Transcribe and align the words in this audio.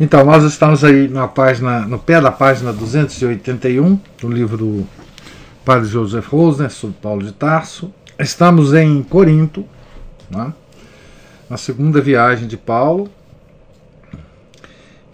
Então, 0.00 0.24
nós 0.24 0.42
estamos 0.42 0.82
aí 0.82 1.06
na 1.06 1.28
página, 1.28 1.80
no 1.80 1.98
pé 1.98 2.18
da 2.18 2.32
página 2.32 2.72
281 2.72 4.00
do 4.18 4.28
livro 4.30 4.56
do 4.56 4.86
Padre 5.66 5.86
Joseph 5.86 6.26
Rosner 6.28 6.70
sobre 6.70 6.96
Paulo 6.96 7.22
de 7.22 7.32
Tarso. 7.32 7.92
Estamos 8.18 8.72
em 8.72 9.02
Corinto, 9.02 9.66
né? 10.30 10.54
na 11.50 11.58
segunda 11.58 12.00
viagem 12.00 12.48
de 12.48 12.56
Paulo, 12.56 13.10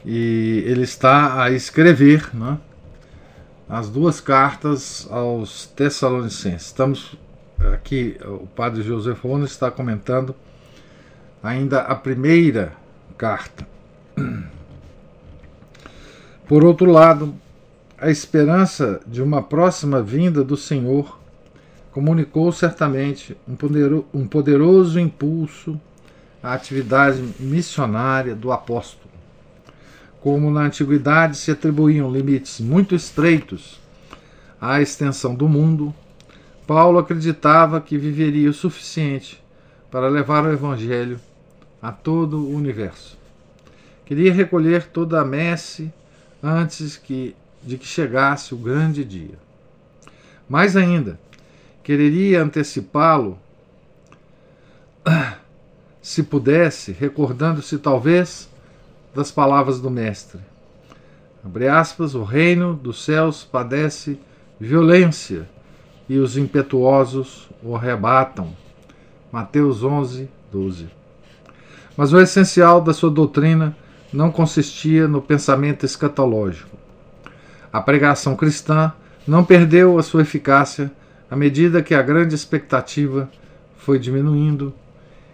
e 0.04 0.62
ele 0.64 0.82
está 0.82 1.42
a 1.42 1.50
escrever 1.50 2.30
né? 2.32 2.56
as 3.68 3.88
duas 3.90 4.20
cartas 4.20 5.08
aos 5.10 5.66
Tessalonicenses. 5.66 6.66
Estamos 6.66 7.16
aqui, 7.74 8.16
o 8.24 8.46
Padre 8.46 8.84
Joseph 8.84 9.24
Rosner 9.24 9.48
está 9.48 9.72
comentando 9.72 10.36
ainda 11.46 11.80
a 11.80 11.94
primeira 11.94 12.72
carta. 13.16 13.66
Por 16.46 16.64
outro 16.64 16.90
lado, 16.90 17.34
a 17.98 18.10
esperança 18.10 19.00
de 19.06 19.22
uma 19.22 19.42
próxima 19.42 20.02
vinda 20.02 20.44
do 20.44 20.56
Senhor 20.56 21.18
comunicou 21.92 22.52
certamente 22.52 23.36
um 23.48 24.26
poderoso 24.26 25.00
impulso 25.00 25.80
à 26.42 26.52
atividade 26.52 27.22
missionária 27.40 28.34
do 28.34 28.52
apóstolo. 28.52 29.10
Como 30.20 30.50
na 30.50 30.62
antiguidade 30.62 31.36
se 31.36 31.50
atribuíam 31.50 32.12
limites 32.12 32.60
muito 32.60 32.94
estreitos 32.94 33.80
à 34.60 34.80
extensão 34.82 35.34
do 35.34 35.48
mundo, 35.48 35.94
Paulo 36.66 36.98
acreditava 36.98 37.80
que 37.80 37.96
viveria 37.96 38.50
o 38.50 38.54
suficiente 38.54 39.42
para 39.90 40.08
levar 40.08 40.44
o 40.44 40.52
Evangelho 40.52 41.18
a 41.80 41.92
todo 41.92 42.38
o 42.38 42.54
universo. 42.54 43.18
Queria 44.04 44.32
recolher 44.32 44.86
toda 44.86 45.20
a 45.20 45.24
messe 45.24 45.92
antes 46.42 46.96
que, 46.96 47.34
de 47.62 47.76
que 47.76 47.86
chegasse 47.86 48.54
o 48.54 48.58
grande 48.58 49.04
dia. 49.04 49.38
Mais 50.48 50.76
ainda, 50.76 51.18
quereria 51.82 52.42
antecipá-lo, 52.42 53.38
se 56.00 56.22
pudesse, 56.22 56.92
recordando-se 56.92 57.78
talvez 57.78 58.48
das 59.14 59.32
palavras 59.32 59.80
do 59.80 59.90
Mestre. 59.90 60.40
Abre 61.44 61.68
aspas, 61.68 62.14
o 62.14 62.22
reino 62.22 62.74
dos 62.74 63.04
céus 63.04 63.44
padece 63.44 64.18
violência 64.58 65.48
e 66.08 66.18
os 66.18 66.36
impetuosos 66.36 67.48
o 67.62 67.74
arrebatam. 67.74 68.52
Mateus 69.32 69.82
11, 69.82 70.28
12. 70.52 70.88
Mas 71.96 72.12
o 72.12 72.20
essencial 72.20 72.80
da 72.80 72.92
sua 72.92 73.10
doutrina 73.10 73.76
não 74.12 74.30
consistia 74.30 75.08
no 75.08 75.22
pensamento 75.22 75.84
escatológico. 75.84 76.76
A 77.72 77.80
pregação 77.80 78.36
cristã 78.36 78.92
não 79.26 79.44
perdeu 79.44 79.98
a 79.98 80.02
sua 80.02 80.22
eficácia 80.22 80.90
à 81.30 81.36
medida 81.36 81.82
que 81.82 81.94
a 81.94 82.02
grande 82.02 82.34
expectativa 82.34 83.28
foi 83.76 83.98
diminuindo 83.98 84.72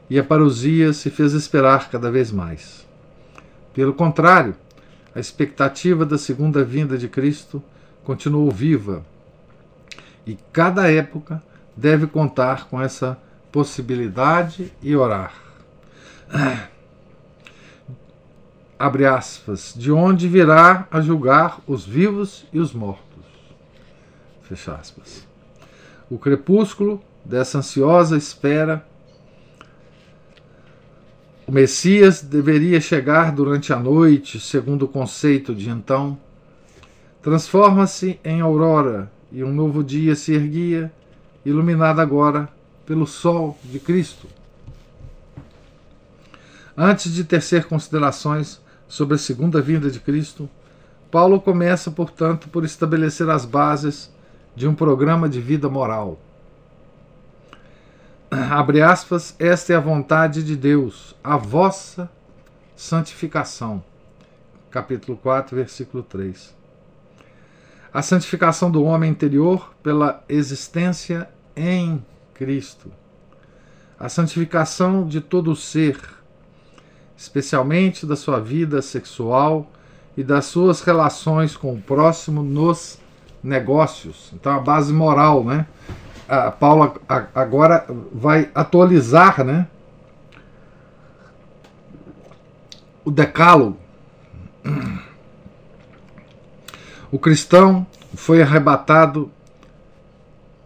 e 0.08 0.18
a 0.18 0.24
parousia 0.24 0.92
se 0.92 1.10
fez 1.10 1.32
esperar 1.32 1.90
cada 1.90 2.10
vez 2.10 2.30
mais. 2.30 2.86
Pelo 3.74 3.94
contrário, 3.94 4.54
a 5.14 5.20
expectativa 5.20 6.04
da 6.04 6.18
segunda 6.18 6.64
vinda 6.64 6.96
de 6.96 7.08
Cristo 7.08 7.62
continuou 8.04 8.50
viva 8.50 9.04
e 10.26 10.38
cada 10.52 10.90
época 10.90 11.42
deve 11.76 12.06
contar 12.06 12.66
com 12.68 12.80
essa 12.80 13.18
possibilidade 13.50 14.72
e 14.82 14.96
orar. 14.96 15.41
Abre 18.78 19.04
aspas, 19.06 19.74
de 19.76 19.92
onde 19.92 20.26
virá 20.26 20.88
a 20.90 21.00
julgar 21.00 21.60
os 21.66 21.84
vivos 21.84 22.46
e 22.52 22.58
os 22.58 22.72
mortos. 22.72 23.24
Fecha 24.42 24.74
aspas. 24.74 25.26
O 26.10 26.18
crepúsculo 26.18 27.02
dessa 27.24 27.58
ansiosa 27.58 28.16
espera. 28.16 28.84
O 31.46 31.52
Messias 31.52 32.22
deveria 32.22 32.80
chegar 32.80 33.32
durante 33.32 33.72
a 33.72 33.78
noite, 33.78 34.40
segundo 34.40 34.84
o 34.84 34.88
conceito 34.88 35.54
de 35.54 35.70
então. 35.70 36.18
Transforma-se 37.20 38.18
em 38.24 38.40
aurora 38.40 39.10
e 39.30 39.44
um 39.44 39.52
novo 39.52 39.84
dia 39.84 40.14
se 40.14 40.32
erguia, 40.32 40.92
iluminado 41.44 42.00
agora 42.00 42.48
pelo 42.84 43.06
sol 43.06 43.56
de 43.64 43.78
Cristo. 43.78 44.26
Antes 46.76 47.12
de 47.12 47.24
tecer 47.24 47.64
considerações 47.66 48.60
sobre 48.88 49.16
a 49.16 49.18
segunda 49.18 49.60
vinda 49.60 49.90
de 49.90 50.00
Cristo, 50.00 50.48
Paulo 51.10 51.40
começa, 51.40 51.90
portanto, 51.90 52.48
por 52.48 52.64
estabelecer 52.64 53.28
as 53.28 53.44
bases 53.44 54.10
de 54.56 54.66
um 54.66 54.74
programa 54.74 55.28
de 55.28 55.40
vida 55.40 55.68
moral. 55.68 56.18
Abre 58.30 58.80
aspas, 58.80 59.36
esta 59.38 59.74
é 59.74 59.76
a 59.76 59.80
vontade 59.80 60.42
de 60.42 60.56
Deus, 60.56 61.14
a 61.22 61.36
vossa 61.36 62.10
santificação. 62.74 63.84
Capítulo 64.70 65.18
4, 65.18 65.54
versículo 65.54 66.02
3. 66.02 66.54
A 67.92 68.00
santificação 68.00 68.70
do 68.70 68.82
homem 68.84 69.10
interior 69.10 69.74
pela 69.82 70.24
existência 70.26 71.28
em 71.54 72.02
Cristo. 72.32 72.90
A 73.98 74.08
santificação 74.08 75.06
de 75.06 75.20
todo 75.20 75.50
o 75.50 75.56
ser 75.56 76.21
especialmente 77.16 78.06
da 78.06 78.16
sua 78.16 78.40
vida 78.40 78.82
sexual 78.82 79.70
e 80.16 80.22
das 80.22 80.46
suas 80.46 80.82
relações 80.82 81.56
com 81.56 81.74
o 81.74 81.80
próximo 81.80 82.42
nos 82.42 82.98
negócios. 83.42 84.30
Então, 84.32 84.52
a 84.52 84.60
base 84.60 84.92
moral, 84.92 85.44
né? 85.44 85.66
A 86.28 86.50
Paula 86.50 86.94
agora 87.34 87.86
vai 88.12 88.50
atualizar, 88.54 89.44
né? 89.44 89.66
O 93.04 93.10
decálogo. 93.10 93.78
O 97.10 97.18
cristão 97.18 97.86
foi 98.14 98.40
arrebatado 98.40 99.30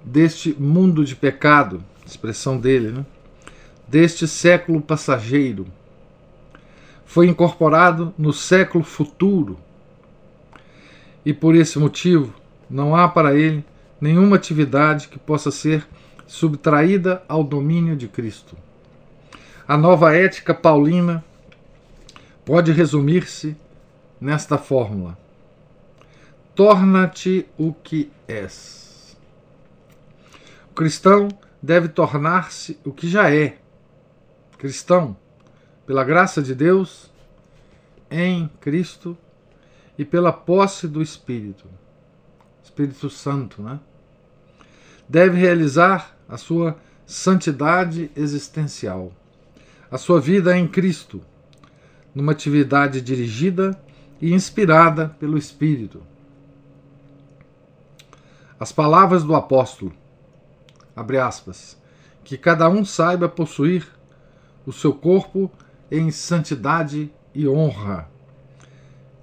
deste 0.05 0.55
mundo 0.61 1.05
de 1.05 1.17
pecado, 1.17 1.83
expressão 2.07 2.57
dele, 2.57 2.93
né? 2.93 3.05
deste 3.89 4.27
século 4.27 4.81
passageiro 4.81 5.67
foi 7.07 7.29
incorporado 7.29 8.13
no 8.19 8.33
século 8.33 8.85
futuro. 8.85 9.57
E 11.25 11.33
por 11.33 11.55
esse 11.55 11.79
motivo, 11.79 12.35
não 12.69 12.95
há 12.95 13.09
para 13.09 13.35
ele 13.35 13.65
nenhuma 14.01 14.37
atividade 14.37 15.09
que 15.09 15.19
possa 15.19 15.51
ser 15.51 15.87
subtraída 16.27 17.23
ao 17.29 17.43
domínio 17.43 17.97
de 17.97 18.09
Cristo. 18.09 18.57
A 19.67 19.77
nova 19.77 20.15
ética 20.15 20.53
paulina 20.53 21.25
pode 22.45 22.73
resumir-se 22.73 23.57
nesta 24.21 24.59
fórmula: 24.59 25.17
torna-te 26.55 27.47
o 27.57 27.73
que 27.73 28.11
és. 28.29 29.17
O 30.71 30.75
cristão 30.75 31.29
deve 31.63 31.89
tornar-se 31.89 32.79
o 32.85 32.93
que 32.93 33.09
já 33.09 33.33
é. 33.33 33.59
Cristão 34.59 35.17
pela 35.87 36.03
graça 36.03 36.43
de 36.43 36.55
Deus 36.55 37.11
em 38.11 38.49
Cristo 38.61 39.17
e 39.97 40.05
pela 40.05 40.33
posse 40.33 40.87
do 40.89 41.01
Espírito, 41.01 41.67
Espírito 42.63 43.09
Santo, 43.09 43.63
né? 43.63 43.79
Deve 45.09 45.39
realizar 45.39 46.17
a 46.29 46.37
sua 46.37 46.77
santidade 47.07 48.11
existencial, 48.17 49.13
a 49.89 49.97
sua 49.97 50.21
vida 50.21 50.59
em 50.59 50.67
Cristo, 50.67 51.23
numa 52.13 52.33
atividade 52.33 53.01
dirigida 53.01 53.81
e 54.21 54.35
inspirada 54.35 55.15
pelo 55.21 55.39
Espírito. 55.39 56.03
As 58.59 58.73
palavras 58.73 59.23
do 59.23 59.35
apóstolo, 59.35 59.93
abre 60.95 61.19
aspas, 61.19 61.79
que 62.25 62.37
cada 62.37 62.69
um 62.69 62.85
saiba 62.85 63.29
possuir 63.29 63.87
o 64.67 64.73
seu 64.73 64.93
corpo 64.93 65.51
em 65.91 66.11
santidade 66.11 67.11
e 67.35 67.47
honra. 67.47 68.09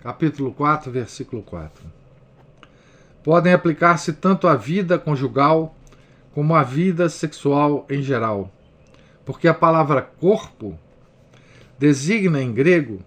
Capítulo 0.02 0.54
4, 0.54 0.92
versículo 0.92 1.42
4. 1.42 1.84
Podem 3.24 3.54
aplicar-se 3.54 4.14
tanto 4.14 4.48
à 4.48 4.56
vida 4.56 5.00
conjugal 5.00 5.76
como 6.34 6.56
à 6.56 6.64
vida 6.64 7.10
sexual 7.10 7.86
em 7.90 8.02
geral, 8.02 8.52
porque 9.26 9.48
a 9.48 9.54
palavra 9.54 10.02
corpo 10.02 10.78
designa 11.78 12.42
em 12.42 12.54
grego 12.54 13.00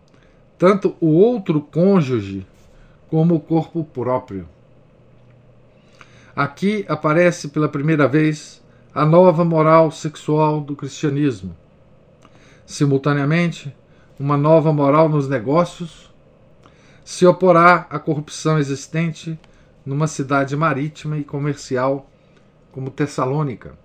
tanto 0.59 0.97
o 1.01 1.09
outro 1.09 1.61
cônjuge 1.61 2.47
como 3.09 3.35
o 3.35 3.41
corpo 3.41 3.85
próprio. 3.85 4.49
Aqui 6.35 6.85
aparece 6.89 7.49
pela 7.49 7.69
primeira 7.69 8.09
vez 8.09 8.63
a 8.95 9.05
nova 9.05 9.45
moral 9.45 9.91
sexual 9.91 10.61
do 10.61 10.75
cristianismo. 10.75 11.55
Simultaneamente, 12.67 13.75
uma 14.19 14.37
nova 14.37 14.73
moral 14.73 15.09
nos 15.09 15.29
negócios 15.29 16.13
se 17.05 17.25
oporá 17.25 17.87
à 17.89 17.99
corrupção 18.01 18.59
existente 18.59 19.39
numa 19.85 20.09
cidade 20.09 20.57
marítima 20.57 21.17
e 21.17 21.23
comercial 21.23 22.11
como 22.73 22.91
Tessalônica, 22.91 23.79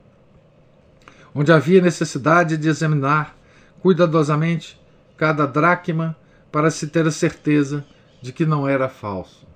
onde 1.33 1.51
havia 1.51 1.79
necessidade 1.79 2.57
de 2.57 2.67
examinar 2.67 3.37
cuidadosamente 3.79 4.81
cada 5.15 5.45
dracma 5.45 6.15
para 6.51 6.71
se 6.71 6.87
ter 6.87 7.05
a 7.05 7.11
certeza 7.11 7.85
de 8.19 8.33
que 8.33 8.45
não 8.47 8.67
era 8.67 8.89
falso. 8.89 9.47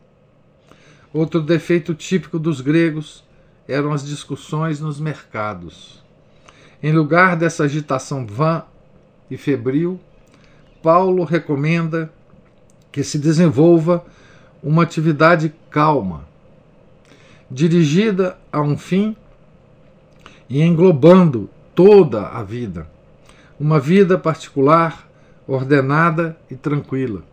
Outro 1.12 1.42
defeito 1.42 1.96
típico 1.96 2.38
dos 2.38 2.62
gregos 2.62 3.24
eram 3.68 3.92
as 3.92 4.06
discussões 4.06 4.80
nos 4.80 5.00
mercados. 5.00 6.04
Em 6.84 6.92
lugar 6.92 7.36
dessa 7.36 7.64
agitação 7.64 8.28
vã 8.28 8.64
e 9.30 9.38
febril, 9.38 10.00
Paulo 10.82 11.24
recomenda 11.24 12.12
que 12.92 13.04
se 13.04 13.18
desenvolva 13.18 14.06
uma 14.64 14.84
atividade 14.84 15.54
calma, 15.70 16.26
dirigida 17.50 18.38
a 18.52 18.62
um 18.62 18.78
fim 18.78 19.16
e 20.50 20.62
englobando 20.62 21.50
toda 21.74 22.28
a 22.28 22.44
vida, 22.44 22.88
uma 23.60 23.80
vida 23.80 24.18
particular, 24.18 25.08
ordenada 25.48 26.38
e 26.50 26.56
tranquila. 26.56 27.24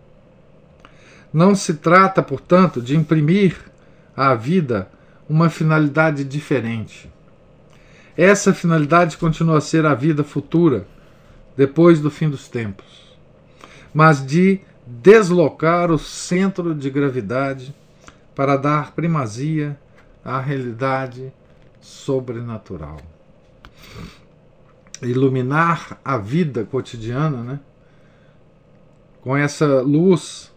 Não 1.33 1.55
se 1.55 1.75
trata, 1.75 2.23
portanto, 2.23 2.83
de 2.83 2.97
imprimir 2.97 3.57
à 4.17 4.35
vida 4.35 4.89
uma 5.29 5.49
finalidade 5.49 6.25
diferente. 6.25 7.11
Essa 8.17 8.53
finalidade 8.53 9.17
continua 9.17 9.59
a 9.59 9.63
ser 9.63 9.87
a 9.87 9.95
vida 9.95 10.23
futura, 10.23 10.87
depois 11.57 12.01
do 12.01 12.11
fim 12.11 12.29
dos 12.29 12.49
tempos, 12.49 13.17
mas 13.93 14.25
de 14.25 14.61
deslocar 14.87 15.91
o 15.91 15.99
centro 15.99 16.75
de 16.75 16.91
gravidade 16.91 17.75
para 18.35 18.57
dar 18.57 18.93
primazia 18.93 19.79
à 20.25 20.41
realidade 20.41 21.33
sobrenatural. 21.81 22.99
Iluminar 25.01 26.01
a 26.05 26.17
vida 26.17 26.65
cotidiana 26.65 27.43
né, 27.43 27.61
com 29.21 29.37
essa 29.37 29.81
luz 29.81 30.53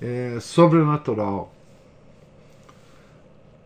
é, 0.00 0.38
sobrenatural. 0.40 1.52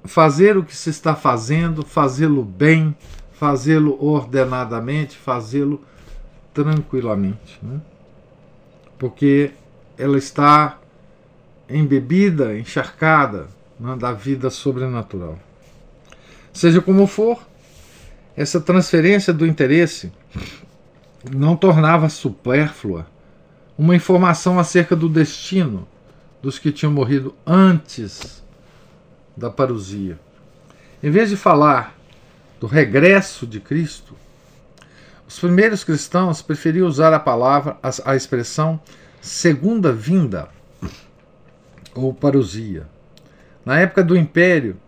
Fazer 0.05 0.57
o 0.57 0.65
que 0.65 0.75
se 0.75 0.91
está 0.91 1.15
fazendo, 1.15 1.85
fazê-lo 1.85 2.43
bem, 2.43 2.97
fazê-lo 3.33 4.03
ordenadamente, 4.03 5.17
fazê-lo 5.17 5.83
tranquilamente. 6.63 7.59
Né? 7.63 7.81
Porque 8.99 9.53
ela 9.97 10.19
está 10.19 10.79
embebida, 11.69 12.59
encharcada 12.59 13.47
né, 13.79 13.95
da 13.97 14.13
vida 14.13 14.51
sobrenatural. 14.51 15.39
Seja 16.53 16.81
como 16.81 17.07
for, 17.07 17.41
essa 18.37 18.61
transferência 18.61 19.33
do 19.33 19.47
interesse 19.47 20.13
não 21.33 21.57
tornava 21.57 22.09
supérflua 22.09 23.07
uma 23.77 23.95
informação 23.95 24.59
acerca 24.59 24.97
do 24.97 25.09
destino 25.09 25.87
dos 26.43 26.59
que 26.59 26.73
tinham 26.73 26.93
morrido 26.93 27.35
antes 27.47 28.43
da 29.37 29.49
parousia. 29.49 30.19
Em 31.01 31.11
vez 31.11 31.31
de 31.31 31.37
falar 31.37 31.97
do 32.59 32.67
regresso 32.67 33.47
de 33.47 33.61
Cristo, 33.61 34.17
os 35.29 35.39
primeiros 35.39 35.85
cristãos 35.85 36.41
preferiam 36.41 36.89
usar 36.89 37.13
a 37.13 37.21
palavra, 37.21 37.77
a, 37.83 38.13
a 38.13 38.17
expressão 38.17 38.81
segunda 39.21 39.93
vinda 39.93 40.49
ou 41.95 42.15
parousia. 42.15 42.87
Na 43.63 43.79
época 43.79 44.03
do 44.03 44.17
Império, 44.17 44.79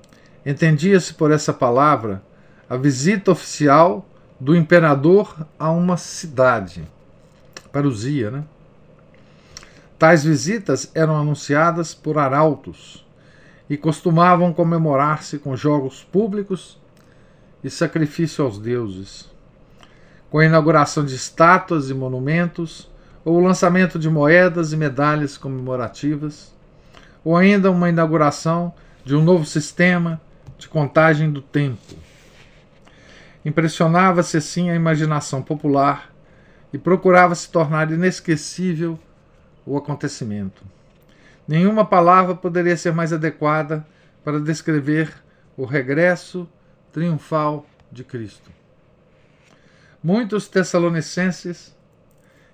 entendia-se 0.45 1.13
por 1.13 1.31
essa 1.31 1.53
palavra 1.53 2.23
a 2.71 2.77
visita 2.79 3.31
oficial 3.31 4.09
do 4.41 4.57
imperador 4.57 5.47
a 5.59 5.71
uma 5.71 5.99
cidade. 5.99 6.89
Parousia, 7.71 8.31
né? 8.31 8.45
Tais 9.99 10.25
visitas 10.25 10.91
eram 10.95 11.19
anunciadas 11.19 11.93
por 11.93 12.17
arautos 12.17 13.05
e 13.69 13.77
costumavam 13.77 14.55
comemorar-se 14.55 15.39
com 15.39 15.55
jogos 15.55 16.03
públicos 16.03 16.81
e 17.63 17.69
sacrifício 17.69 18.43
aos 18.43 18.59
deuses, 18.59 19.30
com 20.31 20.39
a 20.39 20.45
inauguração 20.45 21.05
de 21.05 21.15
estátuas 21.15 21.91
e 21.91 21.95
monumentos, 21.95 22.89
ou 23.25 23.37
o 23.37 23.45
lançamento 23.45 23.99
de 23.99 24.09
moedas 24.09 24.73
e 24.73 24.77
medalhas 24.77 25.37
comemorativas, 25.37 26.55
ou 27.25 27.37
ainda 27.37 27.71
uma 27.71 27.89
inauguração 27.89 28.73
de 29.05 29.15
um 29.17 29.23
novo 29.23 29.45
sistema 29.45 30.21
de 30.57 30.69
contagem 30.69 31.31
do 31.31 31.43
tempo. 31.43 31.97
Impressionava-se 33.45 34.37
assim 34.37 34.71
a 34.71 34.75
imaginação 34.75 35.43
popular 35.43 36.11
e 36.73 36.79
procurava 36.79 37.35
se 37.35 37.51
tornar 37.51 37.91
inesquecível 37.91 38.99
o 39.67 39.77
acontecimento. 39.77 40.63
Nenhuma 41.49 41.85
palavra 41.85 42.35
poderia 42.35 42.77
ser 42.77 42.93
mais 42.93 43.13
adequada 43.13 43.85
para 44.23 44.39
descrever 44.39 45.13
o 45.57 45.65
regresso 45.65 46.49
triunfal 46.93 47.67
de 47.91 48.05
Cristo. 48.05 48.60
Muitos 50.03 50.49
tessalonicenses, 50.49 51.77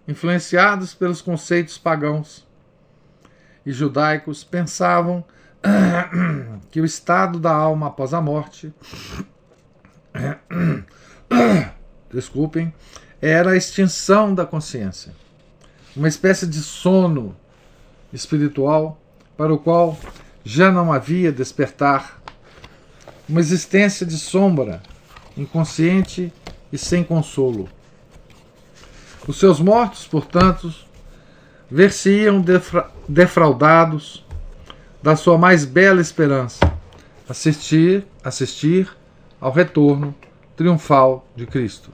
influenciados 0.09 0.95
pelos 0.95 1.23
conceitos 1.23 1.79
pagãos 1.79 2.45
e 3.65 3.73
judaicos, 3.73 4.43
pensavam 4.43 5.25
que 6.71 6.81
o 6.81 6.85
estado 6.85 7.39
da 7.39 7.53
alma 7.53 7.87
após 7.87 8.13
a 8.13 8.21
morte, 8.21 8.75
desculpem, 12.13 12.75
era 13.23 13.51
a 13.51 13.57
extinção 13.57 14.35
da 14.35 14.45
consciência. 14.45 15.13
Uma 15.95 16.09
espécie 16.09 16.47
de 16.47 16.61
sono 16.61 17.37
espiritual 18.13 19.01
para 19.37 19.55
o 19.55 19.59
qual 19.59 19.97
já 20.45 20.71
não 20.71 20.93
havia 20.93 21.31
despertar, 21.31 22.21
uma 23.29 23.41
existência 23.41 24.07
de 24.07 24.19
sombra, 24.19 24.81
inconsciente 25.37 26.33
e 26.73 26.79
sem 26.79 27.03
consolo. 27.05 27.69
Os 29.27 29.39
seus 29.39 29.61
mortos, 29.61 30.07
portanto, 30.07 30.73
ver-se-iam 31.71 32.41
defra 32.41 32.91
defraudados 33.09 34.25
da 35.03 35.17
sua 35.17 35.37
mais 35.39 35.65
bela 35.65 36.01
esperança, 36.01 36.73
assistir, 37.29 38.07
assistir 38.25 38.91
ao 39.41 39.53
retorno 39.53 40.15
triunfal 40.57 41.27
de 41.37 41.47
Cristo. 41.47 41.93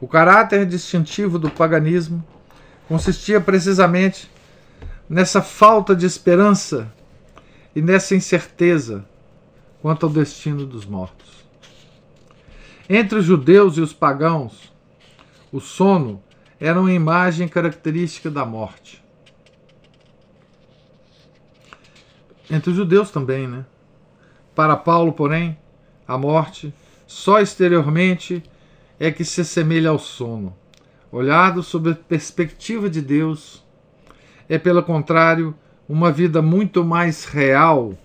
O 0.00 0.08
caráter 0.08 0.66
distintivo 0.66 1.38
do 1.38 1.50
paganismo 1.50 2.24
consistia 2.88 3.40
precisamente 3.40 4.30
nessa 5.08 5.40
falta 5.40 5.94
de 5.94 6.04
esperança 6.04 6.92
e 7.74 7.80
nessa 7.80 8.14
incerteza 8.14 9.04
quanto 9.80 10.06
ao 10.06 10.12
destino 10.12 10.66
dos 10.66 10.84
mortos. 10.84 11.35
Entre 12.88 13.18
os 13.18 13.24
judeus 13.24 13.76
e 13.76 13.80
os 13.80 13.92
pagãos, 13.92 14.72
o 15.52 15.60
sono 15.60 16.22
era 16.60 16.80
uma 16.80 16.92
imagem 16.92 17.48
característica 17.48 18.30
da 18.30 18.44
morte. 18.44 19.02
Entre 22.50 22.70
os 22.70 22.76
judeus 22.76 23.10
também, 23.10 23.48
né? 23.48 23.64
Para 24.54 24.76
Paulo, 24.76 25.12
porém, 25.12 25.58
a 26.06 26.16
morte, 26.16 26.72
só 27.06 27.40
exteriormente, 27.40 28.42
é 28.98 29.10
que 29.10 29.24
se 29.24 29.40
assemelha 29.40 29.90
ao 29.90 29.98
sono 29.98 30.56
olhado 31.10 31.62
sob 31.62 31.90
a 31.90 31.94
perspectiva 31.94 32.90
de 32.90 33.00
Deus, 33.00 33.64
é, 34.48 34.58
pelo 34.58 34.82
contrário, 34.82 35.54
uma 35.88 36.10
vida 36.10 36.42
muito 36.42 36.84
mais 36.84 37.24
real 37.24 37.96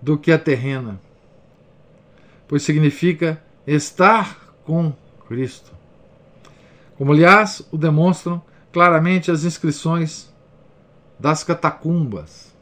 do 0.00 0.16
que 0.16 0.30
a 0.30 0.38
terrena, 0.38 1.00
pois 2.46 2.62
significa 2.62 3.42
estar 3.74 4.54
com 4.64 4.92
Cristo. 5.26 5.70
Como, 6.96 7.12
aliás, 7.12 7.62
o 7.70 7.76
demonstram 7.76 8.42
claramente 8.72 9.30
as 9.30 9.44
inscrições 9.44 10.32
das 11.18 11.44
catacumbas. 11.44 12.54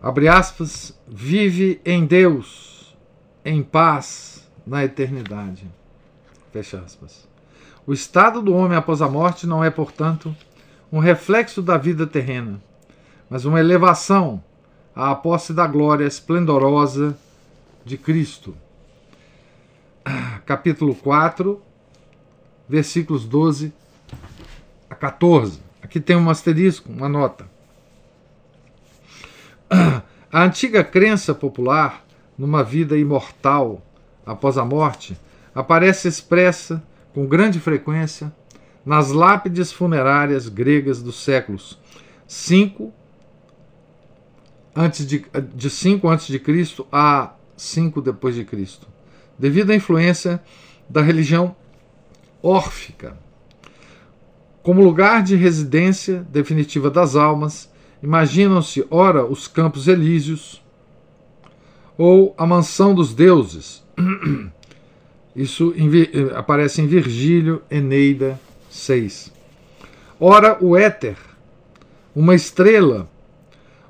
Abre 0.00 0.28
aspas, 0.28 0.98
vive 1.06 1.80
em 1.84 2.04
Deus, 2.04 2.96
em 3.44 3.62
paz, 3.62 4.48
na 4.66 4.84
eternidade. 4.84 5.66
Fecha 6.52 6.78
aspas. 6.78 7.26
O 7.86 7.92
estado 7.92 8.40
do 8.40 8.54
homem 8.54 8.78
após 8.78 9.02
a 9.02 9.08
morte 9.08 9.46
não 9.46 9.64
é, 9.64 9.70
portanto, 9.70 10.34
um 10.92 10.98
reflexo 10.98 11.60
da 11.60 11.76
vida 11.76 12.06
terrena, 12.06 12.62
mas 13.28 13.44
uma 13.44 13.60
elevação 13.60 14.42
à 14.94 15.14
posse 15.14 15.52
da 15.52 15.66
glória 15.66 16.06
esplendorosa 16.06 17.16
de 17.84 17.96
Cristo. 17.98 18.56
Capítulo 20.46 20.94
4, 20.94 21.62
versículos 22.68 23.24
12 23.24 23.72
a 24.88 24.94
14. 24.94 25.60
Aqui 25.82 26.00
tem 26.00 26.16
um 26.16 26.30
asterisco, 26.30 26.90
uma 26.90 27.08
nota. 27.08 27.48
A 30.32 30.42
antiga 30.42 30.82
crença 30.82 31.34
popular 31.34 32.04
numa 32.36 32.64
vida 32.64 32.98
imortal 32.98 33.80
após 34.26 34.58
a 34.58 34.64
morte 34.64 35.16
aparece 35.54 36.08
expressa 36.08 36.82
com 37.12 37.26
grande 37.26 37.60
frequência 37.60 38.32
nas 38.84 39.12
lápides 39.12 39.70
funerárias 39.72 40.48
gregas 40.48 41.00
dos 41.00 41.22
séculos 41.22 41.78
5 42.26 42.92
antes 44.74 45.06
de, 45.06 45.24
de 45.54 45.70
5 45.70 46.08
antes 46.08 46.26
de 46.26 46.38
Cristo 46.40 46.86
a 46.90 47.32
5 47.56 48.00
depois 48.00 48.34
de 48.34 48.44
Cristo, 48.44 48.86
devido 49.38 49.70
à 49.70 49.74
influência 49.74 50.42
da 50.88 51.00
religião 51.00 51.54
órfica. 52.42 53.16
Como 54.62 54.82
lugar 54.82 55.22
de 55.22 55.36
residência 55.36 56.26
definitiva 56.30 56.90
das 56.90 57.16
almas, 57.16 57.70
imaginam-se 58.02 58.86
ora 58.90 59.24
os 59.24 59.46
campos 59.46 59.88
elíseos 59.88 60.62
ou 61.96 62.34
a 62.36 62.46
mansão 62.46 62.94
dos 62.94 63.14
deuses, 63.14 63.84
Isso 65.34 65.74
aparece 66.36 66.80
em 66.80 66.86
Virgílio, 66.86 67.60
Eneida 67.68 68.38
6. 68.70 69.32
Ora, 70.20 70.56
o 70.60 70.76
éter, 70.76 71.16
uma 72.14 72.36
estrela 72.36 73.10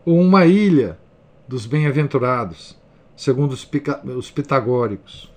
ou 0.07 0.19
uma 0.19 0.47
ilha 0.47 0.99
dos 1.47 1.67
bem-aventurados, 1.67 2.75
segundo 3.17 3.53
os, 3.53 3.69
os 4.17 4.31
pitagóricos. 4.31 5.33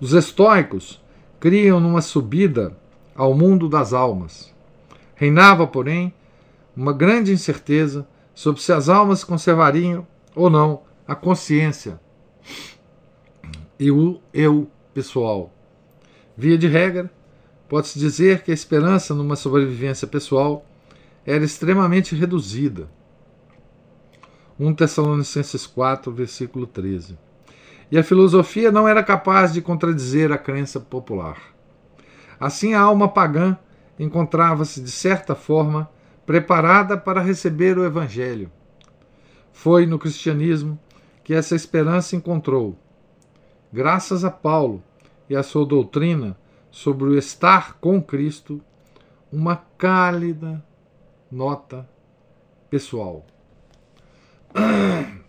Os 0.00 0.12
estoicos 0.12 1.00
criam 1.38 1.80
numa 1.80 2.00
subida 2.00 2.76
ao 3.14 3.34
mundo 3.34 3.68
das 3.68 3.92
almas. 3.92 4.52
Reinava, 5.14 5.66
porém, 5.66 6.12
uma 6.76 6.92
grande 6.92 7.32
incerteza 7.32 8.06
sobre 8.34 8.62
se 8.62 8.72
as 8.72 8.88
almas 8.88 9.22
conservariam 9.22 10.06
ou 10.34 10.48
não 10.48 10.82
a 11.06 11.14
consciência 11.14 12.00
e 13.78 13.90
o 13.90 14.20
eu 14.32 14.70
pessoal. 14.94 15.52
Via 16.36 16.56
de 16.56 16.66
regra, 16.66 17.10
pode-se 17.68 17.98
dizer 17.98 18.42
que 18.42 18.50
a 18.50 18.54
esperança 18.54 19.14
numa 19.14 19.36
sobrevivência 19.36 20.06
pessoal 20.06 20.64
era 21.26 21.44
extremamente 21.44 22.14
reduzida. 22.14 22.88
1 24.62 24.74
Tessalonicenses 24.74 25.66
4, 25.66 26.12
versículo 26.12 26.68
13. 26.68 27.18
E 27.90 27.98
a 27.98 28.04
filosofia 28.04 28.70
não 28.70 28.86
era 28.86 29.02
capaz 29.02 29.52
de 29.52 29.60
contradizer 29.60 30.30
a 30.30 30.38
crença 30.38 30.78
popular. 30.78 31.36
Assim, 32.38 32.72
a 32.72 32.80
alma 32.80 33.08
pagã 33.08 33.58
encontrava-se, 33.98 34.80
de 34.80 34.90
certa 34.90 35.34
forma, 35.34 35.90
preparada 36.24 36.96
para 36.96 37.20
receber 37.20 37.76
o 37.76 37.84
Evangelho. 37.84 38.52
Foi 39.52 39.84
no 39.84 39.98
cristianismo 39.98 40.78
que 41.24 41.34
essa 41.34 41.56
esperança 41.56 42.14
encontrou 42.14 42.78
graças 43.72 44.24
a 44.24 44.30
Paulo 44.30 44.80
e 45.28 45.34
a 45.34 45.42
sua 45.42 45.66
doutrina 45.66 46.38
sobre 46.70 47.06
o 47.06 47.18
estar 47.18 47.78
com 47.80 48.00
Cristo, 48.00 48.60
uma 49.32 49.56
cálida 49.56 50.64
nota 51.30 51.88
pessoal. 52.70 53.26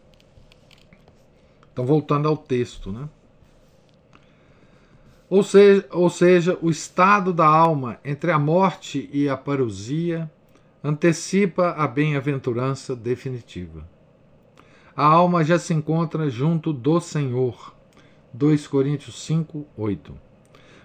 Então, 1.74 1.88
voltando 1.88 2.28
ao 2.28 2.38
texto, 2.38 2.92
né? 2.92 3.10
Ou 5.28 5.42
seja, 5.42 5.88
ou 5.90 6.08
seja, 6.08 6.56
o 6.62 6.70
estado 6.70 7.34
da 7.34 7.48
alma 7.48 8.00
entre 8.06 8.32
a 8.32 8.38
morte 8.38 9.10
e 9.12 9.28
a 9.28 9.36
parousia 9.36 10.30
antecipa 10.84 11.72
a 11.72 11.88
bem-aventurança 11.88 12.96
definitiva. 12.96 13.84
A 14.96 15.04
alma 15.04 15.44
já 15.44 15.58
se 15.58 15.74
encontra 15.74 16.30
junto 16.30 16.72
do 16.72 17.00
Senhor 17.00 17.74
2 18.34 18.68
Coríntios 18.68 19.24
5, 19.24 19.66
8. 19.76 20.14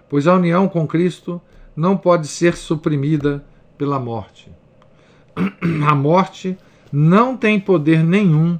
Pois 0.09 0.27
a 0.27 0.35
união 0.35 0.69
com 0.69 0.87
Cristo 0.87 1.41
não 1.77 1.97
pode 1.97 2.27
ser 2.27 2.57
suprimida 2.57 3.45
pela 3.77 3.99
morte. 3.99 4.51
A 5.87 5.95
morte 5.95 6.59
não 6.93 7.37
tem 7.37 7.61
poder 7.61 8.03
nenhum 8.03 8.59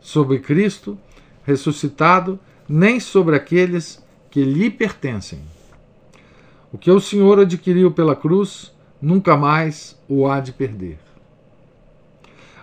sobre 0.00 0.38
Cristo 0.38 0.98
ressuscitado, 1.44 2.38
nem 2.68 3.00
sobre 3.00 3.36
aqueles 3.36 4.04
que 4.30 4.44
lhe 4.44 4.70
pertencem. 4.70 5.40
O 6.72 6.78
que 6.78 6.90
o 6.90 7.00
Senhor 7.00 7.40
adquiriu 7.40 7.90
pela 7.90 8.16
cruz, 8.16 8.72
nunca 9.00 9.36
mais 9.36 10.00
o 10.08 10.26
há 10.26 10.40
de 10.40 10.52
perder. 10.52 10.98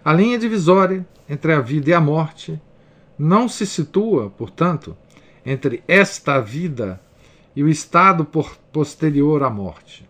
A 0.03 0.13
linha 0.13 0.39
divisória 0.39 1.05
entre 1.29 1.53
a 1.53 1.59
vida 1.59 1.91
e 1.91 1.93
a 1.93 2.01
morte 2.01 2.59
não 3.17 3.47
se 3.47 3.67
situa, 3.67 4.29
portanto, 4.29 4.97
entre 5.45 5.83
esta 5.87 6.39
vida 6.39 6.99
e 7.55 7.61
o 7.61 7.67
estado 7.67 8.25
posterior 8.71 9.43
à 9.43 9.49
morte. 9.49 10.07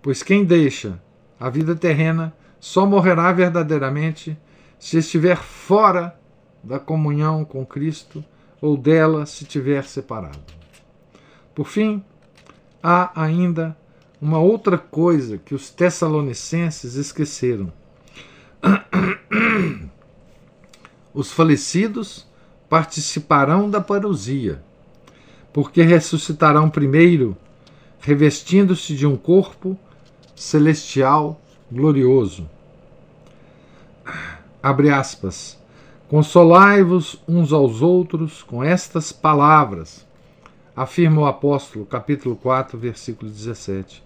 Pois 0.00 0.22
quem 0.22 0.44
deixa 0.44 1.02
a 1.38 1.50
vida 1.50 1.74
terrena 1.74 2.32
só 2.66 2.84
morrerá 2.84 3.32
verdadeiramente 3.32 4.36
se 4.76 4.98
estiver 4.98 5.36
fora 5.36 6.18
da 6.64 6.80
comunhão 6.80 7.44
com 7.44 7.64
Cristo 7.64 8.24
ou 8.60 8.76
dela 8.76 9.24
se 9.24 9.44
tiver 9.44 9.84
separado. 9.84 10.40
Por 11.54 11.68
fim, 11.68 12.02
há 12.82 13.22
ainda 13.22 13.76
uma 14.20 14.40
outra 14.40 14.76
coisa 14.76 15.38
que 15.38 15.54
os 15.54 15.70
tessalonicenses 15.70 16.96
esqueceram. 16.96 17.72
Os 21.14 21.30
falecidos 21.32 22.26
participarão 22.68 23.70
da 23.70 23.80
parousia, 23.80 24.60
porque 25.52 25.82
ressuscitarão 25.82 26.68
primeiro, 26.68 27.36
revestindo-se 28.00 28.94
de 28.96 29.06
um 29.06 29.16
corpo 29.16 29.78
celestial 30.34 31.40
glorioso. 31.70 32.55
Abre 34.66 34.90
aspas. 34.90 35.56
Consolai-vos 36.08 37.22
uns 37.28 37.52
aos 37.52 37.82
outros 37.82 38.42
com 38.42 38.64
estas 38.64 39.12
palavras, 39.12 40.04
afirma 40.74 41.20
o 41.20 41.26
apóstolo, 41.26 41.86
capítulo 41.86 42.34
4, 42.34 42.76
versículo 42.76 43.30
17. 43.30 44.02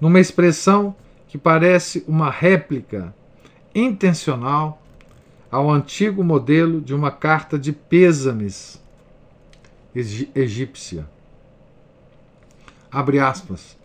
Numa 0.00 0.20
expressão 0.20 0.94
que 1.26 1.36
parece 1.36 2.04
uma 2.06 2.30
réplica 2.30 3.12
intencional 3.74 4.80
ao 5.50 5.68
antigo 5.68 6.22
modelo 6.22 6.80
de 6.80 6.94
uma 6.94 7.10
carta 7.10 7.58
de 7.58 7.72
pêsames 7.72 8.80
egípcia. 9.92 11.08
Abre 12.88 13.18
aspas. 13.18 13.76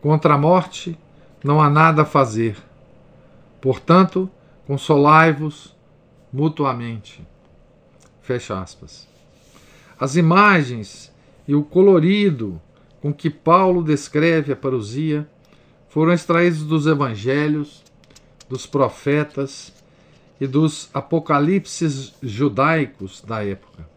Contra 0.00 0.32
a 0.32 0.38
morte 0.38 0.98
não 1.44 1.60
há 1.60 1.68
nada 1.68 2.00
a 2.00 2.06
fazer. 2.06 2.56
Portanto, 3.60 4.30
consolai-vos 4.66 5.74
mutuamente. 6.32 7.26
Fecha 8.22 8.60
aspas. 8.60 9.08
As 9.98 10.16
imagens 10.16 11.12
e 11.46 11.54
o 11.54 11.62
colorido 11.62 12.60
com 13.00 13.12
que 13.12 13.28
Paulo 13.28 13.82
descreve 13.82 14.52
a 14.52 14.56
parousia 14.56 15.28
foram 15.88 16.12
extraídos 16.12 16.62
dos 16.62 16.86
evangelhos, 16.86 17.82
dos 18.48 18.66
profetas 18.66 19.72
e 20.40 20.46
dos 20.46 20.88
apocalipses 20.94 22.14
judaicos 22.22 23.20
da 23.20 23.44
época. 23.44 23.88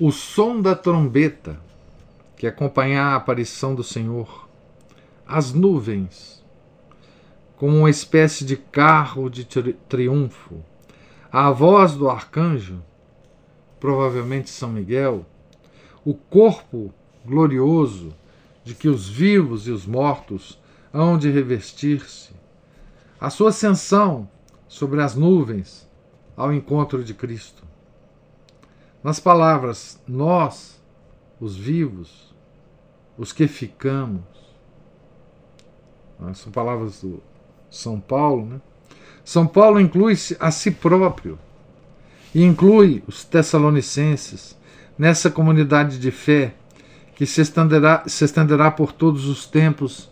O 0.00 0.10
som 0.10 0.60
da 0.60 0.74
trombeta 0.74 1.60
que 2.36 2.46
acompanha 2.46 3.02
a 3.02 3.16
aparição 3.16 3.74
do 3.74 3.84
Senhor, 3.84 4.48
as 5.26 5.52
nuvens, 5.52 6.41
como 7.62 7.78
uma 7.78 7.90
espécie 7.90 8.44
de 8.44 8.56
carro 8.56 9.30
de 9.30 9.44
tri 9.44 9.74
triunfo, 9.88 10.64
a 11.30 11.48
voz 11.52 11.94
do 11.94 12.10
arcanjo, 12.10 12.82
provavelmente 13.78 14.50
São 14.50 14.68
Miguel, 14.68 15.24
o 16.04 16.12
corpo 16.12 16.92
glorioso 17.24 18.12
de 18.64 18.74
que 18.74 18.88
os 18.88 19.08
vivos 19.08 19.68
e 19.68 19.70
os 19.70 19.86
mortos 19.86 20.60
hão 20.92 21.16
de 21.16 21.30
revestir-se, 21.30 22.32
a 23.20 23.30
sua 23.30 23.50
ascensão 23.50 24.28
sobre 24.66 25.00
as 25.00 25.14
nuvens 25.14 25.88
ao 26.36 26.52
encontro 26.52 27.04
de 27.04 27.14
Cristo. 27.14 27.62
Nas 29.04 29.20
palavras 29.20 30.02
nós, 30.04 30.82
os 31.40 31.56
vivos, 31.56 32.34
os 33.16 33.32
que 33.32 33.46
ficamos, 33.46 34.24
né, 36.18 36.34
são 36.34 36.50
palavras 36.50 37.00
do 37.02 37.22
São 37.72 37.98
Paulo, 37.98 38.44
né? 38.44 38.60
São 39.24 39.46
Paulo 39.46 39.80
inclui-se 39.80 40.36
a 40.38 40.50
si 40.50 40.70
próprio 40.70 41.38
e 42.34 42.44
inclui 42.44 43.02
os 43.06 43.24
Tessalonicenses 43.24 44.54
nessa 44.98 45.30
comunidade 45.30 45.98
de 45.98 46.10
fé 46.10 46.54
que 47.14 47.24
se 47.24 47.40
estenderá, 47.40 48.02
se 48.06 48.24
estenderá 48.24 48.70
por 48.70 48.92
todos 48.92 49.26
os 49.26 49.46
tempos 49.46 50.10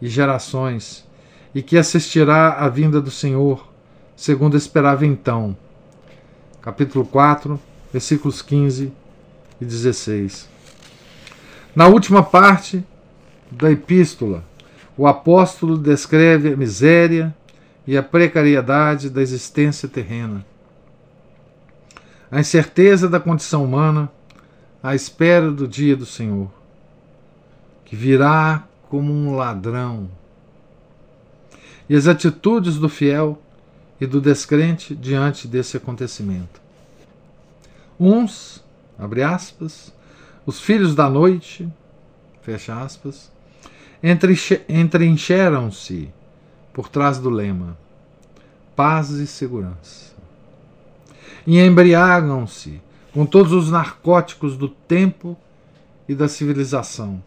e 0.00 0.08
gerações 0.08 1.06
e 1.54 1.62
que 1.62 1.76
assistirá 1.76 2.54
à 2.54 2.68
vinda 2.70 2.98
do 2.98 3.10
Senhor, 3.10 3.68
segundo 4.16 4.56
esperava 4.56 5.04
então. 5.04 5.54
Capítulo 6.62 7.04
4, 7.04 7.60
versículos 7.92 8.40
15 8.40 8.90
e 9.60 9.64
16. 9.64 10.48
Na 11.76 11.88
última 11.88 12.22
parte 12.22 12.82
da 13.50 13.70
epístola, 13.70 14.44
o 15.02 15.06
apóstolo 15.08 15.76
descreve 15.76 16.52
a 16.52 16.56
miséria 16.56 17.34
e 17.84 17.96
a 17.96 18.02
precariedade 18.04 19.10
da 19.10 19.20
existência 19.20 19.88
terrena, 19.88 20.46
a 22.30 22.38
incerteza 22.38 23.08
da 23.08 23.18
condição 23.18 23.64
humana 23.64 24.08
à 24.80 24.94
espera 24.94 25.50
do 25.50 25.66
dia 25.66 25.96
do 25.96 26.06
Senhor, 26.06 26.48
que 27.84 27.96
virá 27.96 28.62
como 28.88 29.12
um 29.12 29.34
ladrão, 29.34 30.08
e 31.88 31.96
as 31.96 32.06
atitudes 32.06 32.76
do 32.76 32.88
fiel 32.88 33.42
e 34.00 34.06
do 34.06 34.20
descrente 34.20 34.94
diante 34.94 35.48
desse 35.48 35.76
acontecimento. 35.76 36.62
Uns, 37.98 38.62
abre 38.96 39.24
aspas, 39.24 39.92
os 40.46 40.60
filhos 40.60 40.94
da 40.94 41.10
noite, 41.10 41.68
fecha 42.40 42.80
aspas, 42.80 43.31
entrincheiram-se 44.02 46.12
por 46.72 46.88
trás 46.88 47.18
do 47.18 47.30
lema 47.30 47.76
paz 48.74 49.10
e 49.10 49.26
segurança. 49.26 50.12
E 51.46 51.60
embriagam-se 51.60 52.80
com 53.12 53.26
todos 53.26 53.52
os 53.52 53.70
narcóticos 53.70 54.56
do 54.56 54.68
tempo 54.68 55.36
e 56.08 56.14
da 56.14 56.28
civilização, 56.28 57.22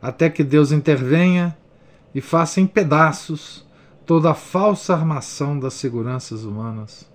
até 0.00 0.30
que 0.30 0.44
Deus 0.44 0.72
intervenha 0.72 1.56
e 2.14 2.20
faça 2.20 2.60
em 2.60 2.66
pedaços 2.66 3.66
toda 4.04 4.30
a 4.30 4.34
falsa 4.34 4.94
armação 4.94 5.58
das 5.58 5.74
seguranças 5.74 6.44
humanas, 6.44 7.10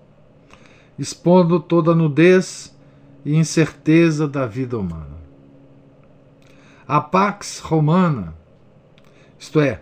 expondo 1.00 1.60
toda 1.60 1.91
a 1.91 1.96
nudez 1.96 2.75
e 3.24 3.36
incerteza 3.36 4.27
da 4.27 4.46
vida 4.46 4.77
humana. 4.77 5.22
A 6.88 7.00
Pax 7.00 7.60
Romana, 7.60 8.36
isto 9.41 9.60
é, 9.60 9.81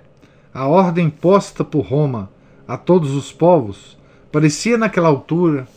a 0.53 0.65
ordem 0.69 1.09
posta 1.09 1.65
por 1.65 1.81
Roma 1.81 2.29
a 2.65 2.77
todos 2.77 3.11
os 3.11 3.29
povos, 3.29 3.97
parecia 4.31 4.77
naquela 4.77 5.09
altura 5.09 5.67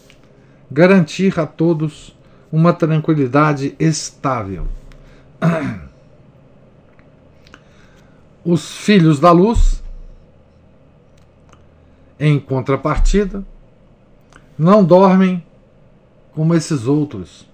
garantir 0.70 1.40
a 1.40 1.46
todos 1.46 2.16
uma 2.52 2.72
tranquilidade 2.72 3.74
estável. 3.80 4.68
Os 8.44 8.76
filhos 8.76 9.18
da 9.18 9.32
luz, 9.32 9.82
em 12.21 12.38
contrapartida, 12.38 13.45
não 14.56 14.84
dormem 14.84 15.45
como 16.32 16.54
esses 16.54 16.86
outros. 16.86 17.49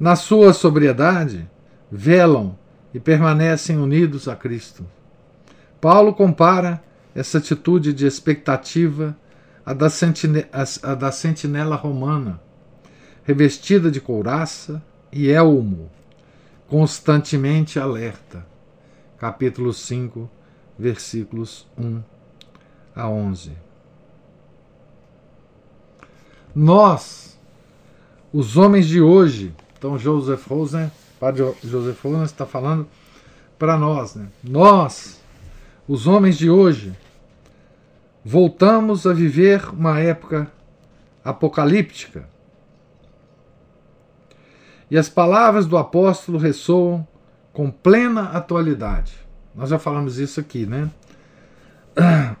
Na 0.00 0.16
sua 0.16 0.52
sobriedade, 0.52 1.48
velam 1.90 2.56
e 2.96 2.98
permanecem 2.98 3.76
unidos 3.76 4.26
a 4.26 4.34
Cristo. 4.34 4.82
Paulo 5.78 6.14
compara 6.14 6.82
essa 7.14 7.36
atitude 7.36 7.92
de 7.92 8.06
expectativa 8.06 9.14
à 9.66 9.74
da, 9.74 9.90
sentinela, 9.90 10.48
a 10.82 10.94
da 10.94 11.12
sentinela 11.12 11.76
romana, 11.76 12.40
revestida 13.22 13.90
de 13.90 14.00
couraça 14.00 14.82
e 15.12 15.28
elmo, 15.28 15.90
constantemente 16.68 17.78
alerta. 17.78 18.46
Capítulo 19.18 19.74
5, 19.74 20.30
versículos 20.78 21.66
1 21.76 22.00
a 22.94 23.10
11. 23.10 23.52
Nós, 26.54 27.38
os 28.32 28.56
homens 28.56 28.86
de 28.86 29.02
hoje, 29.02 29.54
então 29.76 29.98
Joseph 29.98 30.46
Rosen, 30.46 30.90
padre 31.18 31.54
Joseph 31.62 32.02
Rosen 32.02 32.24
está 32.24 32.46
falando 32.46 32.86
para 33.58 33.76
nós, 33.76 34.14
né? 34.14 34.28
Nós, 34.42 35.20
os 35.88 36.06
homens 36.06 36.36
de 36.36 36.50
hoje, 36.50 36.94
voltamos 38.24 39.06
a 39.06 39.12
viver 39.12 39.68
uma 39.70 40.00
época 40.00 40.50
apocalíptica. 41.24 42.28
E 44.90 44.96
as 44.96 45.08
palavras 45.08 45.66
do 45.66 45.76
apóstolo 45.76 46.38
ressoam 46.38 47.06
com 47.52 47.70
plena 47.70 48.30
atualidade. 48.30 49.14
Nós 49.54 49.70
já 49.70 49.78
falamos 49.78 50.18
isso 50.18 50.38
aqui, 50.38 50.66
né? 50.66 50.90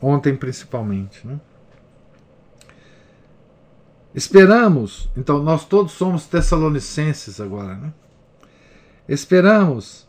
Ontem, 0.00 0.36
principalmente. 0.36 1.26
Né? 1.26 1.38
Esperamos, 4.14 5.10
então 5.16 5.42
nós 5.42 5.64
todos 5.64 5.92
somos 5.92 6.26
tessalonicenses 6.26 7.40
agora, 7.40 7.74
né? 7.74 7.92
Esperamos, 9.10 10.06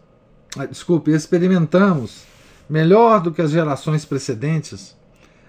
ah, 0.56 0.68
desculpe, 0.68 1.10
experimentamos 1.10 2.24
melhor 2.70 3.20
do 3.20 3.32
que 3.32 3.42
as 3.42 3.50
gerações 3.50 4.06
precedentes 4.06 4.96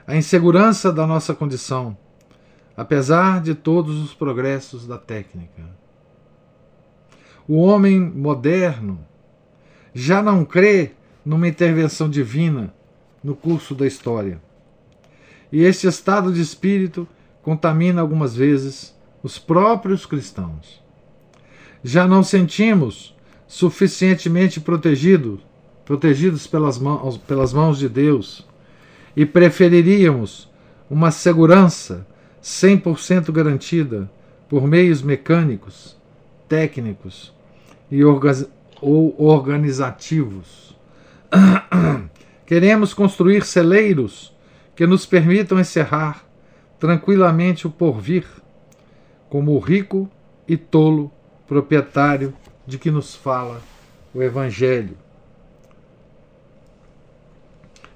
a 0.06 0.16
insegurança 0.16 0.90
da 0.90 1.06
nossa 1.06 1.34
condição, 1.34 1.94
apesar 2.74 3.42
de 3.42 3.54
todos 3.54 4.02
os 4.02 4.14
progressos 4.14 4.86
da 4.86 4.96
técnica. 4.96 5.64
O 7.46 7.58
homem 7.58 8.00
moderno 8.00 8.98
já 9.92 10.22
não 10.22 10.46
crê 10.46 10.92
numa 11.22 11.46
intervenção 11.46 12.08
divina 12.08 12.72
no 13.22 13.36
curso 13.36 13.74
da 13.74 13.86
história. 13.86 14.40
E 15.52 15.62
este 15.62 15.86
estado 15.86 16.32
de 16.32 16.40
espírito 16.40 17.06
contamina 17.42 18.00
algumas 18.00 18.34
vezes 18.34 18.96
os 19.22 19.38
próprios 19.38 20.06
cristãos. 20.06 20.82
Já 21.84 22.08
não 22.08 22.22
sentimos 22.22 23.11
suficientemente 23.52 24.58
protegidos, 24.60 25.38
protegidos 25.84 26.46
pelas 26.46 26.78
mãos, 26.78 27.18
pelas 27.18 27.52
mãos 27.52 27.78
de 27.78 27.86
Deus 27.86 28.48
e 29.14 29.26
preferiríamos 29.26 30.50
uma 30.88 31.10
segurança 31.10 32.06
100% 32.42 33.30
garantida 33.30 34.10
por 34.48 34.66
meios 34.66 35.02
mecânicos, 35.02 35.94
técnicos 36.48 37.30
e 37.90 38.02
orga 38.02 38.48
ou 38.80 39.14
organizativos. 39.22 40.74
Queremos 42.46 42.94
construir 42.94 43.44
celeiros 43.44 44.34
que 44.74 44.86
nos 44.86 45.04
permitam 45.04 45.60
encerrar 45.60 46.24
tranquilamente 46.80 47.66
o 47.66 47.70
porvir, 47.70 48.24
como 49.28 49.52
o 49.52 49.58
rico 49.58 50.10
e 50.48 50.56
tolo 50.56 51.12
proprietário 51.46 52.32
de 52.66 52.78
que 52.78 52.90
nos 52.90 53.14
fala 53.14 53.60
o 54.14 54.22
Evangelho. 54.22 54.96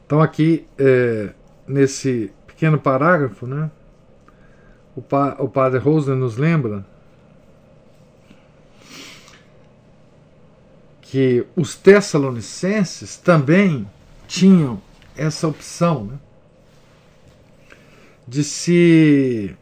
Então, 0.04 0.20
aqui, 0.20 0.66
é, 0.78 1.30
nesse 1.66 2.32
pequeno 2.46 2.78
parágrafo, 2.78 3.46
né, 3.46 3.70
o, 4.94 5.02
pa, 5.02 5.36
o 5.38 5.48
padre 5.48 5.78
Rosner 5.78 6.16
nos 6.16 6.36
lembra 6.36 6.86
que 11.02 11.46
os 11.54 11.74
tessalonicenses 11.76 13.16
também 13.16 13.88
tinham 14.26 14.80
essa 15.16 15.46
opção 15.46 16.04
né, 16.04 16.18
de 18.26 18.42
se 18.42 19.56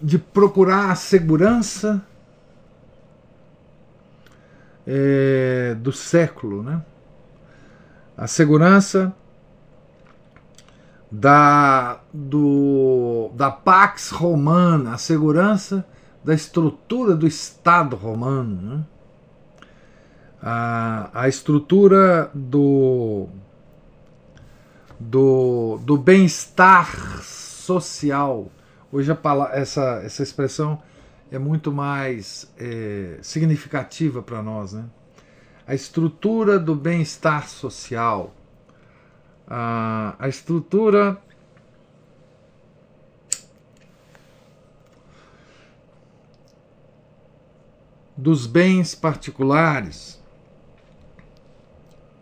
de 0.00 0.18
procurar 0.18 0.90
a 0.90 0.94
segurança 0.94 2.02
é, 4.86 5.74
do 5.78 5.92
século. 5.92 6.62
Né? 6.62 6.82
A 8.16 8.26
segurança 8.26 9.14
da, 11.10 12.00
do, 12.12 13.30
da 13.34 13.50
Pax 13.50 14.10
Romana, 14.10 14.94
a 14.94 14.98
segurança 14.98 15.84
da 16.22 16.34
estrutura 16.34 17.14
do 17.14 17.26
Estado 17.26 17.96
romano, 17.96 18.60
né? 18.60 18.84
a, 20.42 21.10
a 21.12 21.28
estrutura 21.28 22.30
do, 22.34 23.26
do, 24.98 25.78
do 25.82 25.96
bem-estar 25.96 27.22
social. 27.22 28.50
Hoje 28.92 29.14
palavra, 29.14 29.56
essa, 29.56 30.02
essa 30.04 30.22
expressão 30.22 30.82
é 31.30 31.38
muito 31.38 31.70
mais 31.70 32.52
é, 32.58 33.18
significativa 33.22 34.20
para 34.20 34.42
nós. 34.42 34.72
Né? 34.72 34.84
A 35.64 35.74
estrutura 35.74 36.58
do 36.58 36.74
bem-estar 36.74 37.48
social, 37.48 38.34
a, 39.46 40.16
a 40.18 40.28
estrutura 40.28 41.22
dos 48.16 48.44
bens 48.44 48.94
particulares. 48.94 50.20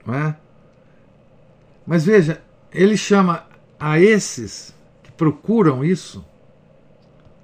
Não 0.04 0.14
é? 0.14 0.36
Mas 1.86 2.04
veja, 2.04 2.42
ele 2.70 2.96
chama 2.96 3.46
a 3.80 3.98
esses 3.98 4.74
que 5.02 5.10
procuram 5.12 5.82
isso, 5.82 6.27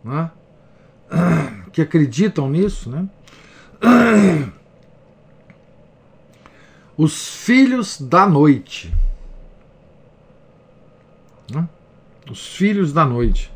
não 0.05 0.19
é? 0.19 0.31
que 1.73 1.81
acreditam 1.81 2.49
nisso, 2.49 2.91
né? 2.91 3.09
os 6.97 7.29
filhos 7.37 8.01
da 8.01 8.27
noite. 8.27 8.95
Né? 11.51 11.69
Os 12.31 12.47
filhos 12.47 12.93
da 12.93 13.05
noite. 13.05 13.53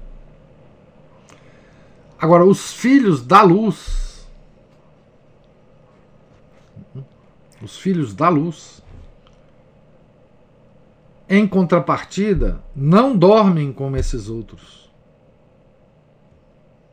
Agora, 2.18 2.44
os 2.44 2.72
filhos 2.72 3.24
da 3.24 3.42
luz. 3.42 4.26
Os 7.62 7.78
filhos 7.78 8.14
da 8.14 8.28
luz. 8.28 8.82
Em 11.28 11.46
contrapartida, 11.46 12.62
não 12.74 13.16
dormem 13.16 13.72
como 13.72 13.96
esses 13.96 14.28
outros. 14.28 14.87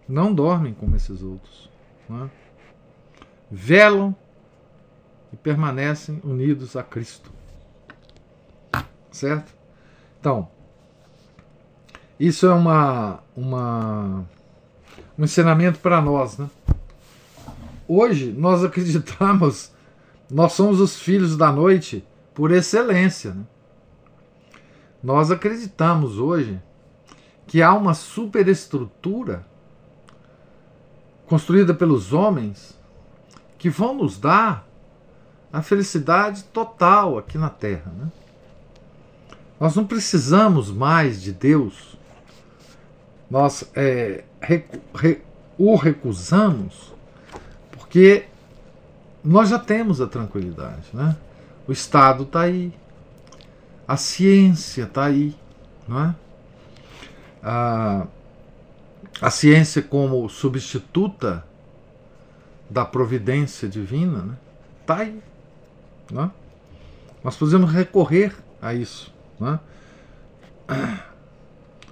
Não 0.07 0.33
dormem 0.33 0.73
como 0.73 0.95
esses 0.95 1.21
outros. 1.21 1.69
Né? 2.07 2.29
Velam 3.49 4.15
e 5.33 5.35
permanecem 5.35 6.21
unidos 6.23 6.75
a 6.75 6.83
Cristo. 6.83 7.31
Certo? 9.11 9.53
Então, 10.19 10.49
isso 12.19 12.45
é 12.45 12.53
uma, 12.53 13.19
uma, 13.35 14.25
um 15.17 15.23
ensinamento 15.23 15.79
para 15.79 16.01
nós. 16.01 16.37
Né? 16.37 16.49
Hoje 17.87 18.31
nós 18.31 18.63
acreditamos, 18.63 19.71
nós 20.29 20.53
somos 20.53 20.79
os 20.79 20.99
filhos 20.99 21.35
da 21.35 21.51
noite 21.51 22.05
por 22.33 22.51
excelência. 22.51 23.33
Né? 23.33 23.43
Nós 25.03 25.31
acreditamos 25.31 26.17
hoje 26.17 26.61
que 27.47 27.61
há 27.61 27.73
uma 27.73 27.93
superestrutura 27.93 29.45
construída 31.27 31.73
pelos 31.73 32.13
homens 32.13 32.77
que 33.57 33.69
vão 33.69 33.95
nos 33.95 34.17
dar 34.17 34.67
a 35.51 35.61
felicidade 35.61 36.43
total 36.45 37.17
aqui 37.17 37.37
na 37.37 37.49
Terra. 37.49 37.91
Né? 37.97 38.07
Nós 39.59 39.75
não 39.75 39.85
precisamos 39.85 40.71
mais 40.71 41.21
de 41.21 41.31
Deus 41.31 41.95
nós 43.29 43.69
é, 43.75 44.23
recu 44.41 44.79
re 44.93 45.21
o 45.57 45.75
recusamos 45.75 46.93
porque 47.71 48.25
nós 49.23 49.49
já 49.49 49.57
temos 49.57 50.01
a 50.01 50.07
tranquilidade. 50.07 50.85
Né? 50.93 51.15
O 51.67 51.71
Estado 51.71 52.23
está 52.23 52.41
aí, 52.41 52.73
a 53.87 53.97
ciência 53.97 54.83
está 54.83 55.05
aí. 55.05 55.35
Não 55.87 56.03
é? 56.03 56.15
a, 57.41 58.07
a 59.21 59.29
ciência 59.29 59.81
como 59.81 60.27
substituta 60.29 61.45
da 62.69 62.83
providência 62.85 63.67
divina 63.67 64.17
está 64.17 64.25
né? 64.25 64.37
Tá 64.85 64.97
aí. 64.97 65.23
Né? 66.11 66.31
Nós 67.23 67.35
podemos 67.35 67.71
recorrer 67.71 68.35
a 68.61 68.73
isso. 68.73 69.13
Né? 69.39 69.59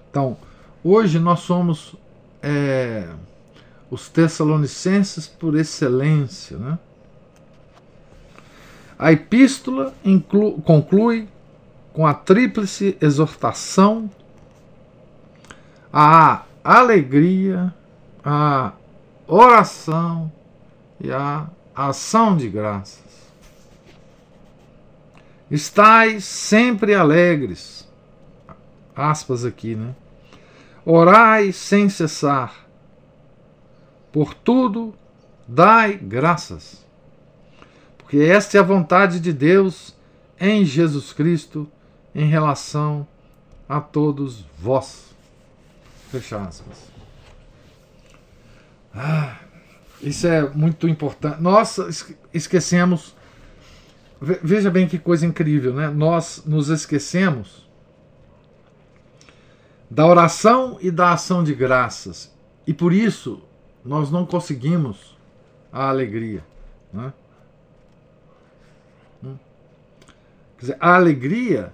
Então, 0.10 0.38
Hoje 0.86 1.17
nós 1.17 1.39
somos 1.39 1.95
é, 2.41 3.08
os 3.89 4.10
Tessalonicenses 4.10 5.28
por 5.28 5.56
excelência. 5.56 6.58
Né? 6.58 6.78
A 8.99 9.13
epístola 9.13 9.93
inclui, 10.04 10.60
conclui 10.65 11.30
com 11.93 12.06
a 12.06 12.13
tríplice 12.13 12.97
exortação 12.99 14.12
à 15.91 16.43
alegria, 16.63 17.73
à 18.23 18.71
oração 19.28 20.32
e 20.99 21.12
à 21.12 21.47
ação 21.76 22.38
de 22.38 22.47
graças. 22.47 23.04
Estais 25.52 26.23
sempre 26.23 26.95
alegres. 26.95 27.88
Aspas 28.95 29.43
aqui, 29.43 29.76
né? 29.76 29.93
Orai 30.86 31.52
sem 31.52 31.89
cessar. 31.89 32.67
Por 34.12 34.34
tudo 34.34 34.93
dai 35.47 35.97
graças. 35.97 36.86
Porque 37.97 38.17
esta 38.17 38.58
é 38.58 38.60
a 38.60 38.63
vontade 38.63 39.19
de 39.19 39.34
Deus 39.34 39.95
em 40.39 40.63
Jesus 40.65 41.13
Cristo 41.13 41.67
em 42.13 42.26
relação 42.26 43.08
a 43.67 43.82
todos 43.82 44.45
vós. 44.60 45.12
Fecha 46.13 46.39
aspas. 46.39 46.91
Ah, 48.93 49.39
isso 49.99 50.28
é 50.28 50.47
muito 50.47 50.88
importante. 50.88 51.41
Nós 51.41 51.80
esquecemos. 52.32 53.15
Veja 54.21 54.69
bem 54.69 54.88
que 54.88 54.99
coisa 54.99 55.26
incrível, 55.26 55.73
né? 55.73 55.89
Nós 55.89 56.43
nos 56.45 56.69
esquecemos 56.69 57.67
da 59.89 60.06
oração 60.06 60.78
e 60.80 60.91
da 60.91 61.13
ação 61.13 61.43
de 61.43 61.56
graças. 61.56 62.32
E 62.67 62.76
por 62.76 62.93
isso 62.93 63.41
nós 63.84 64.12
não 64.12 64.23
conseguimos 64.23 65.17
a 65.71 65.89
alegria. 65.89 66.45
Né? 66.93 67.12
Hum? 69.23 69.36
Quer 70.60 70.62
dizer, 70.62 70.78
a 70.80 70.93
alegria 70.93 71.73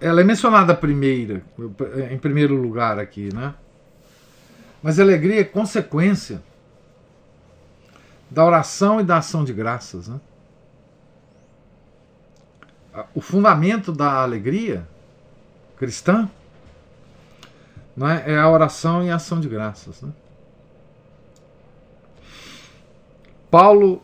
ela 0.00 0.20
é 0.20 0.24
mencionada 0.24 0.74
primeira, 0.74 1.42
em 2.10 2.18
primeiro 2.18 2.54
lugar 2.54 2.98
aqui, 2.98 3.32
né? 3.34 3.54
Mas 4.82 4.98
a 4.98 5.02
alegria 5.02 5.40
é 5.40 5.44
consequência 5.44 6.42
da 8.30 8.44
oração 8.44 9.00
e 9.00 9.04
da 9.04 9.18
ação 9.18 9.44
de 9.44 9.52
graças. 9.52 10.08
Né? 10.08 10.20
O 13.14 13.20
fundamento 13.20 13.92
da 13.92 14.22
alegria 14.22 14.88
cristã 15.76 16.30
não 17.96 18.08
é? 18.08 18.32
é 18.32 18.38
a 18.38 18.48
oração 18.48 19.04
e 19.04 19.10
a 19.10 19.16
ação 19.16 19.40
de 19.40 19.48
graças. 19.48 20.00
Né? 20.00 20.10
Paulo 23.50 24.02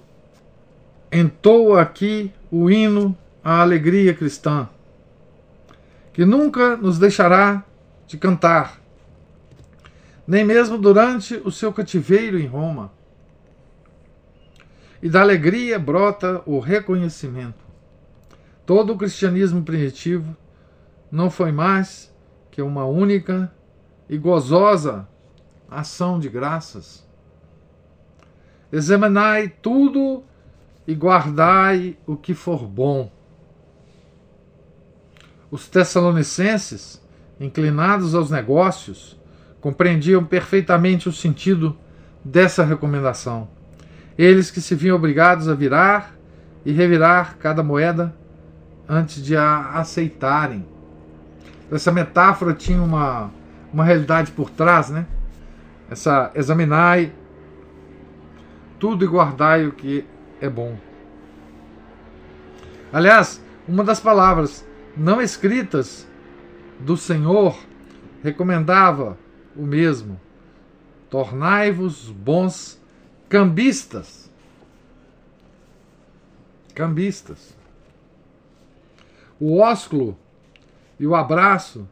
entoa 1.10 1.80
aqui 1.80 2.32
o 2.50 2.70
hino 2.70 3.16
à 3.42 3.62
alegria 3.62 4.12
cristã, 4.12 4.68
que 6.16 6.24
nunca 6.24 6.78
nos 6.78 6.98
deixará 6.98 7.62
de 8.06 8.16
cantar, 8.16 8.80
nem 10.26 10.46
mesmo 10.46 10.78
durante 10.78 11.34
o 11.44 11.50
seu 11.50 11.70
cativeiro 11.70 12.38
em 12.38 12.46
Roma. 12.46 12.90
E 15.02 15.10
da 15.10 15.20
alegria 15.20 15.78
brota 15.78 16.42
o 16.46 16.58
reconhecimento. 16.58 17.62
Todo 18.64 18.94
o 18.94 18.96
cristianismo 18.96 19.62
primitivo 19.62 20.34
não 21.12 21.28
foi 21.28 21.52
mais 21.52 22.10
que 22.50 22.62
uma 22.62 22.86
única 22.86 23.52
e 24.08 24.16
gozosa 24.16 25.06
ação 25.70 26.18
de 26.18 26.30
graças. 26.30 27.06
Examinai 28.72 29.50
tudo 29.50 30.24
e 30.86 30.94
guardai 30.94 31.98
o 32.06 32.16
que 32.16 32.32
for 32.32 32.66
bom. 32.66 33.12
Os 35.50 35.68
tessalonicenses, 35.68 37.00
inclinados 37.38 38.14
aos 38.14 38.30
negócios, 38.30 39.18
compreendiam 39.60 40.24
perfeitamente 40.24 41.08
o 41.08 41.12
sentido 41.12 41.76
dessa 42.24 42.64
recomendação. 42.64 43.48
Eles 44.18 44.50
que 44.50 44.60
se 44.60 44.74
viam 44.74 44.96
obrigados 44.96 45.48
a 45.48 45.54
virar 45.54 46.14
e 46.64 46.72
revirar 46.72 47.36
cada 47.38 47.62
moeda 47.62 48.14
antes 48.88 49.24
de 49.24 49.36
a 49.36 49.72
aceitarem. 49.74 50.66
essa 51.70 51.92
metáfora 51.92 52.52
tinha 52.52 52.82
uma, 52.82 53.30
uma 53.72 53.84
realidade 53.84 54.32
por 54.32 54.50
trás, 54.50 54.90
né? 54.90 55.06
Essa 55.88 56.32
examinai 56.34 57.12
tudo 58.78 59.04
e 59.04 59.08
guardai 59.08 59.66
o 59.66 59.72
que 59.72 60.04
é 60.40 60.48
bom. 60.48 60.76
Aliás, 62.92 63.42
uma 63.68 63.84
das 63.84 64.00
palavras 64.00 64.65
não 64.96 65.20
escritas 65.20 66.06
do 66.80 66.96
Senhor 66.96 67.58
recomendava 68.22 69.18
o 69.54 69.62
mesmo: 69.62 70.18
tornai-vos 71.10 72.10
bons 72.10 72.80
cambistas. 73.28 74.30
Cambistas. 76.74 77.54
O 79.38 79.58
ósculo 79.58 80.16
e 80.98 81.06
o 81.06 81.14
abraço 81.14 81.86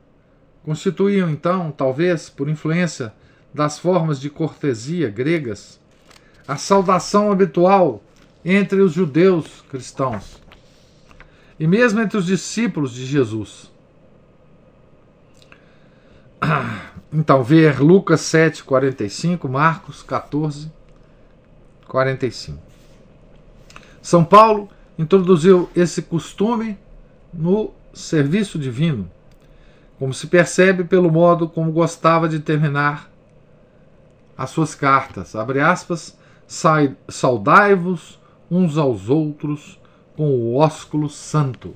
constituíam 0.62 1.28
então, 1.28 1.70
talvez 1.70 2.30
por 2.30 2.48
influência 2.48 3.12
das 3.52 3.78
formas 3.78 4.18
de 4.18 4.30
cortesia 4.30 5.10
gregas, 5.10 5.78
a 6.48 6.56
saudação 6.56 7.30
habitual 7.30 8.02
entre 8.44 8.80
os 8.80 8.92
judeus 8.92 9.62
cristãos 9.70 10.43
e 11.58 11.66
mesmo 11.66 12.00
entre 12.00 12.18
os 12.18 12.26
discípulos 12.26 12.92
de 12.92 13.06
Jesus. 13.06 13.70
Então, 17.16 17.44
ver 17.44 17.78
Lucas 17.78 18.22
7, 18.22 18.64
45, 18.64 19.48
Marcos 19.48 20.02
14, 20.02 20.68
45. 21.86 22.58
São 24.02 24.24
Paulo 24.24 24.68
introduziu 24.98 25.70
esse 25.76 26.02
costume 26.02 26.76
no 27.32 27.70
serviço 27.92 28.58
divino, 28.58 29.08
como 29.96 30.12
se 30.12 30.26
percebe 30.26 30.82
pelo 30.82 31.08
modo 31.08 31.48
como 31.48 31.70
gostava 31.70 32.28
de 32.28 32.40
terminar 32.40 33.08
as 34.36 34.50
suas 34.50 34.74
cartas. 34.74 35.36
Abre 35.36 35.60
aspas, 35.60 36.18
saudai-vos 37.08 38.18
uns 38.50 38.76
aos 38.76 39.08
outros 39.08 39.78
com 40.16 40.30
o 40.30 40.56
ósculo 40.56 41.08
santo. 41.08 41.74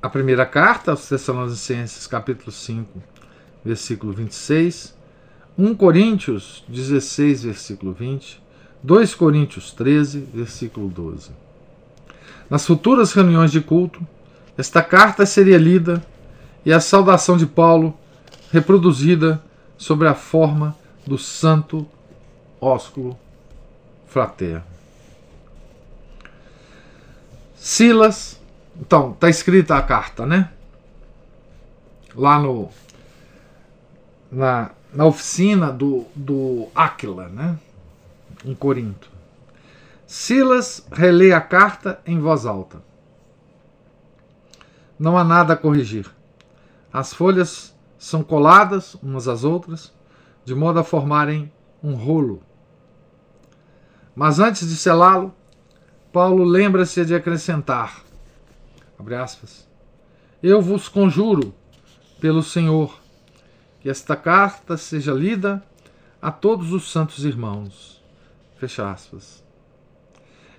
A 0.00 0.08
primeira 0.08 0.46
carta 0.46 0.92
aos 0.92 1.08
Tessalonicenses, 1.08 2.06
capítulo 2.06 2.50
5, 2.50 3.02
versículo 3.64 4.12
26, 4.12 4.96
1 5.58 5.74
Coríntios 5.74 6.64
16, 6.68 7.44
versículo 7.44 7.92
20, 7.92 8.40
2 8.82 9.14
Coríntios 9.14 9.72
13, 9.72 10.20
versículo 10.32 10.88
12. 10.88 11.30
Nas 12.48 12.66
futuras 12.66 13.12
reuniões 13.12 13.52
de 13.52 13.60
culto, 13.60 14.06
esta 14.56 14.82
carta 14.82 15.26
seria 15.26 15.58
lida 15.58 16.02
e 16.64 16.72
a 16.72 16.80
saudação 16.80 17.36
de 17.36 17.46
Paulo 17.46 17.96
reproduzida 18.50 19.42
sobre 19.76 20.08
a 20.08 20.14
forma 20.14 20.74
do 21.06 21.18
santo 21.18 21.86
ósculo 22.60 23.18
fraterno. 24.10 24.64
Silas, 27.54 28.40
então, 28.78 29.12
está 29.12 29.28
escrita 29.28 29.76
a 29.76 29.82
carta, 29.82 30.26
né? 30.26 30.50
Lá 32.14 32.38
no 32.38 32.68
na, 34.30 34.70
na 34.92 35.04
oficina 35.06 35.72
do, 35.72 36.06
do 36.14 36.68
Áquila, 36.74 37.28
né? 37.28 37.58
Em 38.44 38.54
Corinto. 38.54 39.10
Silas 40.06 40.86
relê 40.90 41.32
a 41.32 41.40
carta 41.40 42.00
em 42.04 42.18
voz 42.18 42.46
alta. 42.46 42.82
Não 44.98 45.16
há 45.16 45.24
nada 45.24 45.54
a 45.54 45.56
corrigir. 45.56 46.10
As 46.92 47.14
folhas 47.14 47.74
são 47.98 48.22
coladas 48.22 48.94
umas 48.94 49.28
às 49.28 49.44
outras, 49.44 49.92
de 50.44 50.54
modo 50.54 50.80
a 50.80 50.84
formarem 50.84 51.52
um 51.82 51.94
rolo. 51.94 52.42
Mas 54.14 54.38
antes 54.38 54.68
de 54.68 54.76
selá-lo, 54.76 55.34
Paulo 56.12 56.44
lembra-se 56.44 57.04
de 57.04 57.14
acrescentar, 57.14 58.02
aspas, 59.22 59.68
eu 60.42 60.60
vos 60.60 60.88
conjuro, 60.88 61.54
pelo 62.20 62.42
Senhor, 62.42 62.98
que 63.80 63.88
esta 63.88 64.16
carta 64.16 64.76
seja 64.76 65.12
lida 65.12 65.62
a 66.20 66.30
todos 66.30 66.72
os 66.72 66.90
santos 66.90 67.24
irmãos. 67.24 68.02
Fecha 68.56 68.90
aspas. 68.90 69.42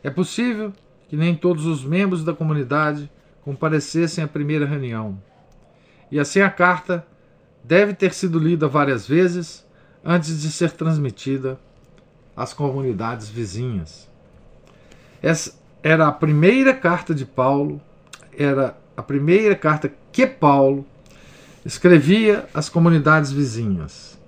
É 0.03 0.09
possível 0.09 0.73
que 1.07 1.15
nem 1.15 1.35
todos 1.35 1.65
os 1.65 1.83
membros 1.83 2.23
da 2.23 2.33
comunidade 2.33 3.11
comparecessem 3.43 4.23
à 4.23 4.27
primeira 4.27 4.65
reunião. 4.65 5.21
E 6.09 6.19
assim 6.19 6.41
a 6.41 6.49
carta 6.49 7.05
deve 7.63 7.93
ter 7.93 8.13
sido 8.13 8.39
lida 8.39 8.67
várias 8.67 9.07
vezes 9.07 9.65
antes 10.03 10.41
de 10.41 10.51
ser 10.51 10.71
transmitida 10.71 11.59
às 12.35 12.53
comunidades 12.53 13.29
vizinhas. 13.29 14.09
Essa 15.21 15.53
era 15.83 16.07
a 16.07 16.11
primeira 16.11 16.73
carta 16.73 17.13
de 17.13 17.25
Paulo, 17.25 17.81
era 18.37 18.77
a 18.95 19.03
primeira 19.03 19.55
carta 19.55 19.91
que 20.11 20.25
Paulo 20.27 20.85
escrevia 21.65 22.45
às 22.53 22.69
comunidades 22.69 23.31
vizinhas. 23.31 24.19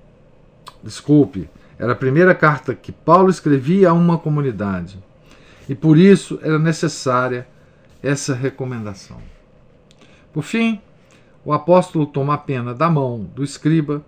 Desculpe, 0.83 1.49
era 1.79 1.93
a 1.93 1.95
primeira 1.95 2.35
carta 2.35 2.75
que 2.75 2.91
Paulo 2.91 3.29
escrevia 3.29 3.89
a 3.89 3.93
uma 3.93 4.17
comunidade 4.17 5.03
e 5.67 5.73
por 5.73 5.97
isso 5.97 6.39
era 6.41 6.59
necessária 6.59 7.47
essa 8.01 8.33
recomendação. 8.33 9.17
Por 10.31 10.43
fim, 10.43 10.81
o 11.45 11.53
apóstolo 11.53 12.05
toma 12.05 12.33
a 12.33 12.37
pena 12.37 12.73
da 12.73 12.89
mão 12.89 13.23
do 13.35 13.43
escriba 13.43 14.03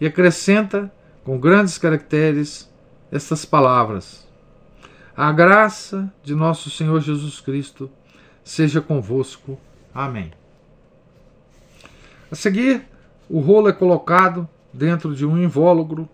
e 0.00 0.06
acrescenta 0.06 0.92
com 1.24 1.38
grandes 1.38 1.78
caracteres 1.78 2.71
estas 3.12 3.44
palavras: 3.44 4.26
A 5.14 5.30
graça 5.30 6.12
de 6.24 6.34
nosso 6.34 6.70
Senhor 6.70 7.00
Jesus 7.00 7.38
Cristo 7.40 7.90
seja 8.42 8.80
convosco. 8.80 9.60
Amém. 9.94 10.32
A 12.30 12.34
seguir, 12.34 12.82
o 13.28 13.40
rolo 13.40 13.68
é 13.68 13.72
colocado 13.72 14.48
dentro 14.72 15.14
de 15.14 15.26
um 15.26 15.36
invólucro 15.36 16.08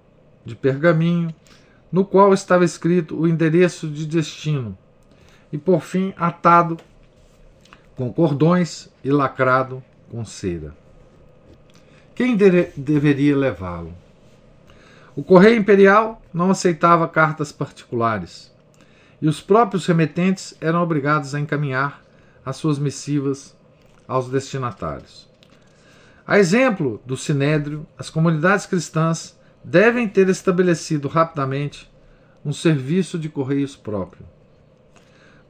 de 0.45 0.57
pergaminho 0.57 1.33
no 1.91 2.05
qual 2.05 2.35
estava 2.35 2.65
escrito 2.65 3.19
o 3.19 3.27
endereço 3.27 3.89
de 3.89 4.05
destino, 4.05 4.77
e 5.51 5.57
por 5.57 5.81
fim 5.81 6.13
atado 6.17 6.77
com 7.97 8.13
cordões 8.13 8.91
e 9.03 9.11
lacrado 9.11 9.83
com 10.11 10.25
cera. 10.25 10.77
Quem 12.15 12.37
de 12.37 12.73
deveria 12.77 13.37
levá-lo? 13.37 13.95
O 15.19 15.25
correio 15.25 15.59
imperial 15.59 16.23
não 16.33 16.49
aceitava 16.49 17.09
cartas 17.09 17.51
particulares, 17.51 18.55
e 19.21 19.27
os 19.27 19.41
próprios 19.41 19.85
remetentes 19.85 20.55
eram 20.61 20.81
obrigados 20.81 21.35
a 21.35 21.41
encaminhar 21.41 22.05
as 22.47 22.55
suas 22.55 22.79
missivas 22.79 23.53
aos 24.07 24.29
destinatários. 24.29 25.29
A 26.25 26.39
exemplo 26.39 27.03
do 27.05 27.17
Sinédrio, 27.17 27.85
as 27.99 28.09
comunidades 28.09 28.65
cristãs 28.65 29.37
devem 29.65 30.07
ter 30.07 30.29
estabelecido 30.29 31.09
rapidamente 31.09 31.91
um 32.45 32.53
serviço 32.53 33.19
de 33.19 33.29
correios 33.29 33.75
próprio. 33.75 34.25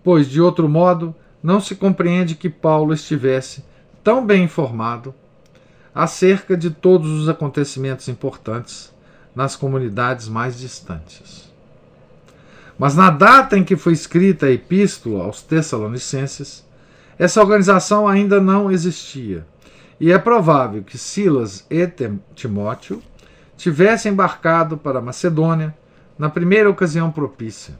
Pois, 0.02 0.30
de 0.30 0.40
outro 0.40 0.66
modo, 0.66 1.14
não 1.42 1.60
se 1.60 1.76
compreende 1.76 2.36
que 2.36 2.48
Paulo 2.48 2.94
estivesse 2.94 3.62
tão 4.02 4.24
bem 4.24 4.44
informado 4.44 5.14
acerca 5.94 6.56
de 6.56 6.70
todos 6.70 7.10
os 7.10 7.28
acontecimentos 7.28 8.08
importantes 8.08 8.96
nas 9.38 9.54
comunidades 9.54 10.28
mais 10.28 10.58
distantes. 10.58 11.48
Mas 12.76 12.96
na 12.96 13.08
data 13.08 13.56
em 13.56 13.62
que 13.62 13.76
foi 13.76 13.92
escrita 13.92 14.46
a 14.46 14.50
epístola 14.50 15.22
aos 15.22 15.42
Tessalonicenses, 15.42 16.66
essa 17.16 17.40
organização 17.40 18.08
ainda 18.08 18.40
não 18.40 18.68
existia, 18.68 19.46
e 20.00 20.10
é 20.10 20.18
provável 20.18 20.82
que 20.82 20.98
Silas 20.98 21.64
e 21.70 21.88
Timóteo 22.34 23.00
tivesse 23.56 24.08
embarcado 24.08 24.76
para 24.76 25.00
Macedônia 25.00 25.72
na 26.18 26.28
primeira 26.28 26.68
ocasião 26.68 27.12
propícia, 27.12 27.78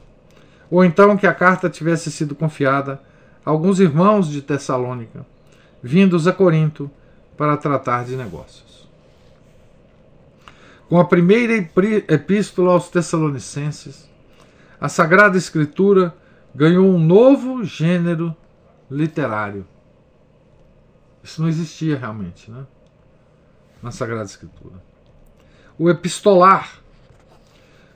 ou 0.71 0.85
então 0.85 1.17
que 1.17 1.27
a 1.27 1.33
carta 1.33 1.69
tivesse 1.69 2.09
sido 2.09 2.35
confiada 2.35 3.01
a 3.45 3.49
alguns 3.49 3.81
irmãos 3.81 4.29
de 4.29 4.41
Tessalônica, 4.41 5.25
vindos 5.83 6.25
a 6.25 6.31
Corinto 6.31 6.89
para 7.35 7.57
tratar 7.57 8.05
de 8.05 8.15
negócios. 8.15 8.68
Com 10.89 10.99
a 10.99 11.05
primeira 11.05 11.55
epístola 11.55 12.73
aos 12.73 12.89
Tessalonicenses, 12.89 14.09
a 14.81 14.89
Sagrada 14.89 15.37
Escritura 15.37 16.13
ganhou 16.53 16.87
um 16.87 16.99
novo 16.99 17.63
gênero 17.63 18.35
literário. 18.91 19.65
Isso 21.23 21.41
não 21.41 21.47
existia 21.47 21.95
realmente, 21.95 22.51
né? 22.51 22.65
Na 23.81 23.91
Sagrada 23.91 24.25
Escritura 24.25 24.89
o 25.79 25.89
epistolar, 25.89 26.81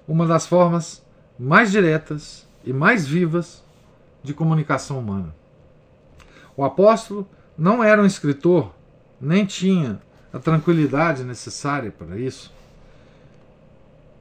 uma 0.08 0.26
das 0.26 0.48
formas 0.48 1.04
mais 1.38 1.70
diretas 1.70 2.48
e 2.64 2.72
mais 2.72 3.06
vivas 3.06 3.62
de 4.24 4.34
comunicação 4.34 4.98
humana. 4.98 5.36
O 6.56 6.64
apóstolo 6.64 7.28
não 7.58 7.84
era 7.84 8.02
um 8.02 8.06
escritor, 8.06 8.74
nem 9.20 9.46
tinha 9.46 10.02
a 10.32 10.40
tranquilidade 10.40 11.26
necessária 11.26 11.92
para 11.92 12.18
isso. 12.18 12.54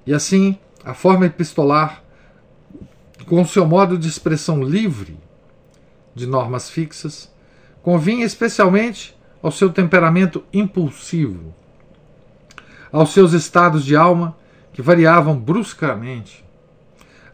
E 0.06 0.12
assim, 0.12 0.58
a 0.84 0.94
forma 0.94 1.26
epistolar, 1.26 2.02
com 3.26 3.44
seu 3.44 3.64
modo 3.64 3.96
de 3.96 4.08
expressão 4.08 4.62
livre 4.62 5.16
de 6.14 6.26
normas 6.26 6.68
fixas, 6.68 7.32
convinha 7.82 8.24
especialmente 8.24 9.16
ao 9.42 9.50
seu 9.50 9.72
temperamento 9.72 10.44
impulsivo, 10.52 11.54
aos 12.90 13.10
seus 13.12 13.32
estados 13.32 13.84
de 13.84 13.96
alma 13.96 14.36
que 14.72 14.82
variavam 14.82 15.38
bruscamente, 15.38 16.44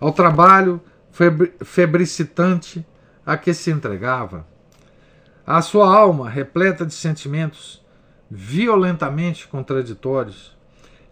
ao 0.01 0.13
trabalho 0.13 0.81
febricitante 1.65 2.87
a 3.25 3.37
que 3.37 3.53
se 3.53 3.71
entregava, 3.71 4.47
à 5.47 5.61
sua 5.63 5.93
alma 5.93 6.29
repleta 6.29 6.85
de 6.85 6.95
sentimentos 6.95 7.83
violentamente 8.31 9.49
contraditórios 9.49 10.58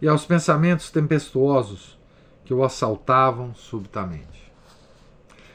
e 0.00 0.08
aos 0.08 0.24
pensamentos 0.24 0.90
tempestuosos 0.90 1.98
que 2.44 2.52
o 2.52 2.62
assaltavam 2.62 3.54
subitamente. 3.54 4.52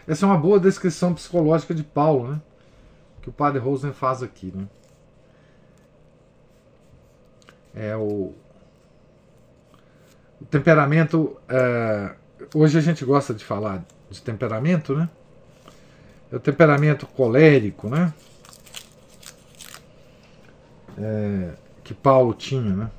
Essa 0.08 0.26
é 0.26 0.28
uma 0.28 0.38
boa 0.38 0.60
descrição 0.60 1.14
psicológica 1.14 1.74
de 1.74 1.84
Paulo, 1.84 2.32
né? 2.32 2.42
Que 3.22 3.30
o 3.30 3.32
padre 3.32 3.60
Rosen 3.60 3.94
faz 3.94 4.24
aqui, 4.24 4.52
né? 4.54 4.68
É 7.74 7.96
o, 7.96 8.34
o 10.42 10.46
temperamento. 10.50 11.38
É, 11.48 12.16
hoje 12.54 12.78
a 12.78 12.82
gente 12.82 13.06
gosta 13.06 13.34
de 13.34 13.46
falar 13.46 13.86
de 14.10 14.22
temperamento, 14.22 14.96
né? 14.96 15.10
É 16.32 16.36
o 16.36 16.40
temperamento 16.40 17.06
colérico, 17.06 17.90
né? 17.90 18.14
É, 20.98 21.54
que 21.84 21.94
Paulo 21.94 22.34
tinha, 22.34 22.76
né? 22.76 22.92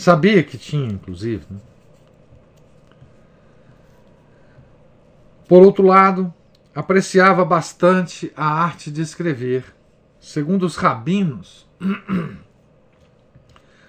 Sabia 0.00 0.42
que 0.42 0.56
tinha, 0.56 0.90
inclusive. 0.90 1.44
Né? 1.50 1.58
Por 5.46 5.62
outro 5.62 5.86
lado, 5.86 6.32
apreciava 6.74 7.44
bastante 7.44 8.32
a 8.34 8.46
arte 8.46 8.90
de 8.90 9.02
escrever. 9.02 9.62
Segundo 10.18 10.64
os 10.64 10.76
rabinos, 10.76 11.68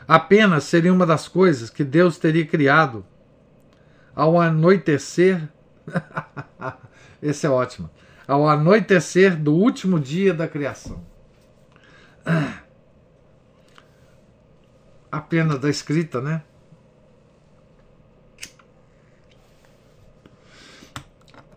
apenas 0.05 0.65
seria 0.65 0.91
uma 0.91 1.05
das 1.05 1.29
coisas 1.29 1.69
que 1.69 1.81
Deus 1.81 2.17
teria 2.17 2.45
criado 2.45 3.05
ao 4.13 4.37
anoitecer. 4.37 5.47
Esse 7.23 7.45
é 7.45 7.49
ótimo. 7.49 7.89
Ao 8.27 8.49
anoitecer 8.49 9.37
do 9.37 9.53
último 9.53 9.97
dia 9.97 10.33
da 10.33 10.45
criação. 10.45 11.01
Apenas 15.11 15.59
da 15.59 15.69
escrita, 15.69 16.21
né? 16.21 16.41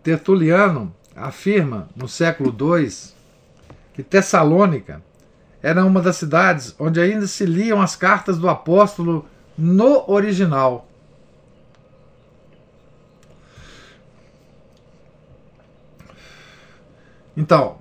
Tertuliano 0.03 0.93
afirma 1.15 1.89
no 1.95 2.07
século 2.07 2.55
II 2.59 2.89
que 3.93 4.03
Tessalônica 4.03 5.01
era 5.63 5.83
uma 5.83 6.01
das 6.01 6.17
cidades 6.17 6.75
onde 6.77 6.99
ainda 6.99 7.25
se 7.25 7.45
liam 7.45 7.81
as 7.81 7.95
cartas 7.95 8.37
do 8.37 8.47
apóstolo 8.47 9.25
no 9.57 10.03
original. 10.11 10.87
Então, 17.35 17.79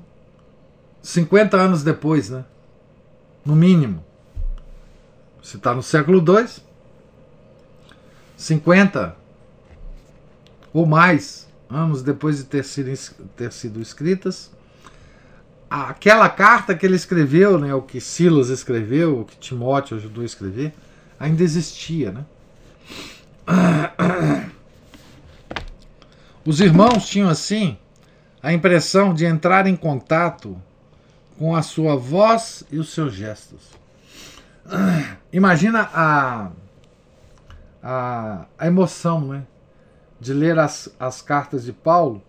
50 1.02 1.56
anos 1.56 1.84
depois, 1.84 2.30
né? 2.30 2.44
No 3.44 3.54
mínimo. 3.54 4.04
Se 5.44 5.58
está 5.58 5.74
no 5.74 5.82
século 5.82 6.24
II, 6.26 6.48
50 8.34 9.14
ou 10.72 10.86
mais 10.86 11.46
anos 11.68 12.02
depois 12.02 12.38
de 12.38 12.44
ter 12.44 12.64
sido, 12.64 12.90
ter 13.36 13.52
sido 13.52 13.78
escritas, 13.78 14.50
aquela 15.68 16.30
carta 16.30 16.74
que 16.74 16.86
ele 16.86 16.96
escreveu, 16.96 17.58
né, 17.58 17.74
o 17.74 17.82
que 17.82 18.00
Silas 18.00 18.48
escreveu, 18.48 19.20
o 19.20 19.24
que 19.26 19.36
Timóteo 19.36 19.98
ajudou 19.98 20.22
a 20.22 20.26
escrever, 20.26 20.72
ainda 21.20 21.42
existia. 21.42 22.10
Né? 22.10 22.24
Os 26.42 26.58
irmãos 26.58 27.06
tinham 27.06 27.28
assim 27.28 27.76
a 28.42 28.50
impressão 28.50 29.12
de 29.12 29.26
entrar 29.26 29.66
em 29.66 29.76
contato 29.76 30.56
com 31.38 31.54
a 31.54 31.60
sua 31.60 31.96
voz 31.96 32.64
e 32.72 32.78
os 32.78 32.94
seus 32.94 33.12
gestos. 33.12 33.83
Imagina 35.32 35.90
a, 35.92 36.50
a, 37.82 38.46
a 38.58 38.66
emoção 38.66 39.20
né, 39.20 39.46
de 40.20 40.32
ler 40.32 40.58
as, 40.58 40.94
as 40.98 41.20
cartas 41.20 41.64
de 41.64 41.72
Paulo 41.72 42.22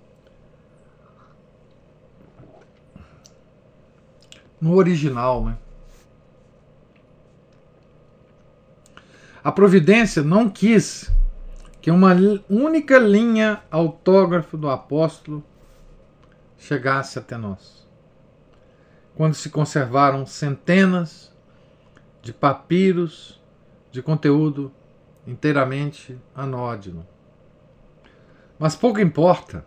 no 4.59 4.75
original. 4.75 5.45
Né? 5.45 5.57
A 9.43 9.51
providência 9.51 10.23
não 10.23 10.49
quis 10.49 11.11
que 11.79 11.91
uma 11.91 12.15
única 12.49 12.97
linha 12.97 13.61
autógrafo 13.69 14.57
do 14.57 14.67
apóstolo 14.67 15.43
chegasse 16.57 17.19
até 17.19 17.37
nós. 17.37 17.87
Quando 19.15 19.35
se 19.35 19.51
conservaram 19.51 20.25
centenas 20.25 21.34
de 22.25 22.33
papiros 22.33 23.39
de 23.91 24.01
conteúdo 24.01 24.71
inteiramente 25.27 26.17
anódino. 26.35 27.05
Mas 28.57 28.75
pouco 28.75 28.99
importa, 28.99 29.63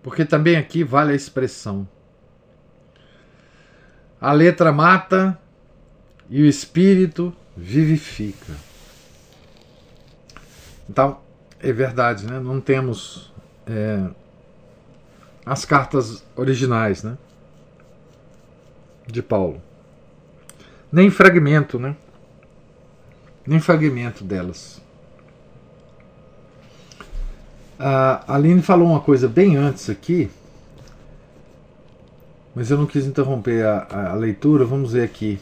porque 0.00 0.24
também 0.24 0.56
aqui 0.56 0.84
vale 0.84 1.10
a 1.10 1.16
expressão. 1.16 1.88
A 4.20 4.30
letra 4.32 4.70
mata 4.70 5.36
e 6.30 6.40
o 6.40 6.46
espírito 6.46 7.34
vivifica. 7.56 8.54
Então, 10.88 11.20
é 11.58 11.72
verdade, 11.72 12.28
né? 12.28 12.38
não 12.38 12.60
temos 12.60 13.32
é, 13.66 14.08
as 15.44 15.64
cartas 15.64 16.24
originais 16.36 17.02
né? 17.02 17.18
de 19.04 19.20
Paulo 19.20 19.66
nem 20.90 21.10
fragmento, 21.10 21.78
né? 21.78 21.94
Nem 23.46 23.60
fragmento 23.60 24.24
delas. 24.24 24.80
A 27.78 28.34
Aline 28.34 28.60
falou 28.60 28.88
uma 28.88 29.00
coisa 29.00 29.28
bem 29.28 29.56
antes 29.56 29.88
aqui, 29.88 30.28
mas 32.54 32.70
eu 32.70 32.76
não 32.76 32.86
quis 32.86 33.06
interromper 33.06 33.64
a, 33.64 33.86
a, 33.88 34.10
a 34.10 34.14
leitura. 34.14 34.64
Vamos 34.64 34.92
ver 34.92 35.04
aqui. 35.04 35.38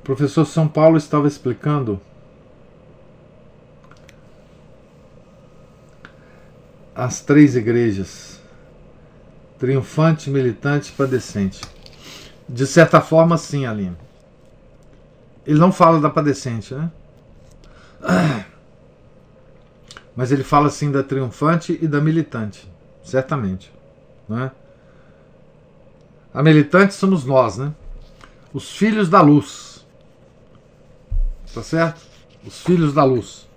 O 0.00 0.02
professor 0.02 0.44
São 0.44 0.68
Paulo 0.68 0.98
estava 0.98 1.26
explicando 1.26 2.00
as 6.94 7.20
três 7.22 7.56
igrejas: 7.56 8.40
triunfante, 9.58 10.28
militante 10.28 10.90
e 10.90 10.92
padecente. 10.92 11.62
De 12.46 12.66
certa 12.66 13.00
forma, 13.00 13.38
sim, 13.38 13.64
Aline. 13.64 13.96
Ele 15.46 15.58
não 15.58 15.72
fala 15.72 16.00
da 16.00 16.10
padecente, 16.10 16.74
né? 16.74 16.90
Mas 20.14 20.32
ele 20.32 20.44
fala 20.44 20.66
assim 20.66 20.90
da 20.90 21.02
triunfante 21.02 21.78
e 21.80 21.88
da 21.88 22.00
militante, 22.00 22.70
certamente, 23.02 23.72
né? 24.28 24.50
A 26.32 26.42
militante 26.42 26.94
somos 26.94 27.24
nós, 27.24 27.56
né? 27.58 27.72
Os 28.52 28.70
filhos 28.70 29.08
da 29.08 29.20
luz. 29.20 29.84
Tá 31.52 31.62
certo? 31.62 32.00
Os 32.44 32.60
filhos 32.60 32.94
da 32.94 33.02
luz. 33.02 33.48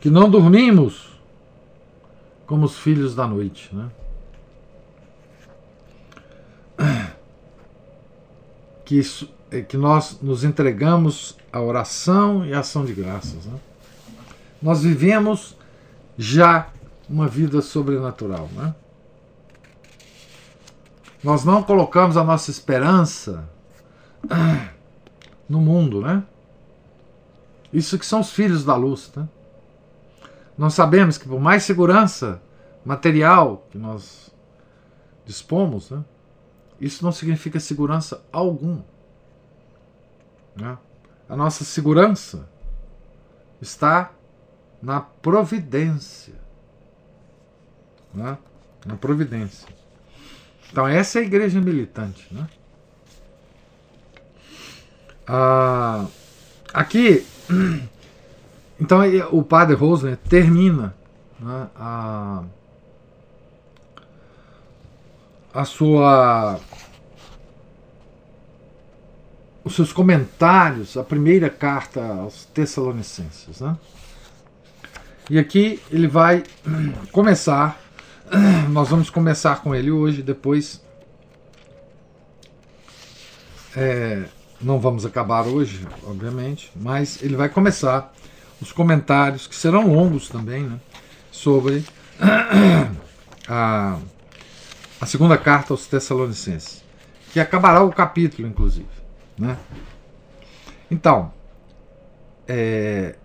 Que 0.00 0.08
não 0.10 0.30
dormimos 0.30 1.18
como 2.46 2.64
os 2.66 2.78
filhos 2.78 3.14
da 3.14 3.26
noite, 3.26 3.74
né? 3.74 3.90
Que 8.84 9.00
é 9.50 9.60
que 9.60 9.76
nós 9.76 10.20
nos 10.20 10.44
entregamos 10.44 11.36
à 11.52 11.60
oração 11.60 12.44
e 12.44 12.52
à 12.52 12.60
ação 12.60 12.84
de 12.84 12.92
graças. 12.92 13.46
Né? 13.46 13.58
Nós 14.60 14.82
vivemos 14.82 15.56
já 16.18 16.68
uma 17.08 17.28
vida 17.28 17.62
sobrenatural. 17.62 18.48
Né? 18.52 18.74
Nós 21.22 21.44
não 21.44 21.62
colocamos 21.62 22.16
a 22.16 22.24
nossa 22.24 22.50
esperança 22.50 23.48
no 25.48 25.60
mundo, 25.60 26.00
né? 26.00 26.22
Isso 27.72 27.98
que 27.98 28.06
são 28.06 28.20
os 28.20 28.30
filhos 28.30 28.64
da 28.64 28.74
luz, 28.74 29.12
né? 29.14 29.28
Nós 30.56 30.74
sabemos 30.74 31.18
que 31.18 31.28
por 31.28 31.38
mais 31.38 31.64
segurança 31.64 32.40
material 32.84 33.66
que 33.70 33.76
nós 33.76 34.30
dispomos, 35.26 35.90
né? 35.90 36.02
isso 36.80 37.04
não 37.04 37.12
significa 37.12 37.60
segurança 37.60 38.24
algum. 38.32 38.80
Né? 40.56 40.76
A 41.28 41.36
nossa 41.36 41.64
segurança 41.64 42.48
está 43.60 44.12
na 44.82 45.00
providência. 45.00 46.34
Né? 48.14 48.38
Na 48.84 48.96
providência. 48.96 49.68
Então, 50.70 50.86
essa 50.86 51.18
é 51.18 51.22
a 51.22 51.24
igreja 51.24 51.60
militante. 51.60 52.26
Né? 52.32 52.48
Ah, 55.26 56.06
aqui, 56.72 57.26
então 58.80 59.00
o 59.32 59.42
padre 59.42 59.74
Rosner 59.74 60.16
termina 60.16 60.94
né, 61.40 61.68
a, 61.74 62.44
a 65.52 65.64
sua 65.64 66.60
os 69.66 69.74
seus 69.74 69.92
comentários, 69.92 70.96
a 70.96 71.02
primeira 71.02 71.50
carta 71.50 72.00
aos 72.00 72.44
Tessalonicenses. 72.44 73.60
Né? 73.60 73.76
E 75.28 75.40
aqui 75.40 75.82
ele 75.90 76.06
vai 76.06 76.44
começar, 77.10 77.76
nós 78.70 78.88
vamos 78.88 79.10
começar 79.10 79.60
com 79.62 79.74
ele 79.74 79.90
hoje, 79.90 80.22
depois. 80.22 80.80
É, 83.76 84.26
não 84.62 84.78
vamos 84.78 85.04
acabar 85.04 85.44
hoje, 85.48 85.84
obviamente, 86.04 86.70
mas 86.76 87.20
ele 87.20 87.34
vai 87.34 87.48
começar 87.48 88.14
os 88.60 88.70
comentários, 88.70 89.48
que 89.48 89.56
serão 89.56 89.92
longos 89.92 90.28
também, 90.28 90.62
né, 90.62 90.78
sobre 91.32 91.84
a, 93.48 93.98
a 95.00 95.06
segunda 95.06 95.36
carta 95.36 95.74
aos 95.74 95.88
Tessalonicenses, 95.88 96.84
que 97.32 97.40
acabará 97.40 97.82
o 97.82 97.92
capítulo, 97.92 98.46
inclusive. 98.46 99.05
Né? 99.38 99.56
Então, 100.90 101.32
é, 102.48 103.16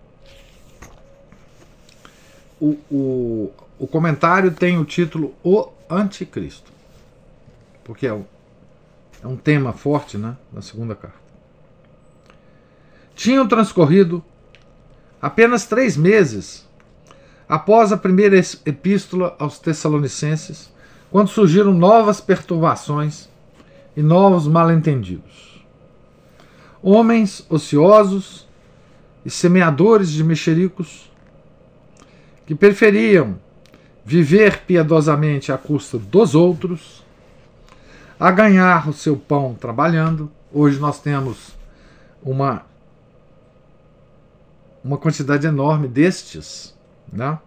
o, 2.60 2.78
o, 2.90 3.52
o 3.78 3.86
comentário 3.86 4.50
tem 4.52 4.78
o 4.78 4.84
título 4.84 5.34
O 5.42 5.68
Anticristo, 5.88 6.72
porque 7.84 8.06
é 8.06 8.12
um, 8.12 8.24
é 9.22 9.26
um 9.26 9.36
tema 9.36 9.72
forte 9.72 10.18
né, 10.18 10.36
na 10.52 10.60
segunda 10.60 10.94
carta. 10.94 11.22
Tinham 13.14 13.46
transcorrido 13.46 14.22
apenas 15.20 15.66
três 15.66 15.96
meses 15.96 16.66
após 17.48 17.92
a 17.92 17.96
primeira 17.96 18.36
epístola 18.64 19.36
aos 19.38 19.58
Tessalonicenses, 19.58 20.72
quando 21.10 21.28
surgiram 21.28 21.72
novas 21.72 22.20
perturbações 22.20 23.28
e 23.94 24.02
novos 24.02 24.46
mal-entendidos. 24.46 25.51
Homens 26.82 27.46
ociosos 27.48 28.48
e 29.24 29.30
semeadores 29.30 30.10
de 30.10 30.24
mexericos 30.24 31.10
que 32.44 32.54
preferiam 32.54 33.38
viver 34.04 34.62
piedosamente 34.62 35.52
à 35.52 35.58
custa 35.58 35.96
dos 35.96 36.34
outros, 36.34 37.04
a 38.18 38.30
ganhar 38.30 38.88
o 38.88 38.92
seu 38.92 39.16
pão 39.16 39.54
trabalhando. 39.54 40.30
Hoje 40.52 40.78
nós 40.78 41.00
temos 41.00 41.52
uma 42.22 42.64
uma 44.84 44.98
quantidade 44.98 45.46
enorme 45.46 45.86
destes, 45.86 46.76
né? 47.12 47.38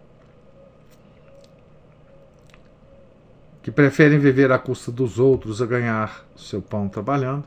que 3.62 3.70
preferem 3.70 4.18
viver 4.18 4.52
à 4.52 4.58
custa 4.58 4.92
dos 4.92 5.18
outros 5.18 5.60
a 5.60 5.66
ganhar 5.66 6.24
o 6.36 6.38
seu 6.38 6.62
pão 6.62 6.88
trabalhando, 6.88 7.44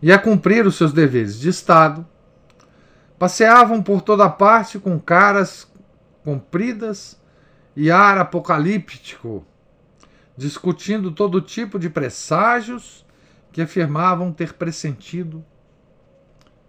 e 0.00 0.12
a 0.12 0.18
cumprir 0.18 0.66
os 0.66 0.76
seus 0.76 0.92
deveres 0.92 1.38
de 1.38 1.48
Estado, 1.48 2.06
passeavam 3.18 3.82
por 3.82 4.02
toda 4.02 4.28
parte 4.28 4.78
com 4.78 4.98
caras 4.98 5.70
compridas 6.24 7.20
e 7.74 7.90
ar 7.90 8.18
apocalíptico, 8.18 9.46
discutindo 10.36 11.12
todo 11.12 11.40
tipo 11.40 11.78
de 11.78 11.88
presságios 11.88 13.04
que 13.52 13.62
afirmavam 13.62 14.32
ter 14.32 14.54
pressentido 14.54 15.44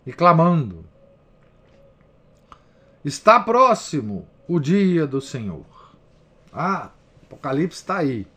e 0.05 0.13
clamando 0.13 0.85
Está 3.07 3.39
próximo 3.39 4.27
o 4.49 4.59
dia 4.59 5.07
do 5.07 5.21
Senhor. 5.21 5.65
Ah, 6.51 6.89
Apocalipse 7.23 7.79
está 7.79 7.99
aí. 7.99 8.27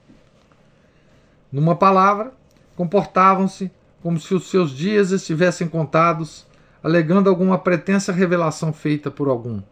Numa 1.51 1.75
palavra, 1.75 2.33
comportavam-se 2.77 3.69
como 4.03 4.19
se 4.19 4.35
os 4.35 4.49
seus 4.49 4.71
dias 4.71 5.11
estivessem 5.11 5.69
contados, 5.69 6.47
alegando 6.83 7.29
alguma 7.29 7.59
pretensa 7.59 8.13
revelação 8.13 8.73
feita 8.73 9.11
por 9.11 9.29
algum 9.29 9.63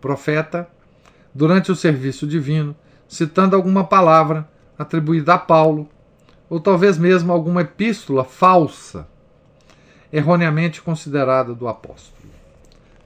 profeta 0.00 0.68
durante 1.34 1.72
o 1.72 1.76
serviço 1.76 2.26
divino, 2.26 2.76
citando 3.08 3.56
alguma 3.56 3.84
palavra 3.84 4.48
atribuída 4.78 5.34
a 5.34 5.38
Paulo, 5.38 5.88
ou 6.48 6.60
talvez 6.60 6.98
mesmo 6.98 7.32
alguma 7.32 7.62
epístola 7.62 8.24
falsa, 8.24 9.08
erroneamente 10.12 10.82
considerada 10.82 11.54
do 11.54 11.66
apóstolo. 11.66 12.30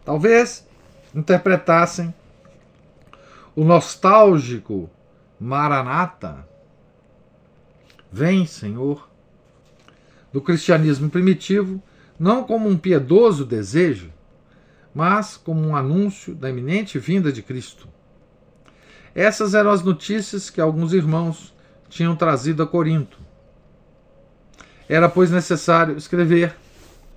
Talvez 0.04 0.66
interpretassem 1.14 2.12
o 3.54 3.64
nostálgico 3.64 4.90
Maranata, 5.40 6.46
vem, 8.10 8.44
Senhor, 8.44 9.07
do 10.32 10.40
cristianismo 10.40 11.08
primitivo, 11.08 11.82
não 12.18 12.44
como 12.44 12.68
um 12.68 12.76
piedoso 12.76 13.44
desejo, 13.44 14.12
mas 14.94 15.36
como 15.36 15.60
um 15.60 15.76
anúncio 15.76 16.34
da 16.34 16.50
iminente 16.50 16.98
vinda 16.98 17.32
de 17.32 17.42
Cristo. 17.42 17.88
Essas 19.14 19.54
eram 19.54 19.70
as 19.70 19.82
notícias 19.82 20.50
que 20.50 20.60
alguns 20.60 20.92
irmãos 20.92 21.54
tinham 21.88 22.14
trazido 22.14 22.62
a 22.62 22.66
Corinto. 22.66 23.18
Era, 24.88 25.08
pois, 25.08 25.30
necessário 25.30 25.96
escrever 25.96 26.54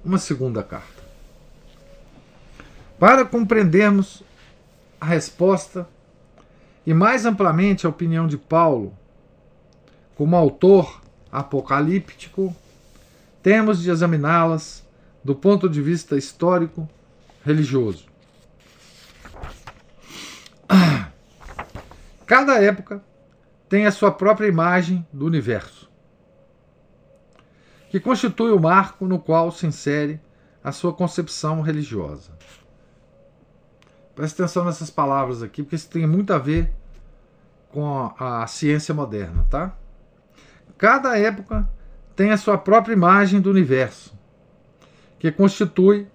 uma 0.04 0.18
segunda 0.18 0.64
carta. 0.64 1.02
Para 3.00 3.26
compreendermos 3.26 4.24
a 5.00 5.06
resposta 5.06 5.88
e 6.86 6.94
mais 6.94 7.26
amplamente 7.26 7.86
a 7.86 7.90
opinião 7.90 8.28
de 8.28 8.38
Paulo 8.38 8.96
como 10.16 10.36
autor 10.36 11.02
apocalíptico, 11.32 12.56
temos 13.42 13.82
de 13.82 13.90
examiná-las 13.90 14.88
do 15.24 15.36
ponto 15.36 15.70
de 15.70 15.82
vista 15.82 16.18
histórico 16.18 16.88
religioso. 17.44 18.06
Cada 22.26 22.62
época 22.62 23.04
tem 23.68 23.86
a 23.86 23.92
sua 23.92 24.12
própria 24.12 24.48
imagem 24.48 25.06
do 25.12 25.26
universo, 25.26 25.90
que 27.90 28.00
constitui 28.00 28.52
o 28.52 28.60
marco 28.60 29.06
no 29.06 29.20
qual 29.20 29.52
se 29.52 29.68
insere 29.68 30.20
a 30.64 30.72
sua 30.72 30.94
concepção 30.94 31.62
religiosa. 31.62 32.32
Preste 34.16 34.42
atenção 34.42 34.66
nessas 34.66 34.90
palavras 34.90 35.42
aqui, 35.42 35.64
porque 35.64 35.76
isso 35.76 35.90
tem 35.90 36.06
muito 36.06 36.34
a 36.34 36.38
ver 36.38 36.72
com 37.70 38.12
a, 38.18 38.44
a 38.44 38.48
ciência 38.48 38.94
moderna, 38.94 39.46
tá? 39.50 39.76
Cada 40.78 41.18
época 41.18 41.70
tem 42.16 42.32
a 42.32 42.38
sua 42.38 42.58
própria 42.58 42.94
imagem 42.94 43.40
do 43.40 43.50
universo, 43.50 44.14
que 45.20 45.32
constitui 45.32 46.08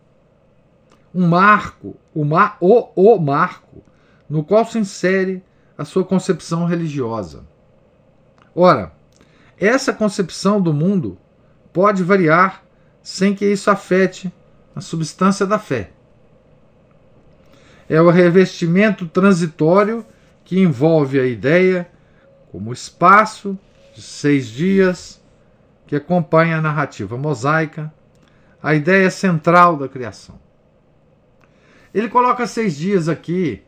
um 1.14 1.26
marco, 1.26 1.97
o, 2.14 2.24
mar, 2.24 2.57
o, 2.61 2.88
o 2.94 3.18
marco, 3.18 3.82
no 4.28 4.44
qual 4.44 4.64
se 4.64 4.78
insere 4.78 5.42
a 5.78 5.84
sua 5.84 6.05
concepção 6.05 6.66
religiosa. 6.66 7.47
Ora, 8.55 8.92
essa 9.59 9.92
concepção 9.92 10.61
do 10.61 10.72
mundo 10.72 11.18
pode 11.72 12.03
variar 12.03 12.62
sem 13.03 13.34
que 13.34 13.47
isso 13.47 13.70
afete 13.70 14.32
a 14.74 14.80
substância 14.80 15.47
da 15.47 15.59
fé 15.59 15.90
é 17.88 18.01
o 18.01 18.11
revestimento 18.11 19.07
transitório 19.07 20.05
que 20.44 20.61
envolve 20.61 21.18
a 21.18 21.26
ideia 21.26 21.88
como 22.51 22.72
espaço 22.72 23.59
de 23.94 24.03
seis 24.03 24.47
dias 24.47 25.20
que 25.87 25.97
acompanha 25.97 26.59
a 26.59 26.62
narrativa 26.62 27.16
mosaica, 27.16 27.93
a 28.62 28.74
ideia 28.74 29.11
central 29.11 29.76
da 29.76 29.89
criação. 29.89 30.39
Ele 31.95 32.09
coloca 32.09 32.47
seis 32.47 32.76
dias 32.76 33.09
aqui, 33.09 33.62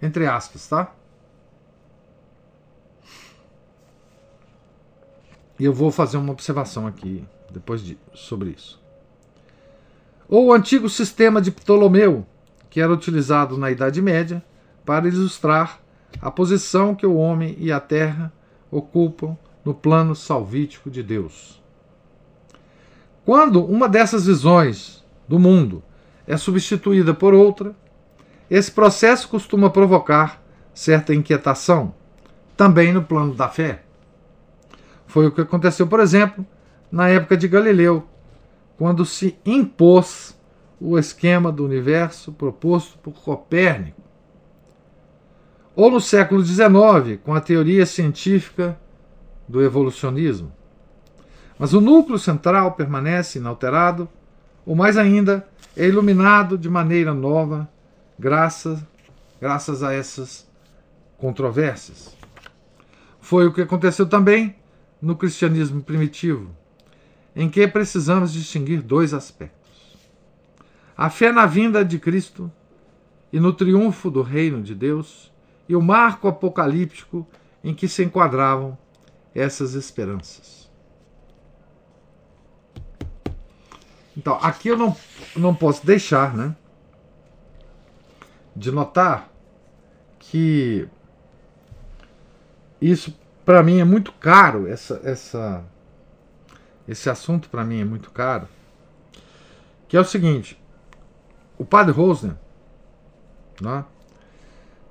entre 0.00 0.26
aspas, 0.26 0.66
tá? 0.68 0.94
E 5.58 5.64
eu 5.64 5.72
vou 5.72 5.90
fazer 5.90 6.16
uma 6.16 6.32
observação 6.32 6.86
aqui 6.86 7.24
depois 7.50 7.82
de, 7.82 7.98
sobre 8.12 8.50
isso. 8.50 8.82
Ou 10.28 10.46
o 10.46 10.52
antigo 10.52 10.88
sistema 10.88 11.40
de 11.40 11.50
Ptolomeu, 11.50 12.26
que 12.70 12.80
era 12.80 12.92
utilizado 12.92 13.56
na 13.56 13.70
Idade 13.70 14.00
Média 14.00 14.42
para 14.84 15.06
ilustrar 15.06 15.80
a 16.20 16.30
posição 16.30 16.94
que 16.94 17.06
o 17.06 17.16
homem 17.16 17.56
e 17.58 17.70
a 17.70 17.80
terra 17.80 18.32
ocupam 18.70 19.36
no 19.64 19.74
plano 19.74 20.14
salvítico 20.14 20.90
de 20.90 21.02
Deus. 21.02 21.62
Quando 23.24 23.64
uma 23.64 23.88
dessas 23.88 24.26
visões 24.26 25.02
do 25.26 25.38
mundo 25.38 25.82
é 26.26 26.36
substituída 26.36 27.14
por 27.14 27.32
outra, 27.32 27.74
esse 28.50 28.70
processo 28.70 29.28
costuma 29.28 29.70
provocar 29.70 30.42
certa 30.74 31.14
inquietação, 31.14 31.94
também 32.56 32.92
no 32.92 33.02
plano 33.02 33.34
da 33.34 33.48
fé. 33.48 33.82
Foi 35.06 35.26
o 35.26 35.32
que 35.32 35.40
aconteceu, 35.40 35.86
por 35.86 36.00
exemplo, 36.00 36.44
na 36.90 37.08
época 37.08 37.36
de 37.36 37.48
Galileu, 37.48 38.06
quando 38.76 39.06
se 39.06 39.38
impôs 39.46 40.38
o 40.80 40.98
esquema 40.98 41.50
do 41.50 41.64
universo 41.64 42.32
proposto 42.32 42.98
por 42.98 43.14
Copérnico. 43.14 44.02
Ou 45.74 45.90
no 45.90 46.00
século 46.00 46.44
XIX, 46.44 47.18
com 47.24 47.32
a 47.32 47.40
teoria 47.40 47.86
científica 47.86 48.78
do 49.48 49.62
evolucionismo. 49.62 50.52
Mas 51.58 51.72
o 51.72 51.80
núcleo 51.80 52.18
central 52.18 52.72
permanece 52.72 53.38
inalterado, 53.38 54.08
ou 54.66 54.74
mais 54.74 54.96
ainda, 54.96 55.46
é 55.76 55.86
iluminado 55.86 56.56
de 56.58 56.68
maneira 56.68 57.12
nova, 57.14 57.68
graças, 58.18 58.80
graças 59.40 59.82
a 59.82 59.92
essas 59.92 60.48
controvérsias. 61.18 62.16
Foi 63.20 63.46
o 63.46 63.52
que 63.52 63.62
aconteceu 63.62 64.06
também 64.06 64.56
no 65.00 65.16
cristianismo 65.16 65.82
primitivo, 65.82 66.50
em 67.34 67.48
que 67.48 67.66
precisamos 67.66 68.32
distinguir 68.32 68.82
dois 68.82 69.14
aspectos: 69.14 69.96
a 70.96 71.08
fé 71.08 71.32
na 71.32 71.46
vinda 71.46 71.84
de 71.84 71.98
Cristo 71.98 72.50
e 73.32 73.40
no 73.40 73.52
triunfo 73.52 74.10
do 74.10 74.22
reino 74.22 74.62
de 74.62 74.74
Deus, 74.74 75.32
e 75.68 75.74
o 75.74 75.82
marco 75.82 76.28
apocalíptico 76.28 77.26
em 77.62 77.74
que 77.74 77.88
se 77.88 78.04
enquadravam 78.04 78.76
essas 79.34 79.74
esperanças. 79.74 80.63
Então, 84.16 84.38
aqui 84.40 84.68
eu 84.68 84.76
não, 84.76 84.96
não 85.34 85.54
posso 85.54 85.84
deixar 85.84 86.34
né, 86.34 86.54
de 88.54 88.70
notar 88.70 89.28
que 90.18 90.88
isso 92.80 93.16
para 93.44 93.62
mim 93.62 93.80
é 93.80 93.84
muito 93.84 94.12
caro, 94.12 94.66
essa, 94.66 95.00
essa, 95.04 95.64
esse 96.88 97.10
assunto 97.10 97.48
para 97.48 97.64
mim 97.64 97.80
é 97.80 97.84
muito 97.84 98.10
caro, 98.10 98.48
que 99.88 99.96
é 99.96 100.00
o 100.00 100.04
seguinte, 100.04 100.60
o 101.58 101.64
padre 101.64 101.92
Rosner 101.92 102.36
né, 103.60 103.84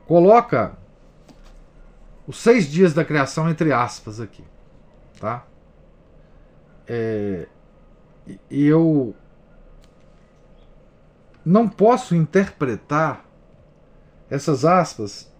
coloca 0.05 0.77
os 2.27 2.37
seis 2.37 2.69
dias 2.69 2.93
da 2.93 3.03
criação 3.03 3.49
entre 3.49 3.71
aspas 3.71 4.19
aqui, 4.19 4.43
tá? 5.19 5.45
É, 6.87 7.47
eu 8.49 9.15
não 11.45 11.67
posso 11.67 12.15
interpretar 12.15 13.25
essas 14.29 14.63
aspas 14.63 15.31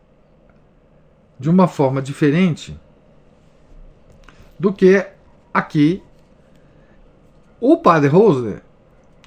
de 1.40 1.50
uma 1.50 1.68
forma 1.68 2.02
diferente 2.02 2.80
do 4.60 4.72
que 4.72 5.06
aqui 5.54 6.04
o 7.60 7.78
padre 7.78 8.10
Rosner, 8.10 8.62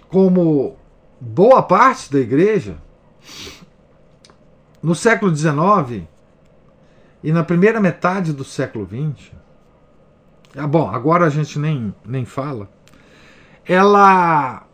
como 0.08 0.76
boa 1.18 1.62
parte 1.62 2.12
da 2.12 2.18
igreja, 2.18 2.76
no 4.82 4.94
século 4.94 5.34
XIX 5.34 6.06
e 7.22 7.32
na 7.32 7.42
primeira 7.42 7.80
metade 7.80 8.32
do 8.32 8.44
século 8.44 8.86
XX, 8.86 9.32
ah, 10.56 10.66
bom, 10.66 10.88
agora 10.88 11.26
a 11.26 11.30
gente 11.30 11.58
nem, 11.58 11.94
nem 12.04 12.24
fala, 12.24 12.70
ela. 13.66 14.66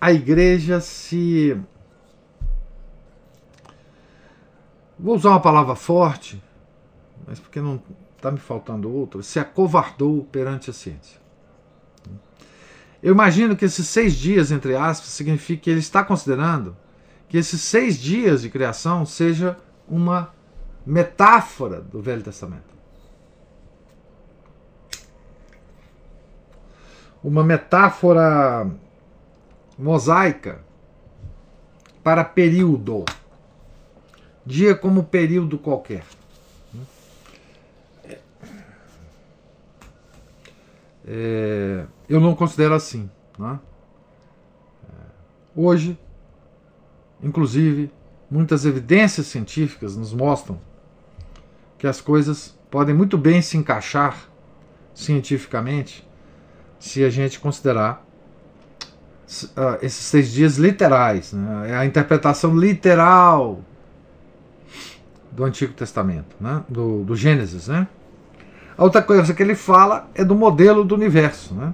A 0.00 0.12
igreja 0.12 0.80
se. 0.80 1.56
Vou 4.98 5.16
usar 5.16 5.30
uma 5.30 5.40
palavra 5.40 5.74
forte, 5.74 6.42
mas 7.26 7.38
porque 7.38 7.60
não 7.60 7.82
está 8.16 8.30
me 8.30 8.38
faltando 8.38 8.90
outra, 8.90 9.22
se 9.22 9.38
acovardou 9.38 10.24
perante 10.24 10.70
a 10.70 10.72
ciência. 10.72 11.20
Eu 13.02 13.12
imagino 13.12 13.54
que 13.54 13.66
esses 13.66 13.86
seis 13.86 14.14
dias, 14.14 14.50
entre 14.50 14.74
aspas, 14.74 15.10
significa 15.10 15.64
que 15.64 15.70
ele 15.70 15.80
está 15.80 16.02
considerando 16.02 16.74
que 17.28 17.36
esses 17.36 17.60
seis 17.60 18.00
dias 18.00 18.42
de 18.42 18.48
criação 18.48 19.04
seja 19.04 19.58
uma 19.86 20.32
metáfora 20.86 21.80
do 21.80 22.00
Velho 22.00 22.22
Testamento. 22.22 22.73
Uma 27.24 27.42
metáfora 27.42 28.70
mosaica 29.78 30.60
para 32.02 32.22
período. 32.22 33.06
Dia 34.44 34.74
como 34.74 35.04
período 35.04 35.56
qualquer. 35.58 36.04
É, 41.06 41.86
eu 42.08 42.20
não 42.20 42.34
considero 42.34 42.74
assim. 42.74 43.10
Né? 43.38 43.58
Hoje, 45.56 45.98
inclusive, 47.22 47.90
muitas 48.30 48.66
evidências 48.66 49.28
científicas 49.28 49.96
nos 49.96 50.12
mostram 50.12 50.60
que 51.78 51.86
as 51.86 52.02
coisas 52.02 52.58
podem 52.70 52.94
muito 52.94 53.16
bem 53.16 53.40
se 53.40 53.56
encaixar 53.56 54.28
cientificamente 54.94 56.06
se 56.84 57.02
a 57.02 57.08
gente 57.08 57.40
considerar 57.40 58.04
uh, 59.56 59.78
esses 59.80 60.04
seis 60.04 60.30
dias 60.30 60.58
literais, 60.58 61.32
né? 61.32 61.70
É 61.70 61.76
a 61.76 61.86
interpretação 61.86 62.54
literal 62.54 63.60
do 65.32 65.44
Antigo 65.44 65.72
Testamento, 65.72 66.36
né? 66.38 66.62
do, 66.68 67.02
do 67.02 67.16
Gênesis. 67.16 67.68
Né? 67.68 67.88
A 68.76 68.84
outra 68.84 69.00
coisa 69.00 69.32
que 69.32 69.42
ele 69.42 69.54
fala 69.54 70.10
é 70.14 70.22
do 70.22 70.34
modelo 70.34 70.84
do 70.84 70.94
universo. 70.94 71.54
Né? 71.54 71.72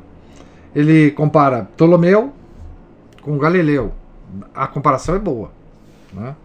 Ele 0.72 1.10
compara 1.10 1.64
Ptolomeu 1.76 2.32
com 3.20 3.36
Galileu. 3.36 3.92
A 4.54 4.68
comparação 4.68 5.16
é 5.16 5.18
boa. 5.18 5.50
Né? 6.12 6.36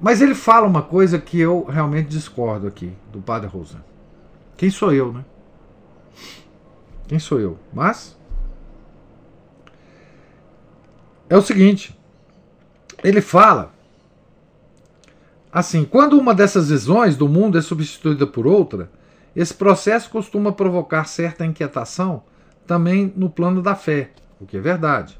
Mas 0.00 0.22
ele 0.22 0.34
fala 0.34 0.66
uma 0.66 0.82
coisa 0.82 1.18
que 1.18 1.38
eu 1.38 1.64
realmente 1.64 2.08
discordo 2.08 2.66
aqui 2.66 2.90
do 3.12 3.20
Padre 3.20 3.48
Rosa. 3.48 3.84
Quem 4.56 4.70
sou 4.70 4.94
eu, 4.94 5.12
né? 5.12 5.24
Quem 7.06 7.18
sou 7.18 7.40
eu? 7.40 7.58
Mas 7.72 8.16
é 11.28 11.36
o 11.36 11.42
seguinte, 11.42 11.98
ele 13.02 13.20
fala 13.20 13.72
assim, 15.52 15.84
quando 15.84 16.18
uma 16.18 16.34
dessas 16.34 16.68
visões 16.68 17.16
do 17.16 17.28
mundo 17.28 17.56
é 17.56 17.62
substituída 17.62 18.26
por 18.26 18.46
outra, 18.46 18.90
esse 19.36 19.54
processo 19.54 20.10
costuma 20.10 20.52
provocar 20.52 21.04
certa 21.04 21.44
inquietação 21.44 22.22
também 22.66 23.12
no 23.16 23.28
plano 23.28 23.62
da 23.62 23.74
fé, 23.74 24.10
o 24.40 24.46
que 24.46 24.56
é 24.56 24.60
verdade. 24.60 25.18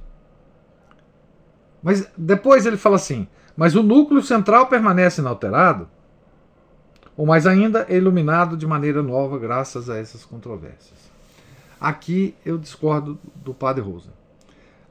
Mas 1.83 2.09
depois 2.17 2.65
ele 2.65 2.77
fala 2.77 2.97
assim: 2.97 3.29
mas 3.57 3.77
o 3.77 3.83
núcleo 3.83 4.23
central 4.23 4.67
permanece 4.67 5.21
inalterado, 5.21 5.89
ou 7.17 7.27
mais 7.27 7.47
ainda, 7.47 7.87
é 7.89 7.97
iluminado 7.97 8.57
de 8.57 8.67
maneira 8.67 9.03
nova 9.03 9.39
graças 9.39 9.89
a 9.89 9.99
essas 9.99 10.25
controvérsias. 10.25 11.04
Aqui 11.81 12.35
eu 12.45 12.59
discordo 12.59 13.19
do 13.35 13.53
padre 13.53 13.83
Rosa. 13.83 14.11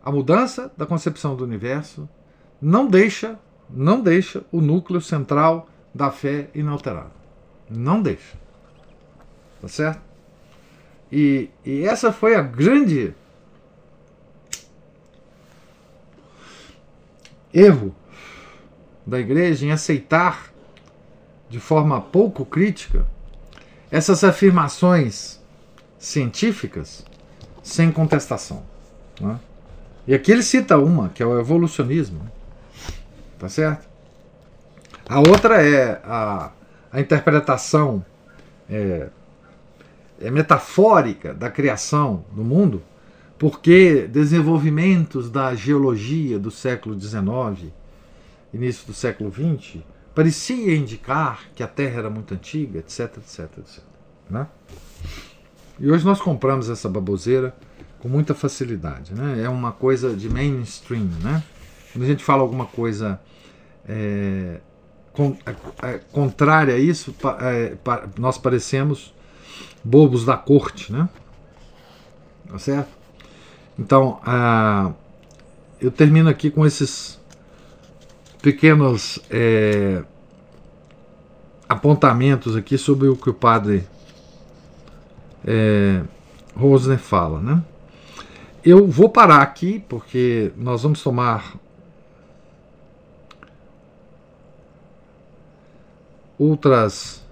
A 0.03 0.11
mudança 0.11 0.71
da 0.75 0.85
concepção 0.85 1.35
do 1.35 1.43
universo 1.43 2.07
não 2.61 2.87
deixa, 2.87 3.39
não 3.69 4.01
deixa 4.01 4.43
o 4.51 4.61
núcleo 4.61 5.01
central 5.01 5.69
da 5.93 6.11
fé 6.11 6.49
inalterado. 6.53 7.11
Não 7.69 8.01
deixa. 8.01 8.37
Tá 9.61 9.67
certo? 9.67 10.01
E, 11.11 11.49
e 11.63 11.83
essa 11.83 12.11
foi 12.11 12.35
a 12.35 12.41
grande 12.41 13.13
erro 17.53 17.95
da 19.05 19.19
igreja 19.19 19.65
em 19.65 19.71
aceitar 19.71 20.51
de 21.49 21.59
forma 21.59 22.01
pouco 22.01 22.45
crítica 22.45 23.05
essas 23.91 24.23
afirmações 24.23 25.42
científicas 26.03 27.05
sem 27.61 27.91
contestação. 27.91 28.63
Né? 29.19 29.39
E 30.07 30.13
aqui 30.13 30.31
ele 30.31 30.43
cita 30.43 30.77
uma, 30.77 31.09
que 31.09 31.23
é 31.23 31.25
o 31.25 31.39
evolucionismo. 31.39 32.29
Tá 33.39 33.47
certo? 33.47 33.87
A 35.07 35.19
outra 35.19 35.61
é 35.61 36.01
a, 36.03 36.51
a 36.91 36.99
interpretação 36.99 38.05
é, 38.69 39.09
é 40.19 40.31
metafórica 40.31 41.33
da 41.33 41.49
criação 41.49 42.25
do 42.31 42.43
mundo, 42.43 42.81
porque 43.37 44.07
desenvolvimentos 44.07 45.29
da 45.29 45.53
geologia 45.55 46.39
do 46.39 46.49
século 46.49 46.99
XIX 46.99 47.71
início 48.53 48.85
do 48.85 48.93
século 48.93 49.31
XX, 49.31 49.81
parecia 50.13 50.75
indicar 50.75 51.49
que 51.55 51.63
a 51.63 51.67
Terra 51.67 51.99
era 51.99 52.09
muito 52.09 52.33
antiga, 52.33 52.79
etc, 52.79 53.17
etc, 53.17 53.57
etc. 53.57 53.83
Né? 54.29 54.47
E 55.83 55.91
hoje 55.91 56.05
nós 56.05 56.21
compramos 56.21 56.69
essa 56.69 56.87
baboseira 56.87 57.53
com 57.99 58.07
muita 58.07 58.33
facilidade. 58.33 59.13
Né? 59.13 59.43
É 59.43 59.49
uma 59.49 59.73
coisa 59.73 60.15
de 60.15 60.29
mainstream. 60.29 61.09
Né? 61.21 61.43
Quando 61.91 62.05
a 62.05 62.07
gente 62.07 62.23
fala 62.23 62.41
alguma 62.41 62.65
coisa 62.65 63.19
é, 63.85 64.61
con, 65.11 65.35
é, 65.81 65.99
contrária 66.09 66.75
a 66.75 66.79
isso, 66.79 67.13
é, 67.41 67.75
nós 68.17 68.37
parecemos 68.37 69.13
bobos 69.83 70.23
da 70.23 70.37
corte. 70.37 70.89
Né? 70.89 71.09
Tá 72.47 72.57
certo? 72.57 72.91
Então, 73.77 74.21
eu 75.81 75.91
termino 75.91 76.29
aqui 76.29 76.49
com 76.49 76.65
esses 76.65 77.19
pequenos 78.41 79.19
é, 79.29 80.01
apontamentos 81.67 82.55
aqui 82.55 82.77
sobre 82.77 83.09
o 83.09 83.17
que 83.17 83.29
o 83.29 83.33
padre 83.33 83.85
é, 85.45 86.01
Rosner 86.55 86.99
fala, 86.99 87.39
né? 87.39 87.63
Eu 88.63 88.87
vou 88.87 89.09
parar 89.09 89.41
aqui 89.41 89.83
porque 89.89 90.51
nós 90.55 90.83
vamos 90.83 91.03
tomar 91.03 91.55
outras 96.37 97.23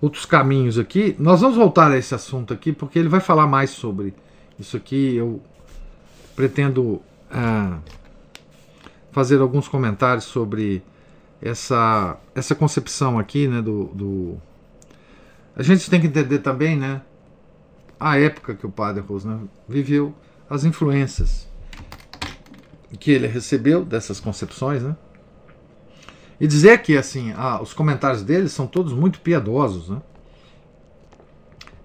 outros 0.00 0.26
caminhos 0.26 0.78
aqui. 0.78 1.16
Nós 1.18 1.40
vamos 1.40 1.56
voltar 1.56 1.90
a 1.90 1.96
esse 1.96 2.14
assunto 2.14 2.52
aqui 2.52 2.72
porque 2.72 2.98
ele 2.98 3.08
vai 3.08 3.20
falar 3.20 3.46
mais 3.46 3.70
sobre 3.70 4.14
isso 4.58 4.76
aqui. 4.76 5.16
Eu 5.16 5.40
pretendo 6.36 7.00
ah, 7.30 7.78
fazer 9.10 9.40
alguns 9.40 9.68
comentários 9.68 10.24
sobre 10.24 10.82
essa, 11.40 12.18
essa 12.34 12.54
concepção 12.54 13.18
aqui, 13.18 13.48
né, 13.48 13.62
do, 13.62 13.84
do... 13.94 14.36
A 15.56 15.62
gente 15.62 15.88
tem 15.88 16.00
que 16.00 16.06
entender 16.06 16.40
também, 16.40 16.76
né, 16.76 17.02
a 17.98 18.18
época 18.18 18.54
que 18.54 18.66
o 18.66 18.70
padre 18.70 19.02
Rosner 19.02 19.38
viveu, 19.68 20.14
as 20.50 20.64
influências 20.64 21.48
que 22.98 23.10
ele 23.10 23.26
recebeu 23.26 23.84
dessas 23.84 24.20
concepções, 24.20 24.82
né, 24.82 24.96
e 26.40 26.46
dizer 26.46 26.82
que, 26.82 26.96
assim, 26.96 27.32
ah, 27.36 27.62
os 27.62 27.72
comentários 27.72 28.22
dele 28.22 28.48
são 28.48 28.66
todos 28.66 28.92
muito 28.92 29.20
piedosos, 29.20 29.88
né, 29.88 30.02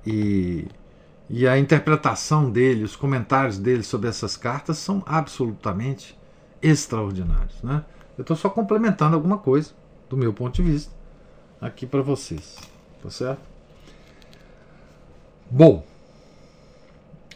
e, 0.06 0.68
e 1.30 1.48
a 1.48 1.58
interpretação 1.58 2.50
dele, 2.50 2.84
os 2.84 2.96
comentários 2.96 3.60
dele 3.60 3.84
sobre 3.84 4.10
essas 4.10 4.36
cartas 4.36 4.78
são 4.78 5.04
absolutamente 5.06 6.18
extraordinários. 6.62 7.62
Né? 7.62 7.84
Eu 8.18 8.24
estou 8.24 8.36
só 8.36 8.50
complementando 8.50 9.16
alguma 9.16 9.38
coisa 9.38 9.72
do 10.10 10.18
meu 10.18 10.34
ponto 10.34 10.56
de 10.56 10.64
vista 10.64 10.94
aqui 11.62 11.86
para 11.86 12.02
vocês. 12.02 12.58
Tá 13.02 13.10
certo? 13.10 13.49
Bom. 15.50 15.84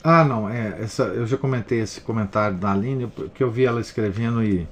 Ah, 0.03 0.23
não, 0.23 0.49
é, 0.49 0.81
essa, 0.81 1.03
eu 1.03 1.25
já 1.25 1.37
comentei 1.37 1.79
esse 1.79 2.01
comentário 2.01 2.57
da 2.57 2.71
Aline, 2.71 3.11
que 3.33 3.43
eu 3.43 3.49
vi 3.49 3.65
ela 3.65 3.79
escrevendo 3.79 4.43
e 4.43 4.67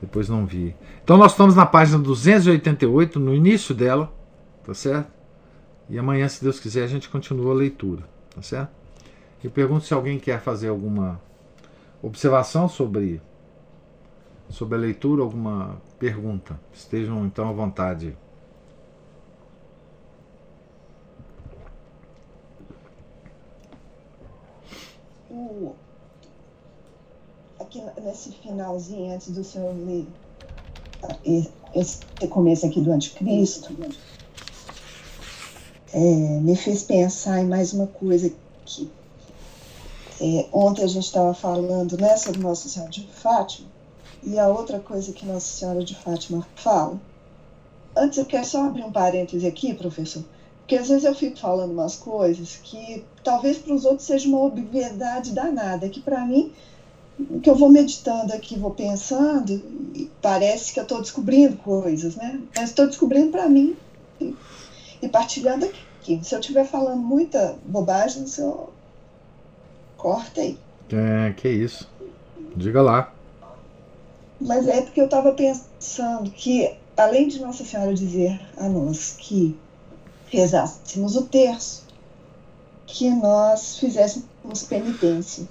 depois 0.00 0.28
não 0.28 0.44
vi. 0.44 0.76
Então 1.02 1.16
nós 1.16 1.32
estamos 1.32 1.56
na 1.56 1.64
página 1.64 1.98
288, 1.98 3.18
no 3.18 3.34
início 3.34 3.74
dela, 3.74 4.12
tá 4.64 4.74
certo? 4.74 5.10
E 5.88 5.98
amanhã, 5.98 6.28
se 6.28 6.42
Deus 6.42 6.60
quiser, 6.60 6.84
a 6.84 6.86
gente 6.86 7.08
continua 7.08 7.52
a 7.52 7.56
leitura, 7.56 8.02
tá 8.34 8.42
certo? 8.42 8.70
Eu 9.42 9.50
pergunto 9.50 9.84
se 9.84 9.92
alguém 9.92 10.18
quer 10.18 10.40
fazer 10.40 10.68
alguma 10.68 11.20
observação 12.02 12.68
sobre 12.68 13.20
sobre 14.48 14.76
a 14.76 14.80
leitura, 14.80 15.22
alguma 15.22 15.76
pergunta? 15.98 16.58
Estejam 16.72 17.26
então 17.26 17.48
à 17.48 17.52
vontade. 17.52 18.16
Aqui 27.60 27.82
nesse 28.02 28.32
finalzinho, 28.32 29.14
antes 29.14 29.30
do 29.30 29.44
senhor 29.44 29.74
ler 29.74 30.06
esse 31.74 32.00
começo 32.28 32.66
aqui 32.66 32.80
do 32.80 32.92
Anticristo, 32.92 33.74
é, 35.92 35.98
me 36.40 36.56
fez 36.56 36.82
pensar 36.82 37.40
em 37.40 37.46
mais 37.46 37.72
uma 37.72 37.86
coisa 37.86 38.32
que 38.64 38.90
é, 40.20 40.48
ontem 40.52 40.82
a 40.82 40.86
gente 40.86 41.04
estava 41.04 41.34
falando 41.34 41.98
né, 41.98 42.16
sobre 42.16 42.40
Nossa 42.40 42.68
Senhora 42.68 42.90
de 42.90 43.06
Fátima, 43.08 43.68
e 44.22 44.38
a 44.38 44.48
outra 44.48 44.80
coisa 44.80 45.12
que 45.12 45.26
Nossa 45.26 45.46
Senhora 45.46 45.84
de 45.84 45.94
Fátima 45.94 46.46
fala. 46.54 47.00
Antes 47.96 48.18
eu 48.18 48.24
quero 48.24 48.44
só 48.44 48.64
abrir 48.64 48.84
um 48.84 48.92
parêntese 48.92 49.46
aqui, 49.46 49.74
professor, 49.74 50.24
porque 50.58 50.76
às 50.76 50.88
vezes 50.88 51.04
eu 51.04 51.14
fico 51.14 51.38
falando 51.38 51.72
umas 51.72 51.96
coisas 51.96 52.56
que 52.56 53.04
talvez 53.24 53.58
para 53.58 53.74
os 53.74 53.84
outros 53.84 54.06
seja 54.06 54.28
uma 54.28 54.42
obviedade 54.42 55.32
danada, 55.32 55.88
que 55.88 56.00
para 56.00 56.24
mim, 56.24 56.52
que 57.42 57.48
eu 57.48 57.56
vou 57.56 57.70
meditando 57.70 58.32
aqui, 58.32 58.58
vou 58.58 58.72
pensando, 58.72 59.62
parece 60.20 60.72
que 60.72 60.78
eu 60.78 60.82
estou 60.84 61.00
descobrindo 61.00 61.56
coisas, 61.56 62.14
né? 62.14 62.40
Mas 62.54 62.70
estou 62.70 62.86
descobrindo 62.86 63.30
para 63.30 63.48
mim 63.48 63.74
e, 64.20 64.34
e, 65.00 65.08
partilhando 65.08 65.64
aqui. 65.64 66.20
Se 66.22 66.34
eu 66.34 66.40
estiver 66.40 66.66
falando 66.66 67.00
muita 67.00 67.56
bobagem, 67.64 68.24
o 68.24 68.28
senhor 68.28 68.70
corta 69.96 70.42
aí. 70.42 70.58
É, 70.92 71.32
que 71.32 71.48
isso. 71.48 71.88
Diga 72.54 72.82
lá. 72.82 73.12
Mas 74.40 74.68
é 74.68 74.82
porque 74.82 75.00
eu 75.00 75.06
estava 75.06 75.32
pensando 75.32 76.30
que, 76.30 76.76
além 76.96 77.28
de 77.28 77.40
Nossa 77.40 77.64
Senhora 77.64 77.94
dizer 77.94 78.38
a 78.56 78.68
nós 78.68 79.16
que 79.18 79.56
rezássemos 80.28 81.16
o 81.16 81.22
terço, 81.22 81.83
que 82.86 83.10
nós 83.10 83.78
fizéssemos 83.78 84.62
penitência. 84.68 85.48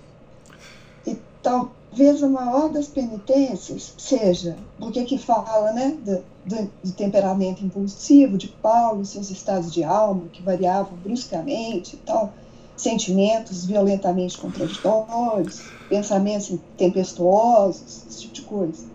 E 1.06 1.18
talvez 1.42 2.24
a 2.24 2.30
maior 2.30 2.70
das 2.70 2.88
penitências 2.88 3.94
seja, 3.98 4.56
porque 4.80 5.04
que 5.04 5.18
fala 5.18 5.72
né, 5.74 5.98
do, 6.04 6.24
do, 6.46 6.72
do 6.84 6.92
temperamento 6.92 7.66
impulsivo 7.66 8.38
de 8.38 8.48
Paulo, 8.48 9.06
seus 9.06 9.30
estados 9.30 9.74
de 9.74 9.84
alma 9.84 10.24
que 10.32 10.42
variavam 10.42 10.98
bruscamente 11.04 11.96
e 11.96 12.00
tal, 12.00 12.34
sentimentos 12.76 13.66
violentamente 13.66 14.38
contraditórios, 14.38 15.64
pensamentos 15.90 16.58
tempestuosos, 16.78 18.06
esse 18.10 18.22
tipo 18.22 18.34
de 18.34 18.42
coisa. 18.44 18.86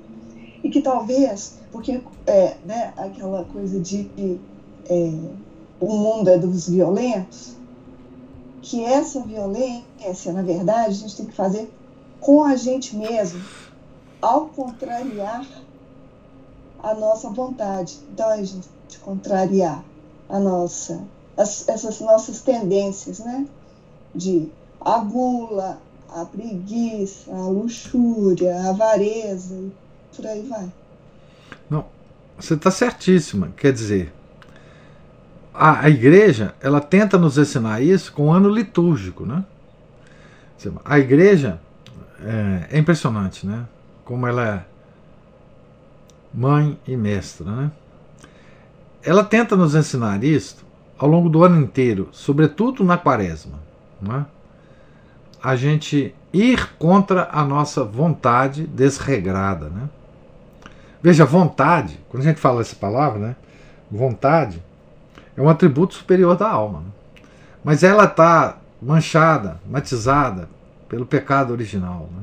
E 0.62 0.70
que 0.70 0.80
talvez, 0.80 1.59
porque 1.70 2.01
é, 2.26 2.57
né, 2.64 2.93
aquela 2.97 3.45
coisa 3.45 3.78
de 3.78 4.11
é, 4.89 5.12
o 5.80 5.97
mundo 5.97 6.28
é 6.28 6.39
dos 6.39 6.68
violentos, 6.68 7.57
que 8.62 8.84
essa 8.84 9.20
violência, 9.20 10.32
na 10.32 10.42
verdade, 10.42 10.88
a 10.88 10.90
gente 10.90 11.16
tem 11.16 11.26
que 11.26 11.34
fazer 11.34 11.70
com 12.20 12.44
a 12.44 12.56
gente 12.56 12.96
mesmo, 12.96 13.40
ao 14.20 14.46
contrariar 14.46 15.46
a 16.82 16.94
nossa 16.94 17.30
vontade. 17.30 17.98
Então, 18.12 18.28
a 18.28 18.42
gente 18.42 18.68
contrariar 19.02 19.84
a 20.28 20.38
nossa, 20.38 21.02
as, 21.36 21.68
essas 21.68 22.00
nossas 22.00 22.40
tendências, 22.42 23.20
né? 23.20 23.46
De 24.14 24.48
a 24.80 24.98
gula, 24.98 25.80
a 26.09 26.24
preguiça, 26.24 27.32
a 27.32 27.46
luxúria, 27.48 28.56
a 28.56 28.70
avareza 28.70 29.70
por 30.14 30.26
aí 30.26 30.42
vai. 30.42 30.72
Não, 31.70 31.84
você 32.38 32.54
está 32.54 32.70
certíssima. 32.70 33.52
Quer 33.56 33.72
dizer, 33.72 34.12
a, 35.59 35.86
a 35.86 35.90
igreja 35.90 36.54
ela 36.61 36.80
tenta 36.80 37.18
nos 37.18 37.36
ensinar 37.36 37.82
isso 37.82 38.12
com 38.12 38.28
o 38.28 38.32
ano 38.32 38.48
litúrgico, 38.48 39.26
né? 39.26 39.44
A 40.84 40.98
igreja 40.98 41.61
é, 42.20 42.76
é 42.76 42.78
impressionante, 42.78 43.44
né? 43.44 43.64
Como 44.04 44.26
ela 44.26 44.46
é 44.46 44.64
mãe 46.32 46.78
e 46.86 46.96
mestra, 46.96 47.50
né? 47.50 47.72
Ela 49.02 49.24
tenta 49.24 49.56
nos 49.56 49.74
ensinar 49.74 50.22
isso 50.22 50.64
ao 50.96 51.09
longo 51.09 51.28
do 51.28 51.42
ano 51.42 51.61
inteiro, 51.61 52.09
sobretudo 52.12 52.84
na 52.84 52.96
quaresma, 52.96 53.59
né? 54.00 54.26
a 55.42 55.54
gente 55.54 56.14
ir 56.32 56.74
contra 56.78 57.28
a 57.30 57.44
nossa 57.44 57.84
vontade 57.84 58.66
desregrada. 58.66 59.68
Né? 59.68 59.88
Veja, 61.00 61.24
vontade, 61.24 62.00
quando 62.09 62.24
a 62.24 62.26
gente 62.26 62.40
fala 62.40 62.61
essa 62.61 62.74
palavra, 62.74 63.18
né? 63.20 63.36
vontade 63.90 64.61
é 65.39 65.43
um 65.43 65.49
atributo 65.49 65.95
superior 65.95 66.36
da 66.36 66.51
alma. 66.51 66.80
Né? 66.80 66.91
Mas 67.62 67.84
ela 67.84 68.05
está 68.05 68.59
manchada, 68.82 69.61
matizada 69.64 70.49
pelo 70.89 71.07
pecado 71.07 71.53
original. 71.53 72.11
Né? 72.12 72.22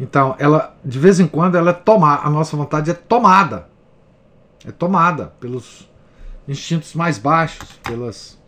Então, 0.00 0.34
ela, 0.38 0.74
de 0.82 0.98
vez 0.98 1.20
em 1.20 1.26
quando, 1.26 1.56
ela 1.56 1.70
é 1.70 1.74
tomar, 1.74 2.26
a 2.26 2.30
nossa 2.30 2.56
vontade 2.56 2.90
é 2.90 2.94
tomada. 2.94 3.68
É 4.64 4.72
tomada 4.72 5.26
pelos 5.38 5.86
instintos 6.48 6.94
mais 6.94 7.18
baixos, 7.18 7.68
pelas 7.82 8.38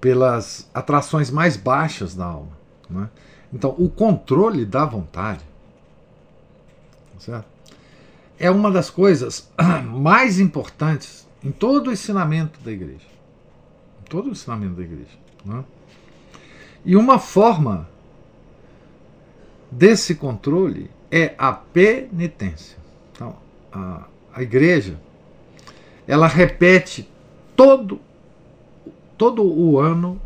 pelas 0.00 0.68
atrações 0.74 1.30
mais 1.30 1.56
baixas 1.56 2.12
da 2.16 2.24
alma. 2.24 2.58
Né? 2.90 3.08
Então, 3.52 3.72
o 3.78 3.88
controle 3.88 4.66
da 4.66 4.84
vontade 4.84 5.44
certo? 7.20 7.46
é 8.36 8.50
uma 8.50 8.68
das 8.68 8.90
coisas 8.90 9.48
mais 9.86 10.40
importantes 10.40 11.25
em 11.46 11.52
todo 11.52 11.90
o 11.90 11.92
ensinamento 11.92 12.58
da 12.58 12.72
igreja. 12.72 13.06
Em 14.00 14.08
todo 14.08 14.26
o 14.26 14.32
ensinamento 14.32 14.74
da 14.74 14.82
igreja. 14.82 15.16
Né? 15.44 15.64
E 16.84 16.96
uma 16.96 17.20
forma 17.20 17.88
desse 19.70 20.16
controle 20.16 20.90
é 21.08 21.36
a 21.38 21.52
penitência. 21.52 22.76
Então, 23.12 23.36
a, 23.72 24.08
a 24.34 24.42
igreja 24.42 24.98
ela 26.04 26.26
repete 26.26 27.08
todo 27.54 28.00
todo 29.16 29.42
o 29.42 29.78
ano 29.78 30.20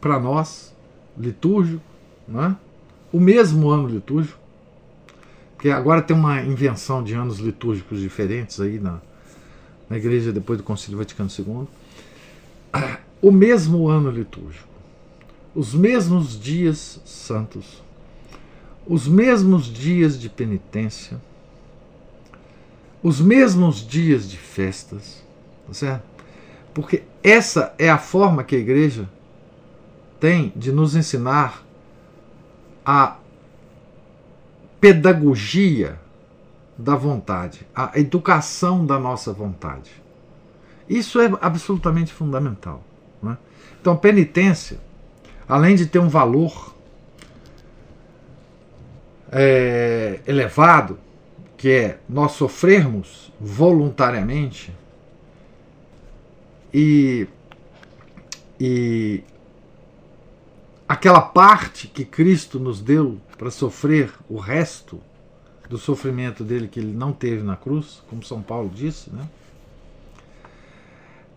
para 0.00 0.18
nós 0.20 0.74
litúrgico, 1.18 1.82
né? 2.26 2.56
o 3.12 3.18
mesmo 3.18 3.68
ano 3.68 3.88
litúrgico, 3.88 4.38
porque 5.54 5.70
agora 5.70 6.00
tem 6.00 6.16
uma 6.16 6.40
invenção 6.40 7.02
de 7.02 7.14
anos 7.14 7.38
litúrgicos 7.40 8.00
diferentes 8.00 8.58
aí 8.60 8.78
na, 8.78 9.00
na 9.88 9.96
igreja 9.96 10.32
depois 10.32 10.58
do 10.58 10.64
Concílio 10.64 10.98
Vaticano 10.98 11.30
II. 11.36 11.66
O 13.20 13.32
mesmo 13.32 13.88
ano 13.88 14.10
litúrgico, 14.10 14.68
os 15.54 15.74
mesmos 15.74 16.38
dias 16.38 17.00
santos, 17.04 17.82
os 18.86 19.08
mesmos 19.08 19.66
dias 19.66 20.18
de 20.18 20.28
penitência, 20.28 21.20
os 23.02 23.20
mesmos 23.20 23.86
dias 23.86 24.28
de 24.28 24.36
festas, 24.36 25.24
tá 25.66 25.74
certo? 25.74 26.04
Porque 26.74 27.02
essa 27.22 27.74
é 27.78 27.90
a 27.90 27.98
forma 27.98 28.44
que 28.44 28.54
a 28.54 28.58
igreja 28.58 29.08
tem 30.20 30.52
de 30.54 30.70
nos 30.70 30.94
ensinar 30.94 31.64
a 32.84 33.16
pedagogia 34.80 35.98
da 36.78 36.94
vontade, 36.94 37.66
a 37.74 37.98
educação 37.98 38.86
da 38.86 39.00
nossa 39.00 39.32
vontade. 39.32 39.90
Isso 40.88 41.20
é 41.20 41.28
absolutamente 41.40 42.12
fundamental. 42.12 42.84
Né? 43.20 43.36
Então, 43.80 43.96
penitência, 43.96 44.78
além 45.48 45.74
de 45.74 45.86
ter 45.86 45.98
um 45.98 46.08
valor 46.08 46.74
é, 49.32 50.20
elevado, 50.24 50.98
que 51.56 51.70
é 51.70 51.98
nós 52.08 52.32
sofrermos 52.32 53.32
voluntariamente 53.40 54.72
e, 56.72 57.26
e 58.60 59.24
aquela 60.88 61.20
parte 61.20 61.88
que 61.88 62.04
Cristo 62.04 62.60
nos 62.60 62.80
deu 62.80 63.18
para 63.36 63.50
sofrer 63.50 64.12
o 64.28 64.38
resto 64.38 65.00
do 65.68 65.78
sofrimento 65.78 66.42
dele 66.42 66.68
que 66.68 66.80
ele 66.80 66.92
não 66.92 67.12
teve 67.12 67.42
na 67.42 67.56
cruz, 67.56 68.02
como 68.08 68.22
São 68.22 68.42
Paulo 68.42 68.70
disse, 68.72 69.10
né? 69.10 69.28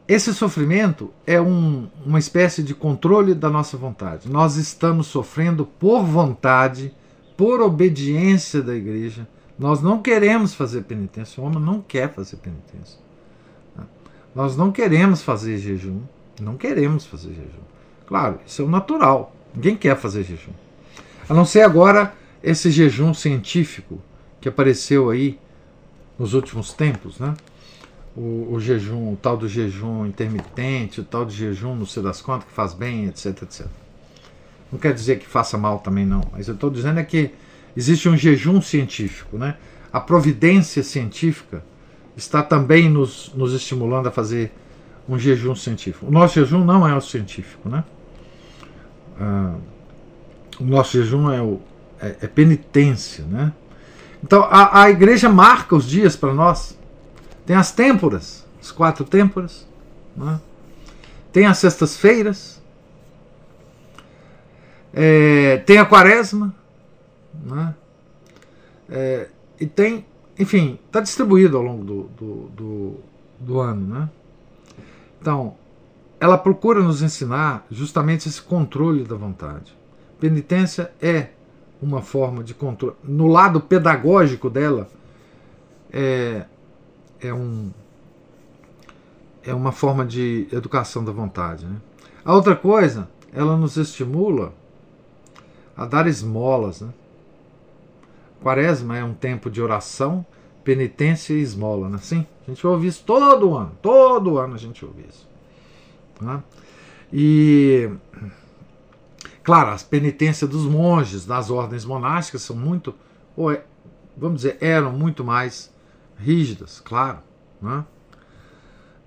Esse 0.08 0.34
sofrimento 0.34 1.14
é 1.26 1.40
um, 1.40 1.88
uma 2.06 2.20
espécie 2.20 2.62
de 2.62 2.76
controle 2.76 3.34
da 3.34 3.50
nossa 3.50 3.78
vontade. 3.78 4.30
Nós 4.30 4.58
estamos 4.58 5.08
sofrendo 5.08 5.66
por 5.66 6.04
vontade, 6.04 6.94
por 7.38 7.62
obediência 7.62 8.62
da 8.62 8.76
igreja, 8.76 9.28
nós 9.58 9.82
não 9.82 10.02
queremos 10.02 10.54
fazer 10.54 10.82
penitência, 10.82 11.42
o 11.42 11.46
homem 11.46 11.62
não 11.62 11.82
quer 11.82 12.12
fazer 12.12 12.38
penitência. 12.38 13.00
Nós 14.34 14.56
não 14.56 14.72
queremos 14.72 15.22
fazer 15.22 15.58
jejum, 15.58 16.02
não 16.42 16.56
queremos 16.56 17.06
fazer 17.06 17.30
jejum. 17.30 17.64
Claro, 18.08 18.40
isso 18.46 18.62
é 18.62 18.66
o 18.66 18.70
natural. 18.70 19.36
Ninguém 19.54 19.76
quer 19.76 19.98
fazer 19.98 20.24
jejum. 20.24 20.52
A 21.30 21.34
não 21.34 21.46
ser 21.46 21.62
agora 21.62 22.14
esse 22.42 22.72
jejum 22.72 23.14
científico 23.14 24.00
que 24.42 24.50
apareceu 24.50 25.12
aí 25.12 25.40
nos 26.18 26.34
últimos 26.34 26.74
tempos, 26.74 27.20
né? 27.20 27.36
O, 28.18 28.50
o, 28.52 28.60
jejum, 28.60 29.14
o 29.14 29.16
tal 29.22 29.38
do 29.38 29.48
jejum 29.48 30.06
intermitente, 30.06 31.00
o 31.00 31.04
tal 31.04 31.24
de 31.24 31.34
jejum, 31.34 31.76
não 31.76 31.86
sei 31.86 32.04
das 32.04 32.22
quantas, 32.22 32.46
que 32.50 32.54
faz 32.54 32.74
bem, 32.74 33.06
etc, 33.06 33.44
etc. 33.44 33.68
Não 34.72 34.78
quer 34.78 34.94
dizer 34.94 35.20
que 35.20 35.28
faça 35.28 35.58
mal 35.58 35.80
também, 35.80 36.06
não. 36.06 36.22
Mas 36.32 36.48
eu 36.48 36.56
estou 36.56 36.70
dizendo 36.70 37.00
é 37.00 37.04
que 37.04 37.32
existe 37.76 38.10
um 38.10 38.18
jejum 38.18 38.62
científico. 38.62 39.38
Né? 39.38 39.56
A 39.94 40.00
providência 40.00 40.84
científica 40.84 41.64
está 42.18 42.44
também 42.44 42.90
nos, 42.90 43.32
nos 43.34 43.54
estimulando 43.54 44.08
a 44.08 44.12
fazer 44.12 44.52
um 45.08 45.18
jejum 45.18 45.56
científico. 45.56 46.06
O 46.08 46.12
nosso 46.12 46.36
jejum 46.36 46.64
não 46.64 46.88
é 46.88 46.96
o 46.96 47.02
científico. 47.02 47.70
Né? 47.70 47.84
Ah, 49.20 49.56
o 50.60 50.64
nosso 50.64 50.98
jejum 50.98 51.32
é, 51.32 51.42
o, 51.42 51.60
é, 52.00 52.16
é 52.22 52.28
penitência. 52.28 53.24
Né? 53.26 53.52
Então 54.24 54.44
a, 54.44 54.84
a 54.84 54.90
igreja 54.90 55.30
marca 55.30 55.76
os 55.76 55.86
dias 55.86 56.16
para 56.16 56.34
nós. 56.34 56.78
Tem 57.46 57.56
as 57.56 57.72
têmporas, 57.72 58.46
as 58.60 58.72
quatro 58.72 59.04
têmporas. 59.04 59.68
Né? 60.16 60.40
Tem 61.32 61.46
as 61.46 61.58
sextas-feiras. 61.58 62.62
É, 64.94 65.58
tem 65.66 65.78
a 65.78 65.86
quaresma. 65.86 66.54
Né? 67.34 67.76
É, 68.90 69.28
e 69.60 69.66
tem, 69.66 70.06
enfim, 70.38 70.78
está 70.86 71.00
distribuído 71.00 71.58
ao 71.58 71.64
longo 71.64 71.84
do, 71.84 72.04
do, 72.04 72.36
do, 72.50 72.96
do 73.40 73.60
ano. 73.60 73.88
Né? 73.88 74.10
Então, 75.20 75.56
ela 76.20 76.38
procura 76.38 76.82
nos 76.82 77.02
ensinar 77.02 77.66
justamente 77.72 78.28
esse 78.28 78.42
controle 78.42 79.04
da 79.04 79.16
vontade. 79.16 79.76
Penitência 80.20 80.92
é 81.02 81.30
uma 81.82 82.02
forma 82.02 82.44
de 82.44 82.54
controle. 82.54 82.96
No 83.04 83.28
lado 83.28 83.60
pedagógico 83.60 84.50
dela, 84.50 84.88
é, 85.92 86.46
é, 87.20 87.34
um, 87.34 87.72
é 89.44 89.54
uma 89.54 89.72
forma 89.72 90.06
de 90.06 90.48
educação 90.52 91.04
da 91.04 91.12
vontade. 91.12 91.66
Né? 91.66 91.78
A 92.24 92.36
outra 92.36 92.56
coisa, 92.56 93.10
ela 93.34 93.58
nos 93.58 93.78
estimula 93.78 94.54
a 95.76 95.86
dar 95.86 96.06
esmolas. 96.06 96.82
Né? 96.82 96.90
Quaresma 98.42 98.98
é 98.98 99.04
um 99.04 99.14
tempo 99.14 99.50
de 99.50 99.62
oração, 99.62 100.26
penitência 100.64 101.34
e 101.34 101.42
esmola, 101.42 101.88
não 101.88 101.96
é 101.96 102.00
assim? 102.00 102.26
A 102.48 102.52
gente 102.52 102.66
ouve 102.66 102.88
isso 102.88 103.04
todo 103.06 103.56
ano, 103.56 103.72
todo 103.82 104.38
ano 104.38 104.54
a 104.54 104.58
gente 104.58 104.86
ouve 104.86 105.06
isso. 105.10 105.28
Né? 106.20 106.44
E, 107.12 107.90
claro, 109.44 109.70
as 109.70 109.84
penitências 109.84 110.50
dos 110.50 110.66
monges, 110.66 111.26
das 111.26 111.50
ordens 111.50 111.86
monásticas, 111.86 112.42
são 112.42 112.56
muito, 112.56 112.94
ou 113.36 113.52
é, 113.52 113.64
vamos 114.16 114.42
dizer, 114.42 114.58
eram 114.62 114.92
muito 114.92 115.24
mais 115.24 115.74
rígidas, 116.18 116.80
claro. 116.80 117.20
Né? 117.62 117.86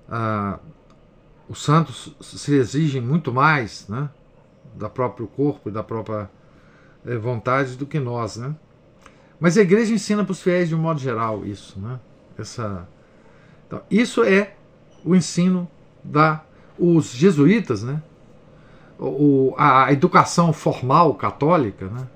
Ah, 0.08 0.58
os 1.48 1.62
santos 1.62 2.14
se 2.20 2.54
exigem 2.54 3.00
muito 3.00 3.32
mais 3.32 3.86
né, 3.88 4.08
da 4.74 4.88
próprio 4.88 5.26
corpo 5.26 5.68
e 5.68 5.72
da 5.72 5.82
própria 5.82 6.30
eh, 7.06 7.16
vontade 7.16 7.76
do 7.76 7.86
que 7.86 8.00
nós, 8.00 8.36
né? 8.36 8.54
Mas 9.38 9.58
a 9.58 9.62
igreja 9.62 9.92
ensina 9.92 10.24
para 10.24 10.32
os 10.32 10.40
fiéis 10.40 10.68
de 10.68 10.74
um 10.74 10.78
modo 10.78 10.98
geral 10.98 11.44
isso, 11.44 11.78
né? 11.78 12.00
Essa, 12.38 12.88
então, 13.66 13.82
isso 13.90 14.24
é 14.24 14.54
o 15.04 15.14
ensino 15.14 15.68
da 16.02 16.42
os 16.78 17.12
jesuítas, 17.12 17.82
né? 17.82 18.02
O, 18.98 19.54
a 19.58 19.92
educação 19.92 20.52
formal 20.52 21.14
católica, 21.14 21.86
né? 21.86 22.06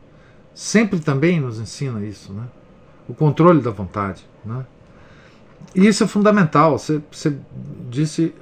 Sempre 0.55 1.01
também 1.01 1.41
nos 1.41 1.59
ensina 1.59 2.05
isso, 2.05 2.33
né? 2.33 2.45
O 3.09 3.15
controle 3.15 3.61
da 3.61 3.71
vontade, 3.71 4.25
né? 4.45 4.65
E 5.75 5.87
isso 5.87 6.05
é 6.05 6.07
fundamental. 6.07 6.79
Você, 6.79 7.01
você 7.11 7.37
disse 7.91 8.35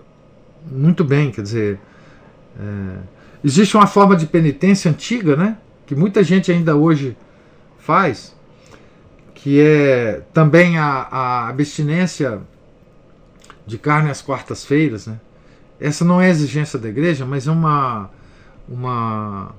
muito 0.71 1.05
bem, 1.05 1.31
quer 1.31 1.43
dizer, 1.43 1.81
é, 2.59 2.99
existe 3.45 3.77
uma 3.77 3.87
forma 3.87 4.17
de 4.17 4.27
penitência 4.27 4.91
antiga, 4.91 5.37
né? 5.37 5.59
Que 5.87 5.95
muita 5.95 6.23
gente 6.23 6.51
ainda 6.51 6.77
hoje 6.77 7.17
faz, 7.79 8.35
que 9.35 9.61
é 9.61 10.23
também 10.33 10.79
a, 10.79 11.07
a 11.11 11.49
abstinência 11.49 12.41
de 13.65 13.79
carne 13.79 14.11
às 14.11 14.21
quartas-feiras. 14.21 15.07
Né? 15.07 15.21
Essa 15.79 16.05
não 16.05 16.21
é 16.21 16.29
exigência 16.29 16.79
da 16.79 16.89
igreja, 16.89 17.25
mas 17.25 17.47
é 17.47 17.53
uma, 17.53 18.11
uma, 18.69 19.55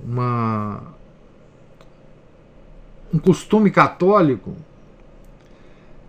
uma 0.00 0.82
um 3.12 3.18
costume 3.18 3.70
católico 3.70 4.56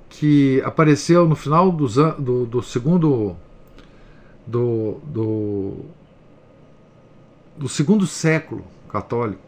que 0.09 0.61
apareceu 0.63 1.27
no 1.27 1.35
final 1.35 1.71
do, 1.71 1.87
do, 1.87 2.45
do 2.45 2.61
segundo 2.61 3.35
do, 4.45 4.99
do, 5.03 5.85
do 7.57 7.69
segundo 7.69 8.05
século 8.05 8.63
católico, 8.89 9.41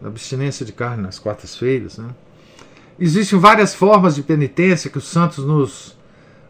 da 0.00 0.08
abstinência 0.08 0.64
de 0.64 0.72
carne 0.72 1.02
nas 1.02 1.18
quartas-feiras, 1.18 1.98
né? 1.98 2.10
Existem 2.98 3.38
várias 3.38 3.74
formas 3.74 4.14
de 4.14 4.22
penitência 4.22 4.88
que 4.88 4.98
os 4.98 5.08
santos 5.08 5.44
nos, 5.44 5.96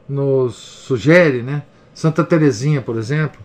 nos 0.06 0.54
sugerem, 0.54 1.42
né? 1.42 1.62
Santa 1.94 2.22
Teresinha, 2.22 2.82
por 2.82 2.96
exemplo, 2.96 3.40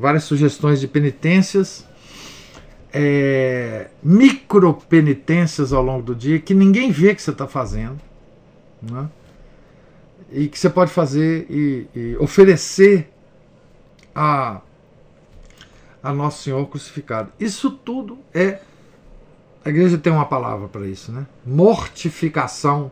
várias 0.00 0.24
sugestões 0.24 0.80
de 0.80 0.88
penitências, 0.88 1.86
é, 2.90 3.90
micro 4.02 4.72
penitências 4.88 5.74
ao 5.74 5.82
longo 5.82 6.02
do 6.02 6.14
dia 6.14 6.40
que 6.40 6.54
ninguém 6.54 6.90
vê 6.90 7.14
que 7.14 7.20
você 7.20 7.30
está 7.30 7.46
fazendo, 7.46 8.00
né? 8.80 9.10
e 10.32 10.48
que 10.48 10.58
você 10.58 10.70
pode 10.70 10.90
fazer 10.90 11.46
e, 11.50 11.86
e 11.94 12.16
oferecer 12.16 13.12
a, 14.14 14.62
a 16.02 16.14
Nosso 16.14 16.44
Senhor 16.44 16.66
crucificado. 16.66 17.30
Isso 17.38 17.70
tudo 17.70 18.18
é. 18.32 18.62
A 19.62 19.68
igreja 19.68 19.98
tem 19.98 20.10
uma 20.10 20.24
palavra 20.24 20.66
para 20.66 20.86
isso, 20.86 21.12
né? 21.12 21.26
Mortificação 21.44 22.90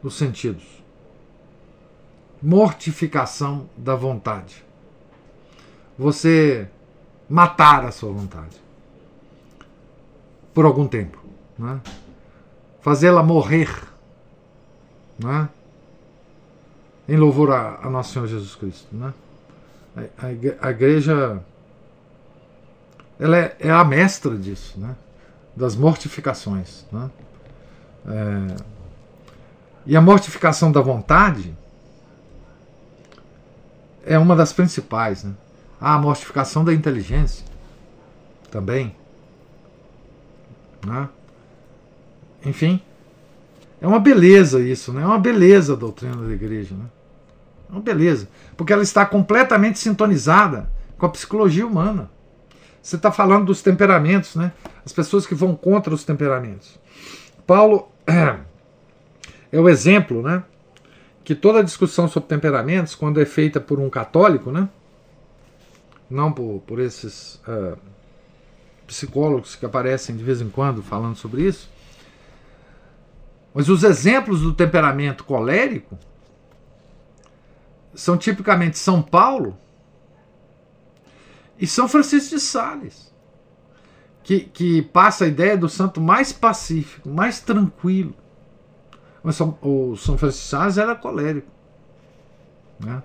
dos 0.00 0.16
sentidos. 0.16 0.62
Mortificação 2.40 3.68
da 3.76 3.96
vontade. 3.96 4.67
Você 5.98 6.68
matar 7.28 7.84
a 7.84 7.90
sua 7.90 8.12
vontade 8.12 8.56
por 10.54 10.64
algum 10.64 10.86
tempo, 10.86 11.22
né? 11.58 11.80
fazê-la 12.80 13.22
morrer, 13.22 13.68
né? 15.18 15.48
em 17.08 17.16
louvor 17.16 17.52
a, 17.52 17.80
a 17.82 17.90
nosso 17.90 18.12
Senhor 18.12 18.26
Jesus 18.26 18.54
Cristo. 18.54 18.86
Né? 18.92 19.12
A, 19.96 20.66
a, 20.68 20.70
igreja 20.70 21.42
ela 23.18 23.36
é, 23.36 23.56
é, 23.58 23.70
a 23.70 23.84
mestra 23.84 24.36
disso, 24.36 24.78
né? 24.78 24.94
das 25.56 25.74
mortificações. 25.74 26.86
Né? 26.92 27.10
É, 28.06 28.56
e 29.86 29.96
a 29.96 30.00
mortificação 30.00 30.70
da 30.70 30.80
vontade 30.80 31.56
é 34.04 34.18
uma 34.18 34.36
das 34.36 34.52
principais. 34.52 35.24
Né? 35.24 35.34
Ah, 35.80 35.94
a 35.94 35.98
mortificação 35.98 36.64
da 36.64 36.74
inteligência 36.74 37.44
também. 38.50 38.94
Né? 40.84 41.08
Enfim, 42.44 42.80
é 43.80 43.86
uma 43.86 44.00
beleza 44.00 44.60
isso, 44.60 44.92
né? 44.92 45.02
é 45.02 45.06
uma 45.06 45.18
beleza 45.18 45.74
a 45.74 45.76
doutrina 45.76 46.16
da 46.16 46.32
igreja. 46.32 46.74
Né? 46.74 46.84
É 47.68 47.72
uma 47.72 47.80
beleza, 47.80 48.28
porque 48.56 48.72
ela 48.72 48.82
está 48.82 49.04
completamente 49.04 49.78
sintonizada 49.78 50.70
com 50.96 51.06
a 51.06 51.08
psicologia 51.08 51.66
humana. 51.66 52.10
Você 52.82 52.96
está 52.96 53.12
falando 53.12 53.46
dos 53.46 53.60
temperamentos, 53.60 54.34
né? 54.34 54.52
As 54.84 54.92
pessoas 54.92 55.26
que 55.26 55.34
vão 55.34 55.54
contra 55.54 55.92
os 55.92 56.04
temperamentos. 56.04 56.78
Paulo 57.46 57.88
é 58.06 59.60
o 59.60 59.68
exemplo, 59.68 60.22
né? 60.22 60.42
Que 61.22 61.34
toda 61.34 61.62
discussão 61.62 62.08
sobre 62.08 62.28
temperamentos, 62.28 62.94
quando 62.94 63.20
é 63.20 63.26
feita 63.26 63.60
por 63.60 63.78
um 63.78 63.90
católico, 63.90 64.50
né? 64.50 64.68
Não 66.10 66.32
por, 66.32 66.60
por 66.66 66.80
esses 66.80 67.36
uh, 67.46 67.76
psicólogos 68.86 69.54
que 69.54 69.66
aparecem 69.66 70.16
de 70.16 70.24
vez 70.24 70.40
em 70.40 70.48
quando 70.48 70.82
falando 70.82 71.16
sobre 71.16 71.42
isso, 71.42 71.68
mas 73.52 73.68
os 73.68 73.82
exemplos 73.82 74.42
do 74.42 74.54
temperamento 74.54 75.24
colérico 75.24 75.98
são 77.94 78.16
tipicamente 78.16 78.78
São 78.78 79.02
Paulo 79.02 79.58
e 81.58 81.66
São 81.66 81.88
Francisco 81.88 82.36
de 82.36 82.40
Sales, 82.40 83.12
que, 84.22 84.40
que 84.40 84.82
passa 84.82 85.24
a 85.24 85.28
ideia 85.28 85.56
do 85.56 85.68
santo 85.68 86.00
mais 86.00 86.32
pacífico, 86.32 87.08
mais 87.08 87.40
tranquilo. 87.40 88.14
Mas 89.22 89.34
São, 89.36 89.58
o 89.60 89.96
São 89.96 90.16
Francisco 90.16 90.44
de 90.44 90.50
Sales 90.50 90.78
era 90.78 90.94
colérico. 90.94 91.50
Né? 92.78 93.02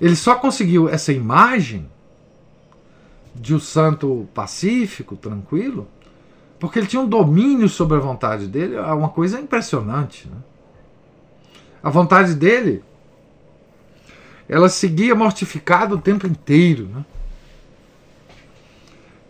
Ele 0.00 0.14
só 0.14 0.36
conseguiu 0.36 0.88
essa 0.88 1.12
imagem 1.12 1.90
de 3.40 3.54
um 3.54 3.60
santo 3.60 4.28
pacífico, 4.34 5.16
tranquilo, 5.16 5.88
porque 6.58 6.78
ele 6.78 6.86
tinha 6.86 7.00
um 7.00 7.08
domínio 7.08 7.68
sobre 7.68 7.96
a 7.96 8.00
vontade 8.00 8.46
dele, 8.46 8.74
é 8.74 8.80
uma 8.80 9.08
coisa 9.08 9.40
impressionante. 9.40 10.28
Né? 10.28 10.36
A 11.82 11.90
vontade 11.90 12.34
dele, 12.34 12.82
ela 14.48 14.68
seguia 14.68 15.14
mortificada 15.14 15.94
o 15.94 16.00
tempo 16.00 16.26
inteiro. 16.26 16.86
Né? 16.86 17.04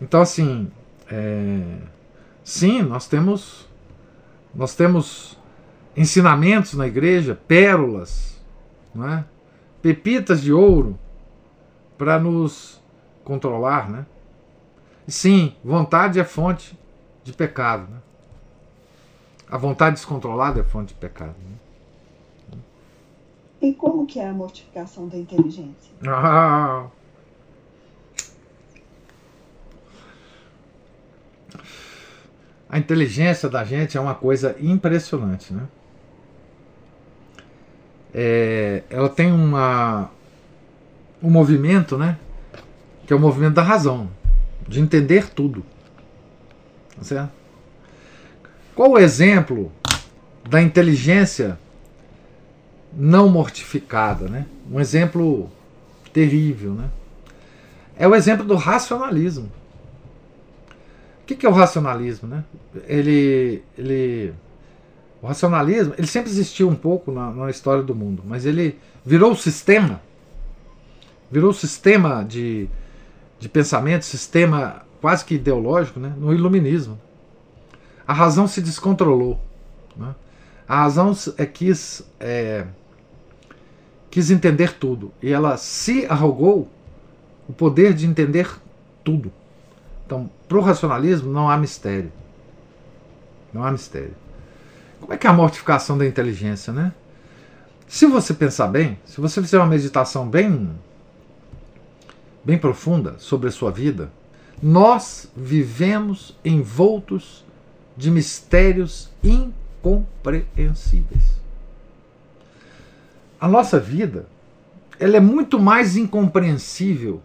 Então, 0.01 0.21
assim, 0.21 0.71
é, 1.09 1.77
sim, 2.43 2.81
nós 2.81 3.07
temos, 3.07 3.67
nós 4.55 4.75
temos 4.75 5.37
ensinamentos 5.95 6.73
na 6.73 6.87
igreja, 6.87 7.39
pérolas, 7.47 8.41
não 8.93 9.07
é? 9.07 9.25
pepitas 9.81 10.41
de 10.41 10.51
ouro 10.51 10.97
para 11.97 12.17
nos 12.19 12.78
controlar, 13.29 13.87
né? 13.91 14.07
sim, 15.07 15.55
vontade 15.63 16.19
é 16.19 16.23
fonte 16.23 16.75
de 17.23 17.31
pecado. 17.31 17.87
Né? 17.87 17.97
A 19.47 19.55
vontade 19.55 19.97
descontrolada 19.97 20.59
é 20.59 20.63
fonte 20.63 20.95
de 20.95 20.99
pecado. 20.99 21.35
Né? 21.37 22.57
E 23.61 23.71
como 23.73 24.07
que 24.07 24.19
é 24.19 24.27
a 24.27 24.33
mortificação 24.33 25.07
da 25.07 25.15
inteligência? 25.15 25.93
Ah. 26.07 26.87
A 32.67 32.79
inteligência 32.79 33.47
da 33.47 33.63
gente 33.63 33.95
é 33.95 34.01
uma 34.01 34.15
coisa 34.15 34.55
impressionante, 34.59 35.53
né? 35.53 35.67
É, 38.11 38.83
ela 38.89 39.09
tem 39.09 39.31
uma, 39.31 40.09
um 41.21 41.29
movimento, 41.29 41.95
né? 41.95 42.17
Que 43.09 43.13
é 43.13 43.15
o 43.15 43.19
movimento 43.19 43.55
da 43.55 43.63
razão, 43.63 44.07
de 44.67 44.79
entender 44.79 45.31
tudo. 45.31 45.65
Tá 46.95 47.03
certo? 47.03 47.31
Qual 48.75 48.91
o 48.91 48.99
exemplo 48.99 49.71
da 50.47 50.61
inteligência 50.61 51.57
não 52.93 53.27
mortificada, 53.27 54.27
né? 54.27 54.45
Um 54.71 54.79
exemplo 54.79 55.49
terrível, 56.13 56.75
né? 56.75 56.87
É 57.97 58.07
o 58.07 58.13
exemplo 58.13 58.45
do 58.45 58.53
racionalismo. 58.53 59.51
O 61.23 61.25
que 61.25 61.47
é 61.47 61.49
o 61.49 61.51
racionalismo, 61.51 62.29
né? 62.29 62.43
Ele, 62.85 63.63
ele, 63.75 64.35
o 65.19 65.25
racionalismo, 65.25 65.95
ele 65.97 66.05
sempre 66.05 66.29
existiu 66.29 66.69
um 66.69 66.75
pouco 66.75 67.11
na, 67.11 67.31
na 67.31 67.49
história 67.49 67.81
do 67.81 67.95
mundo, 67.95 68.21
mas 68.23 68.45
ele 68.45 68.77
virou 69.03 69.31
o 69.31 69.35
sistema, 69.35 69.99
virou 71.31 71.49
o 71.49 71.55
sistema 71.55 72.23
de, 72.23 72.69
de 73.39 73.47
pensamento, 73.47 74.05
sistema 74.05 74.83
quase 75.01 75.23
que 75.23 75.35
ideológico, 75.35 75.99
né, 75.99 76.13
no 76.17 76.33
iluminismo. 76.33 76.99
A 78.05 78.13
razão 78.13 78.47
se 78.47 78.61
descontrolou. 78.61 79.39
Né? 79.95 80.13
A 80.67 80.81
razão 80.81 81.15
é, 81.37 81.45
quis, 81.45 82.03
é, 82.19 82.65
quis 84.11 84.29
entender 84.29 84.73
tudo 84.73 85.11
e 85.21 85.31
ela 85.31 85.57
se 85.57 86.05
arrogou 86.07 86.69
o 87.47 87.53
poder 87.53 87.93
de 87.93 88.05
entender 88.05 88.49
tudo. 89.03 89.31
Então, 90.05 90.29
para 90.47 90.57
o 90.57 90.61
racionalismo 90.61 91.31
não 91.31 91.49
há 91.49 91.57
mistério. 91.57 92.11
Não 93.53 93.63
há 93.63 93.71
mistério. 93.71 94.13
Como 94.99 95.13
é 95.13 95.17
que 95.17 95.25
é 95.25 95.29
a 95.29 95.33
mortificação 95.33 95.97
da 95.97 96.05
inteligência, 96.05 96.73
né? 96.73 96.93
Se 97.87 98.05
você 98.05 98.33
pensar 98.33 98.67
bem, 98.67 98.99
se 99.05 99.19
você 99.19 99.41
fizer 99.41 99.57
uma 99.57 99.65
meditação 99.65 100.27
bem 100.27 100.69
bem 102.43 102.57
profunda 102.57 103.15
sobre 103.19 103.49
a 103.49 103.51
sua 103.51 103.71
vida, 103.71 104.11
nós 104.61 105.31
vivemos 105.35 106.37
envoltos 106.43 107.45
de 107.95 108.11
mistérios 108.11 109.09
incompreensíveis. 109.23 111.39
A 113.39 113.47
nossa 113.47 113.79
vida 113.79 114.27
ela 114.99 115.15
é 115.15 115.19
muito 115.19 115.59
mais 115.59 115.95
incompreensível 115.95 117.21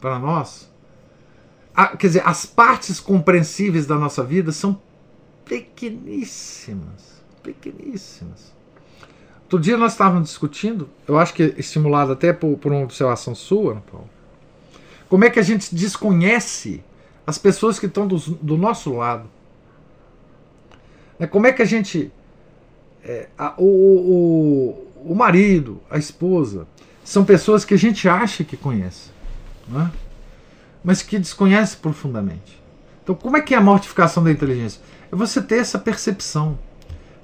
para 0.00 0.18
nós. 0.18 0.68
quer 1.98 2.08
dizer, 2.08 2.22
as 2.26 2.44
partes 2.44 2.98
compreensíveis 2.98 3.86
da 3.86 3.96
nossa 3.96 4.24
vida 4.24 4.50
são 4.50 4.80
pequeníssimas, 5.44 7.22
pequeníssimas. 7.42 8.52
Outro 9.42 9.60
dia 9.60 9.76
nós 9.76 9.92
estávamos 9.92 10.30
discutindo, 10.30 10.88
eu 11.06 11.18
acho 11.18 11.34
que 11.34 11.54
estimulado 11.56 12.12
até 12.12 12.32
por, 12.32 12.56
por 12.56 12.72
uma 12.72 12.82
observação 12.82 13.34
sua, 13.34 13.82
Paulo, 13.90 14.08
como 15.12 15.26
é 15.26 15.28
que 15.28 15.38
a 15.38 15.42
gente 15.42 15.74
desconhece 15.74 16.82
as 17.26 17.36
pessoas 17.36 17.78
que 17.78 17.84
estão 17.84 18.06
do, 18.06 18.16
do 18.16 18.56
nosso 18.56 18.94
lado? 18.94 19.28
É, 21.20 21.26
como 21.26 21.46
é 21.46 21.52
que 21.52 21.60
a 21.60 21.66
gente. 21.66 22.10
É, 23.04 23.28
a, 23.36 23.52
o, 23.58 23.66
o, 25.04 25.12
o 25.12 25.14
marido, 25.14 25.82
a 25.90 25.98
esposa, 25.98 26.66
são 27.04 27.26
pessoas 27.26 27.62
que 27.62 27.74
a 27.74 27.76
gente 27.76 28.08
acha 28.08 28.42
que 28.42 28.56
conhece, 28.56 29.10
é? 29.76 29.90
mas 30.82 31.02
que 31.02 31.18
desconhece 31.18 31.76
profundamente. 31.76 32.58
Então, 33.02 33.14
como 33.14 33.36
é 33.36 33.42
que 33.42 33.54
é 33.54 33.58
a 33.58 33.60
mortificação 33.60 34.24
da 34.24 34.30
inteligência? 34.30 34.80
É 35.12 35.14
você 35.14 35.42
ter 35.42 35.58
essa 35.58 35.78
percepção 35.78 36.58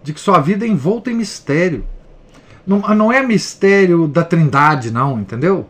de 0.03 0.13
que 0.13 0.21
sua 0.21 0.41
vida 0.41 0.67
é 0.67 0.69
envolta 0.69 1.11
em 1.11 1.15
mistério. 1.15 1.87
Não, 2.67 2.81
não 2.95 3.11
é 3.11 3.23
mistério 3.23 4.07
da 4.07 4.25
trindade, 4.25 4.91
não, 4.91 5.19
entendeu? 5.19 5.67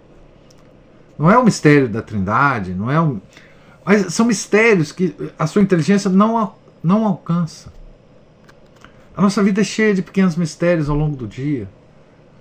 Não 1.19 1.31
é 1.31 1.37
o 1.37 1.45
mistério 1.45 1.89
da 1.89 2.01
Trindade, 2.01 2.75
não 2.75 2.91
é 2.91 3.01
um, 3.01 3.21
mas 3.85 4.13
são 4.13 4.27
mistérios 4.27 4.93
que 4.93 5.17
a 5.39 5.47
sua 5.47 5.63
inteligência 5.63 6.11
não, 6.11 6.55
não 6.83 7.07
alcança. 7.07 7.73
A 9.17 9.23
nossa 9.23 9.43
vida 9.43 9.63
é 9.63 9.65
cheia 9.65 9.95
de 9.95 10.03
pequenos 10.03 10.37
mistérios 10.37 10.89
ao 10.89 10.97
longo 10.97 11.17
do 11.17 11.27
dia, 11.27 11.69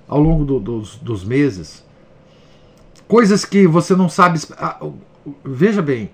ao 0.07 0.19
longo 0.19 0.45
do, 0.45 0.59
dos, 0.59 0.97
dos 0.97 1.23
meses. 1.23 1.83
coisas 3.07 3.45
que 3.45 3.65
você 3.65 3.95
não 3.95 4.09
sabe. 4.09 4.39
Veja 5.43 5.81
bem, 5.81 6.11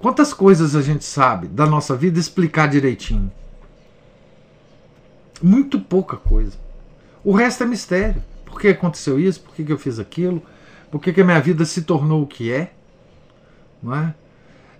quantas 0.00 0.34
coisas 0.34 0.76
a 0.76 0.82
gente 0.82 1.04
sabe 1.04 1.46
da 1.46 1.64
nossa 1.64 1.96
vida 1.96 2.18
explicar 2.18 2.68
direitinho? 2.68 3.32
Muito 5.40 5.80
pouca 5.80 6.16
coisa. 6.16 6.58
O 7.24 7.32
resto 7.32 7.62
é 7.62 7.66
mistério. 7.66 8.22
Por 8.44 8.60
que 8.60 8.68
aconteceu 8.68 9.18
isso? 9.18 9.40
Por 9.40 9.54
que, 9.54 9.72
eu 9.72 9.78
fiz 9.78 9.98
aquilo? 9.98 10.42
Por 10.92 11.00
que, 11.00 11.10
que 11.10 11.22
a 11.22 11.24
minha 11.24 11.40
vida 11.40 11.64
se 11.64 11.82
tornou 11.82 12.22
o 12.22 12.26
que 12.26 12.52
é? 12.52 12.74
Não 13.82 13.94
é? 13.94 14.14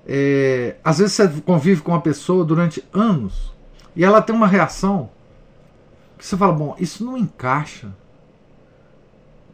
é? 0.07 0.77
Às 0.85 0.99
vezes 0.99 1.15
você 1.15 1.41
convive 1.41 1.81
com 1.81 1.91
uma 1.91 2.03
pessoa 2.03 2.45
durante 2.45 2.85
anos 2.93 3.51
e 3.97 4.05
ela 4.05 4.21
tem 4.21 4.37
uma 4.37 4.47
reação 4.47 5.09
que 6.19 6.27
você 6.27 6.37
fala: 6.37 6.53
bom, 6.53 6.77
isso 6.79 7.03
não 7.03 7.17
encaixa 7.17 7.89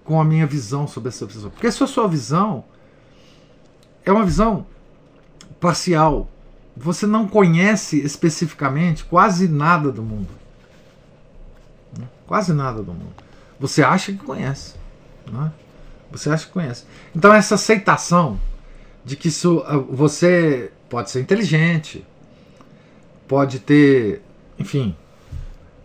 com 0.03 0.21
a 0.21 0.25
minha 0.25 0.49
visão 0.49 0.89
sobre 0.89 1.11
essa 1.11 1.25
pessoa. 1.27 1.49
Porque 1.49 1.71
se 1.71 1.81
a 1.85 1.87
sua 1.87 2.09
visão 2.09 2.65
é 4.05 4.11
uma 4.11 4.25
visão 4.25 4.67
parcial, 5.61 6.29
você 6.77 7.07
não 7.07 7.29
conhece 7.29 8.01
especificamente 8.01 9.05
quase 9.05 9.47
nada 9.47 9.93
do 9.93 10.03
mundo. 10.03 10.31
Quase 12.27 12.53
nada 12.53 12.83
do 12.83 12.93
mundo. 12.93 13.15
Você 13.61 13.81
acha 13.81 14.11
que 14.13 14.19
conhece. 14.19 14.75
Né? 15.31 15.53
Você 16.11 16.31
acha 16.31 16.47
que 16.47 16.53
conhece. 16.53 16.85
Então, 17.15 17.33
essa 17.33 17.55
aceitação 17.55 18.41
de 19.05 19.17
que 19.17 19.29
isso, 19.29 19.63
ah, 19.67 19.77
você 19.77 20.71
pode 20.89 21.11
ser 21.11 21.21
inteligente, 21.21 22.05
pode 23.27 23.59
ter, 23.59 24.23
enfim, 24.59 24.97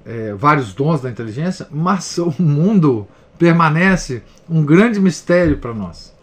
é, 0.05 0.33
vários 0.33 0.73
dons 0.73 1.01
da 1.01 1.09
inteligência, 1.09 1.67
mas 1.71 2.17
o 2.17 2.33
mundo 2.41 3.07
permanece 3.37 4.23
um 4.49 4.65
grande 4.65 4.99
mistério 4.99 5.57
para 5.57 5.73
nós. 5.73 6.13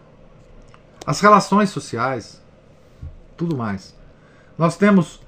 As 1.05 1.19
relações 1.19 1.69
sociais, 1.69 2.41
tudo 3.35 3.57
mais. 3.57 3.95
Nós 4.57 4.77
temos 4.77 5.21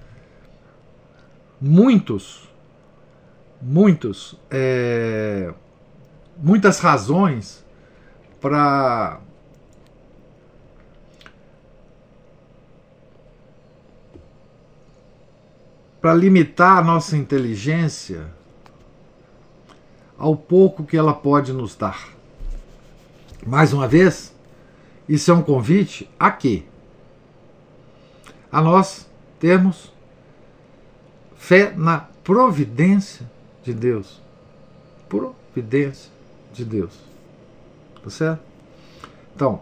muitos, 1.60 2.50
muitos, 3.62 4.36
é, 4.52 5.52
muitas 6.38 6.80
razões 6.80 7.63
para 8.44 9.22
para 16.02 16.14
limitar 16.14 16.80
a 16.80 16.84
nossa 16.84 17.16
inteligência 17.16 18.30
ao 20.18 20.36
pouco 20.36 20.84
que 20.84 20.98
ela 20.98 21.14
pode 21.14 21.54
nos 21.54 21.78
dar. 21.78 22.10
Mais 23.48 23.72
uma 23.72 23.88
vez, 23.88 24.36
isso 25.08 25.32
é 25.32 25.34
um 25.34 25.42
convite 25.42 26.10
a 26.20 26.30
quê? 26.30 26.64
A 28.52 28.62
nós 28.62 29.08
termos 29.40 29.94
fé 31.38 31.74
na 31.74 32.00
providência 32.26 33.26
de 33.64 33.74
Deus. 33.74 34.22
Providência 35.08 36.12
de 36.52 36.66
Deus. 36.66 37.13
Tá 38.04 38.10
certo? 38.10 38.42
Então, 39.36 39.62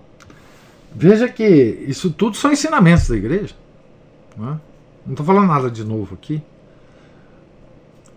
veja 0.94 1.30
que 1.30 1.46
isso 1.88 2.12
tudo 2.12 2.36
são 2.36 2.52
ensinamentos 2.52 3.08
da 3.08 3.16
igreja. 3.16 3.56
Não 4.38 4.60
estou 5.10 5.24
é? 5.24 5.28
falando 5.28 5.48
nada 5.48 5.70
de 5.70 5.84
novo 5.84 6.16
aqui. 6.16 6.42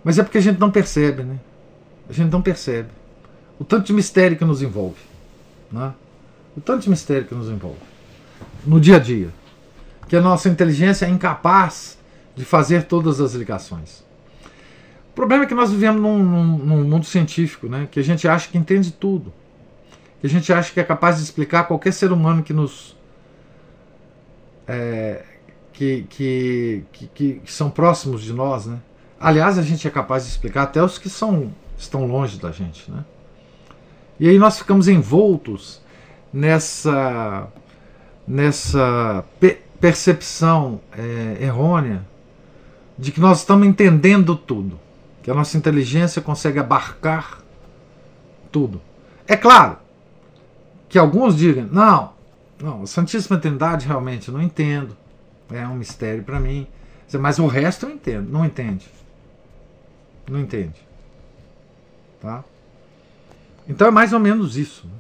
Mas 0.03 0.19
é 0.19 0.23
porque 0.23 0.39
a 0.39 0.41
gente 0.41 0.59
não 0.59 0.71
percebe, 0.71 1.23
né? 1.23 1.39
A 2.09 2.13
gente 2.13 2.31
não 2.31 2.43
percebe 2.43 2.89
o 3.59 3.65
tanto 3.65 3.87
de 3.87 3.93
mistério 3.93 4.37
que 4.37 4.45
nos 4.45 4.63
envolve. 4.63 5.01
Né? 5.71 5.93
O 6.57 6.61
tanto 6.61 6.83
de 6.83 6.91
mistério 6.91 7.27
que 7.27 7.35
nos 7.35 7.49
envolve 7.49 7.79
no 8.67 8.81
dia 8.81 8.97
a 8.97 8.99
dia. 8.99 9.29
Que 10.09 10.17
a 10.17 10.21
nossa 10.21 10.49
inteligência 10.49 11.07
é 11.07 11.09
incapaz 11.09 11.99
de 12.37 12.45
fazer 12.45 12.85
todas 12.85 13.21
as 13.21 13.35
ligações. 13.35 14.05
O 15.11 15.15
problema 15.15 15.45
é 15.45 15.47
que 15.47 15.55
nós 15.55 15.71
vivemos 15.71 16.03
num, 16.03 16.19
num, 16.23 16.59
num 16.59 16.85
mundo 16.85 17.07
científico, 17.07 17.69
né? 17.69 17.89
que 17.91 18.01
a 18.01 18.03
gente 18.03 18.27
acha 18.27 18.49
que 18.51 18.59
entende 18.59 18.93
tudo. 18.93 19.33
Que 20.25 20.29
a 20.29 20.31
gente 20.31 20.51
acha 20.55 20.73
que 20.73 20.81
é 20.81 20.85
capaz 20.85 21.19
de 21.19 21.23
explicar 21.23 21.65
qualquer 21.65 21.93
ser 21.93 22.11
humano 22.11 22.43
que 22.43 22.55
nos. 22.55 22.97
É, 24.67 25.23
que, 25.71 26.07
que, 26.09 26.83
que, 26.91 27.07
que, 27.09 27.53
são 27.53 27.69
próximos 27.69 28.23
de 28.23 28.33
nós. 28.33 28.65
Né? 28.65 28.79
Aliás, 29.21 29.59
a 29.59 29.63
gente 29.63 29.87
é 29.87 29.91
capaz 29.91 30.25
de 30.25 30.31
explicar 30.31 30.63
até 30.63 30.83
os 30.83 30.97
que 30.97 31.11
são 31.11 31.53
estão 31.77 32.07
longe 32.07 32.39
da 32.39 32.51
gente. 32.51 32.91
Né? 32.91 33.05
E 34.19 34.27
aí 34.27 34.39
nós 34.39 34.57
ficamos 34.57 34.89
envoltos 34.89 35.83
nessa, 36.33 37.47
nessa 38.27 39.27
pe 39.39 39.59
percepção 39.79 40.81
é, 40.97 41.45
errônea 41.45 42.03
de 42.99 43.13
que 43.13 43.21
nós 43.21 43.41
estamos 43.41 43.67
entendendo 43.67 44.35
tudo, 44.35 44.81
que 45.23 45.31
a 45.31 45.35
nossa 45.35 45.59
inteligência 45.59 46.23
consegue 46.23 46.59
abarcar 46.59 47.43
tudo. 48.51 48.81
É 49.29 49.37
claro 49.37 49.84
que 50.95 50.99
alguns 51.01 51.37
digam, 51.37 51.67
não, 51.73 52.13
não, 52.57 52.87
Santíssima 52.87 53.37
Trindade 53.37 53.85
realmente 53.85 54.31
não 54.31 54.41
entendo, 54.41 54.97
é 55.51 55.67
um 55.67 55.75
mistério 55.75 56.23
para 56.23 56.39
mim, 56.39 56.69
mas 57.15 57.41
o 57.41 57.49
resto 57.49 57.87
eu 57.87 57.91
entendo, 57.91 58.31
não 58.31 58.47
entende. 58.47 58.89
Não 60.31 60.39
entende. 60.39 60.81
Tá? 62.21 62.45
Então 63.69 63.89
é 63.89 63.91
mais 63.91 64.13
ou 64.13 64.21
menos 64.21 64.57
isso. 64.57 64.87
Né? 64.87 64.95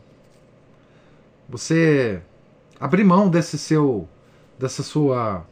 Você 1.49 2.20
abrir 2.80 3.05
mão 3.05 3.28
desse 3.30 3.57
seu, 3.57 4.09
dessa 4.59 4.82
sua 4.82 5.47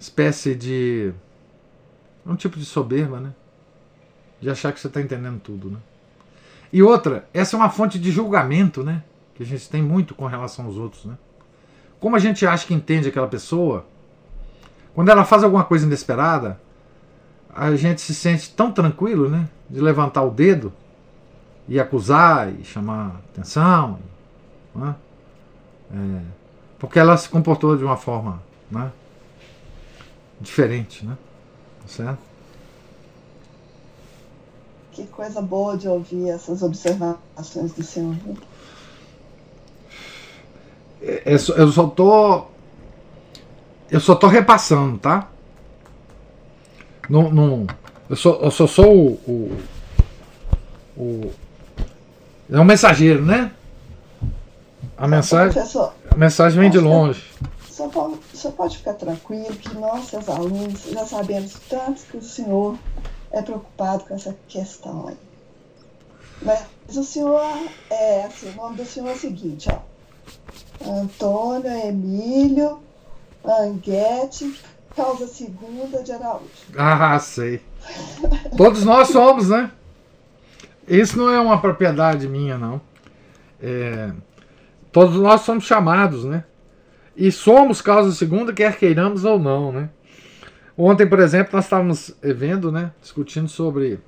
espécie 0.00 0.54
de 0.54 1.12
um 2.24 2.34
tipo 2.34 2.58
de 2.58 2.64
soberba, 2.64 3.20
né? 3.20 3.34
De 4.40 4.48
achar 4.48 4.72
que 4.72 4.80
você 4.80 4.86
está 4.86 4.98
entendendo 4.98 5.38
tudo, 5.40 5.72
né? 5.72 5.78
E 6.72 6.82
outra, 6.82 7.28
essa 7.32 7.56
é 7.56 7.58
uma 7.58 7.70
fonte 7.70 7.98
de 7.98 8.10
julgamento, 8.10 8.82
né? 8.82 9.02
Que 9.34 9.42
a 9.42 9.46
gente 9.46 9.68
tem 9.68 9.82
muito 9.82 10.14
com 10.14 10.26
relação 10.26 10.66
aos 10.66 10.76
outros, 10.76 11.04
né? 11.04 11.16
Como 11.98 12.14
a 12.14 12.18
gente 12.18 12.46
acha 12.46 12.66
que 12.66 12.74
entende 12.74 13.08
aquela 13.08 13.26
pessoa, 13.26 13.86
quando 14.94 15.08
ela 15.08 15.24
faz 15.24 15.42
alguma 15.42 15.64
coisa 15.64 15.86
inesperada, 15.86 16.60
a 17.54 17.74
gente 17.74 18.00
se 18.00 18.14
sente 18.14 18.50
tão 18.50 18.70
tranquilo, 18.70 19.28
né? 19.28 19.48
De 19.68 19.80
levantar 19.80 20.22
o 20.22 20.30
dedo 20.30 20.72
e 21.68 21.78
acusar 21.78 22.52
e 22.52 22.64
chamar 22.64 23.20
atenção. 23.30 23.98
Né? 24.74 24.94
É, 25.92 26.20
porque 26.78 26.98
ela 26.98 27.16
se 27.16 27.28
comportou 27.28 27.76
de 27.76 27.84
uma 27.84 27.96
forma 27.96 28.42
né? 28.70 28.90
diferente, 30.40 31.04
né? 31.04 31.16
Certo? 31.86 32.27
Que 34.98 35.06
coisa 35.06 35.40
boa 35.40 35.76
de 35.76 35.88
ouvir 35.88 36.28
essas 36.28 36.60
observações 36.60 37.72
do 37.72 37.84
senhor. 37.84 38.16
É, 41.00 41.22
é 41.24 41.34
eu 41.34 41.70
só 41.70 41.86
tô. 41.86 42.46
Eu 43.88 44.00
só 44.00 44.16
tô 44.16 44.26
repassando, 44.26 44.98
tá? 44.98 45.28
Não, 47.08 47.30
não, 47.30 47.66
eu, 48.10 48.16
só, 48.16 48.40
eu 48.40 48.50
só 48.50 48.66
sou 48.66 48.92
o, 48.92 49.60
o, 50.96 51.00
o, 51.00 51.32
É 52.50 52.58
um 52.58 52.64
mensageiro, 52.64 53.24
né? 53.24 53.52
A 54.96 55.06
mensagem, 55.06 55.62
a 56.10 56.16
mensagem 56.16 56.58
vem 56.58 56.70
de 56.70 56.80
longe. 56.80 57.24
Só 57.70 57.86
pode, 57.86 58.16
só 58.34 58.50
pode 58.50 58.78
ficar 58.78 58.94
tranquilo 58.94 59.54
que 59.54 59.72
nós, 59.76 60.06
seus 60.06 60.28
alunos, 60.28 60.82
já 60.90 61.06
sabemos 61.06 61.54
tanto 61.68 62.02
que 62.10 62.16
o 62.16 62.22
senhor 62.22 62.76
é 63.30 63.42
preocupado 63.42 64.04
com 64.04 64.14
essa 64.14 64.36
questão 64.48 65.08
aí. 65.08 65.16
Mas 66.42 66.64
o 66.96 67.02
senhor, 67.02 67.42
é 67.90 68.24
assim, 68.24 68.50
o 68.50 68.54
nome 68.54 68.76
do 68.76 68.84
senhor 68.84 69.08
é 69.08 69.12
o 69.12 69.18
seguinte, 69.18 69.68
ó. 69.70 69.88
Antônio 70.88 71.70
Emílio 71.70 72.78
Anguete 73.44 74.54
Causa 74.94 75.26
Segunda 75.26 76.02
de 76.02 76.12
Araújo. 76.12 76.48
Ah, 76.76 77.18
sei. 77.18 77.60
Todos 78.56 78.84
nós 78.84 79.08
somos, 79.08 79.48
né? 79.48 79.70
Isso 80.86 81.18
não 81.18 81.30
é 81.30 81.40
uma 81.40 81.60
propriedade 81.60 82.28
minha, 82.28 82.56
não. 82.56 82.80
É, 83.60 84.10
todos 84.90 85.16
nós 85.16 85.42
somos 85.42 85.64
chamados, 85.64 86.24
né? 86.24 86.44
E 87.16 87.30
somos 87.30 87.82
causa 87.82 88.12
segunda, 88.12 88.52
quer 88.52 88.76
queiramos 88.76 89.24
ou 89.24 89.38
não, 89.38 89.72
né? 89.72 89.90
Ontem, 90.78 91.08
por 91.08 91.18
exemplo, 91.18 91.56
nós 91.56 91.64
estávamos 91.64 92.14
vendo, 92.22 92.70
né? 92.70 92.92
Discutindo 93.02 93.48
sobre 93.48 93.98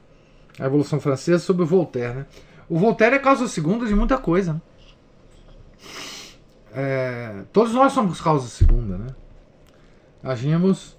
a 0.59 0.63
Revolução 0.63 1.01
Francesa, 1.01 1.41
sobre 1.41 1.65
o 1.65 1.67
Voltaire, 1.67 2.15
né? 2.15 2.27
O 2.69 2.79
Voltaire 2.79 3.17
é 3.17 3.19
causa 3.19 3.49
segunda 3.49 3.85
de 3.85 3.95
muita 3.95 4.17
coisa, 4.17 4.53
né? 4.55 4.61
É, 6.73 7.43
todos 7.53 7.75
nós 7.75 7.93
somos 7.93 8.21
causa 8.21 8.47
segunda, 8.47 8.97
né? 8.97 9.09
agimos 10.23 10.97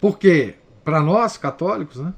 porque 0.00 0.56
para 0.84 1.00
nós 1.00 1.36
católicos, 1.36 1.98
né, 1.98 2.14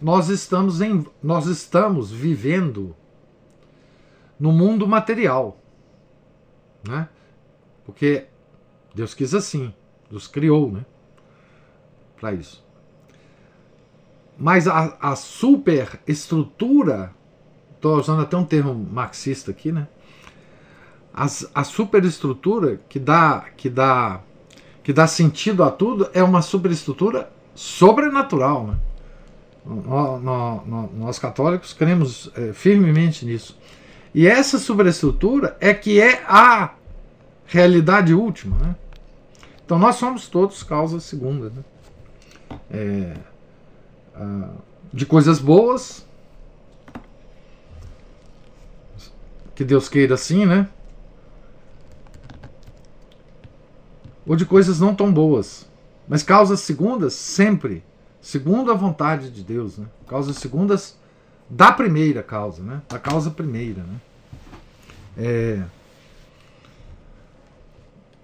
nós 0.00 0.28
estamos 0.28 0.80
em 0.80 1.06
nós 1.22 1.46
estamos 1.46 2.10
vivendo 2.10 2.94
no 4.38 4.52
mundo 4.52 4.86
material. 4.86 5.58
Né? 6.86 7.08
Porque 7.84 8.26
Deus 8.94 9.14
quis 9.14 9.34
assim, 9.34 9.74
Deus 10.10 10.26
criou 10.26 10.70
né? 10.70 10.84
Para 12.20 12.32
isso. 12.32 12.64
Mas 14.38 14.68
a, 14.68 14.96
a 15.00 15.16
superestrutura, 15.16 17.10
estou 17.74 17.98
usando 17.98 18.22
até 18.22 18.36
um 18.36 18.44
termo 18.44 18.74
marxista 18.74 19.50
aqui, 19.50 19.72
né? 19.72 19.88
As, 21.12 21.50
a 21.54 21.64
superestrutura 21.64 22.78
que 22.90 22.98
dá, 22.98 23.46
que, 23.56 23.70
dá, 23.70 24.20
que 24.82 24.92
dá 24.92 25.06
sentido 25.06 25.64
a 25.64 25.70
tudo 25.70 26.10
é 26.12 26.22
uma 26.22 26.42
superestrutura 26.42 27.30
sobrenatural. 27.54 28.66
Né? 28.66 28.78
nós 30.94 31.18
católicos 31.18 31.72
cremos 31.72 32.30
é, 32.36 32.52
firmemente 32.52 33.24
nisso. 33.24 33.58
E 34.14 34.26
essa 34.26 34.58
superestrutura 34.58 35.56
é 35.60 35.74
que 35.74 36.00
é 36.00 36.22
a 36.28 36.74
realidade 37.46 38.14
última. 38.14 38.56
Né? 38.58 38.76
Então 39.64 39.78
nós 39.78 39.96
somos 39.96 40.28
todos 40.28 40.62
causa 40.62 41.00
segunda. 41.00 41.50
Né? 41.50 41.64
É, 42.70 43.14
a, 44.14 44.50
de 44.92 45.04
coisas 45.06 45.38
boas, 45.38 46.06
que 49.54 49.64
Deus 49.64 49.88
queira 49.88 50.14
assim, 50.14 50.44
né? 50.44 50.68
Ou 54.26 54.36
de 54.36 54.44
coisas 54.44 54.80
não 54.80 54.94
tão 54.94 55.12
boas. 55.12 55.66
Mas 56.08 56.22
causas 56.22 56.60
segundas 56.60 57.14
sempre 57.14 57.82
segundo 58.20 58.72
a 58.72 58.74
vontade 58.74 59.30
de 59.30 59.42
Deus, 59.42 59.78
né? 59.78 59.86
Causas 60.06 60.36
segundas 60.36 60.98
da 61.48 61.70
primeira 61.70 62.22
causa, 62.22 62.62
né? 62.62 62.82
Da 62.88 62.98
causa 62.98 63.30
primeira, 63.30 63.82
né? 63.82 64.00
É, 65.16 65.62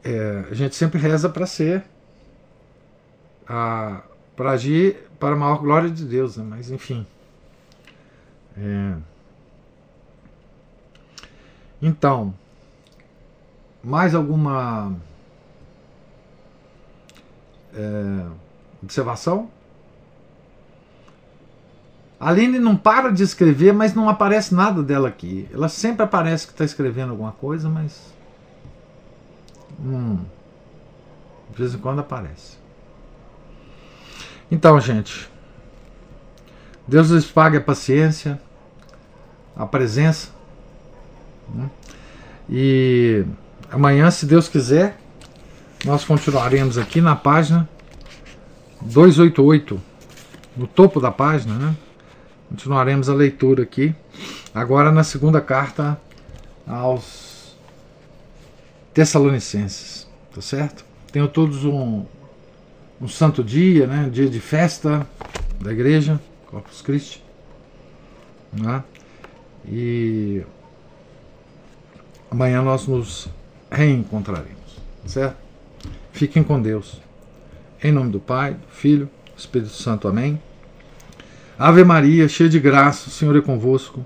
é, 0.04 0.44
a 0.50 0.54
gente 0.54 0.74
sempre 0.74 1.00
reza 1.00 1.28
para 1.28 1.46
ser 1.46 1.84
para 4.36 4.52
agir 4.52 5.08
para 5.18 5.34
a 5.34 5.38
maior 5.38 5.58
glória 5.58 5.90
de 5.90 6.04
Deus, 6.04 6.36
né? 6.36 6.44
mas 6.48 6.70
enfim. 6.70 7.06
É, 8.56 8.96
então, 11.80 12.32
mais 13.82 14.14
alguma 14.14 14.94
é, 17.74 18.26
observação? 18.80 19.50
A 22.20 22.28
Aline 22.28 22.60
não 22.60 22.76
para 22.76 23.10
de 23.10 23.24
escrever, 23.24 23.74
mas 23.74 23.94
não 23.94 24.08
aparece 24.08 24.54
nada 24.54 24.80
dela 24.80 25.08
aqui. 25.08 25.48
Ela 25.52 25.68
sempre 25.68 26.04
aparece 26.04 26.46
que 26.46 26.52
está 26.52 26.64
escrevendo 26.64 27.10
alguma 27.10 27.32
coisa, 27.32 27.68
mas. 27.68 28.14
Hum, 29.80 30.18
de 31.50 31.58
vez 31.58 31.74
em 31.74 31.78
quando 31.78 31.98
aparece. 31.98 32.61
Então, 34.52 34.78
gente. 34.78 35.30
Deus 36.86 37.08
lhes 37.08 37.24
pague 37.24 37.56
a 37.56 37.60
paciência, 37.60 38.38
a 39.56 39.64
presença. 39.64 40.28
Né? 41.48 41.70
E 42.50 43.24
amanhã, 43.70 44.10
se 44.10 44.26
Deus 44.26 44.48
quiser, 44.48 44.98
nós 45.86 46.04
continuaremos 46.04 46.76
aqui 46.76 47.00
na 47.00 47.16
página 47.16 47.66
288, 48.82 49.80
no 50.54 50.66
topo 50.66 51.00
da 51.00 51.10
página, 51.10 51.54
né? 51.54 51.74
Continuaremos 52.50 53.08
a 53.08 53.14
leitura 53.14 53.62
aqui. 53.62 53.94
Agora 54.54 54.92
na 54.92 55.02
segunda 55.02 55.40
carta 55.40 55.98
aos 56.66 57.56
Tessalonicenses. 58.92 60.06
Tá 60.34 60.42
certo? 60.42 60.84
Tenho 61.10 61.26
todos 61.26 61.64
um, 61.64 62.04
um 63.02 63.08
santo 63.08 63.42
dia, 63.42 63.88
né? 63.88 64.08
Dia 64.12 64.28
de 64.28 64.38
festa 64.38 65.04
da 65.60 65.72
igreja, 65.72 66.20
Corpus 66.46 66.80
Christi. 66.80 67.22
Né? 68.52 68.84
E 69.66 70.42
amanhã 72.30 72.62
nós 72.62 72.86
nos 72.86 73.28
reencontraremos. 73.68 74.52
Certo? 75.04 75.36
Fiquem 76.12 76.44
com 76.44 76.62
Deus. 76.62 77.00
Em 77.82 77.90
nome 77.90 78.12
do 78.12 78.20
Pai, 78.20 78.52
do 78.52 78.68
Filho, 78.70 79.10
do 79.34 79.38
Espírito 79.40 79.72
Santo. 79.72 80.06
Amém. 80.06 80.40
Ave 81.58 81.82
Maria, 81.82 82.28
cheia 82.28 82.48
de 82.48 82.60
graça, 82.60 83.08
o 83.08 83.10
Senhor 83.10 83.36
é 83.36 83.40
convosco. 83.40 84.04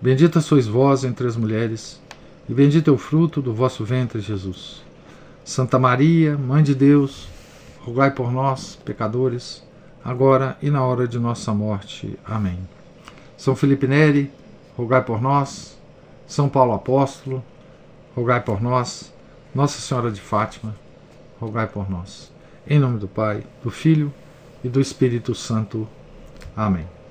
Bendita 0.00 0.40
sois 0.40 0.66
vós 0.66 1.04
entre 1.04 1.28
as 1.28 1.36
mulheres, 1.36 2.00
e 2.48 2.52
bendito 2.52 2.90
é 2.90 2.92
o 2.92 2.98
fruto 2.98 3.40
do 3.40 3.54
vosso 3.54 3.84
ventre, 3.84 4.20
Jesus. 4.20 4.82
Santa 5.44 5.78
Maria, 5.78 6.36
Mãe 6.36 6.62
de 6.62 6.74
Deus, 6.74 7.28
rogai 7.84 8.10
por 8.10 8.32
nós, 8.32 8.76
pecadores, 8.84 9.62
agora 10.04 10.56
e 10.62 10.70
na 10.70 10.84
hora 10.84 11.06
de 11.06 11.18
nossa 11.18 11.52
morte. 11.52 12.18
Amém. 12.24 12.58
São 13.36 13.56
Felipe 13.56 13.86
Neri, 13.86 14.30
rogai 14.76 15.02
por 15.02 15.20
nós. 15.20 15.78
São 16.26 16.48
Paulo 16.48 16.72
Apóstolo, 16.72 17.42
rogai 18.16 18.40
por 18.40 18.62
nós. 18.62 19.12
Nossa 19.54 19.80
Senhora 19.80 20.10
de 20.10 20.20
Fátima, 20.20 20.74
rogai 21.40 21.66
por 21.66 21.90
nós. 21.90 22.32
Em 22.66 22.78
nome 22.78 22.98
do 22.98 23.08
Pai, 23.08 23.44
do 23.62 23.70
Filho 23.70 24.12
e 24.64 24.68
do 24.68 24.80
Espírito 24.80 25.34
Santo. 25.34 25.86
Amém. 26.56 27.01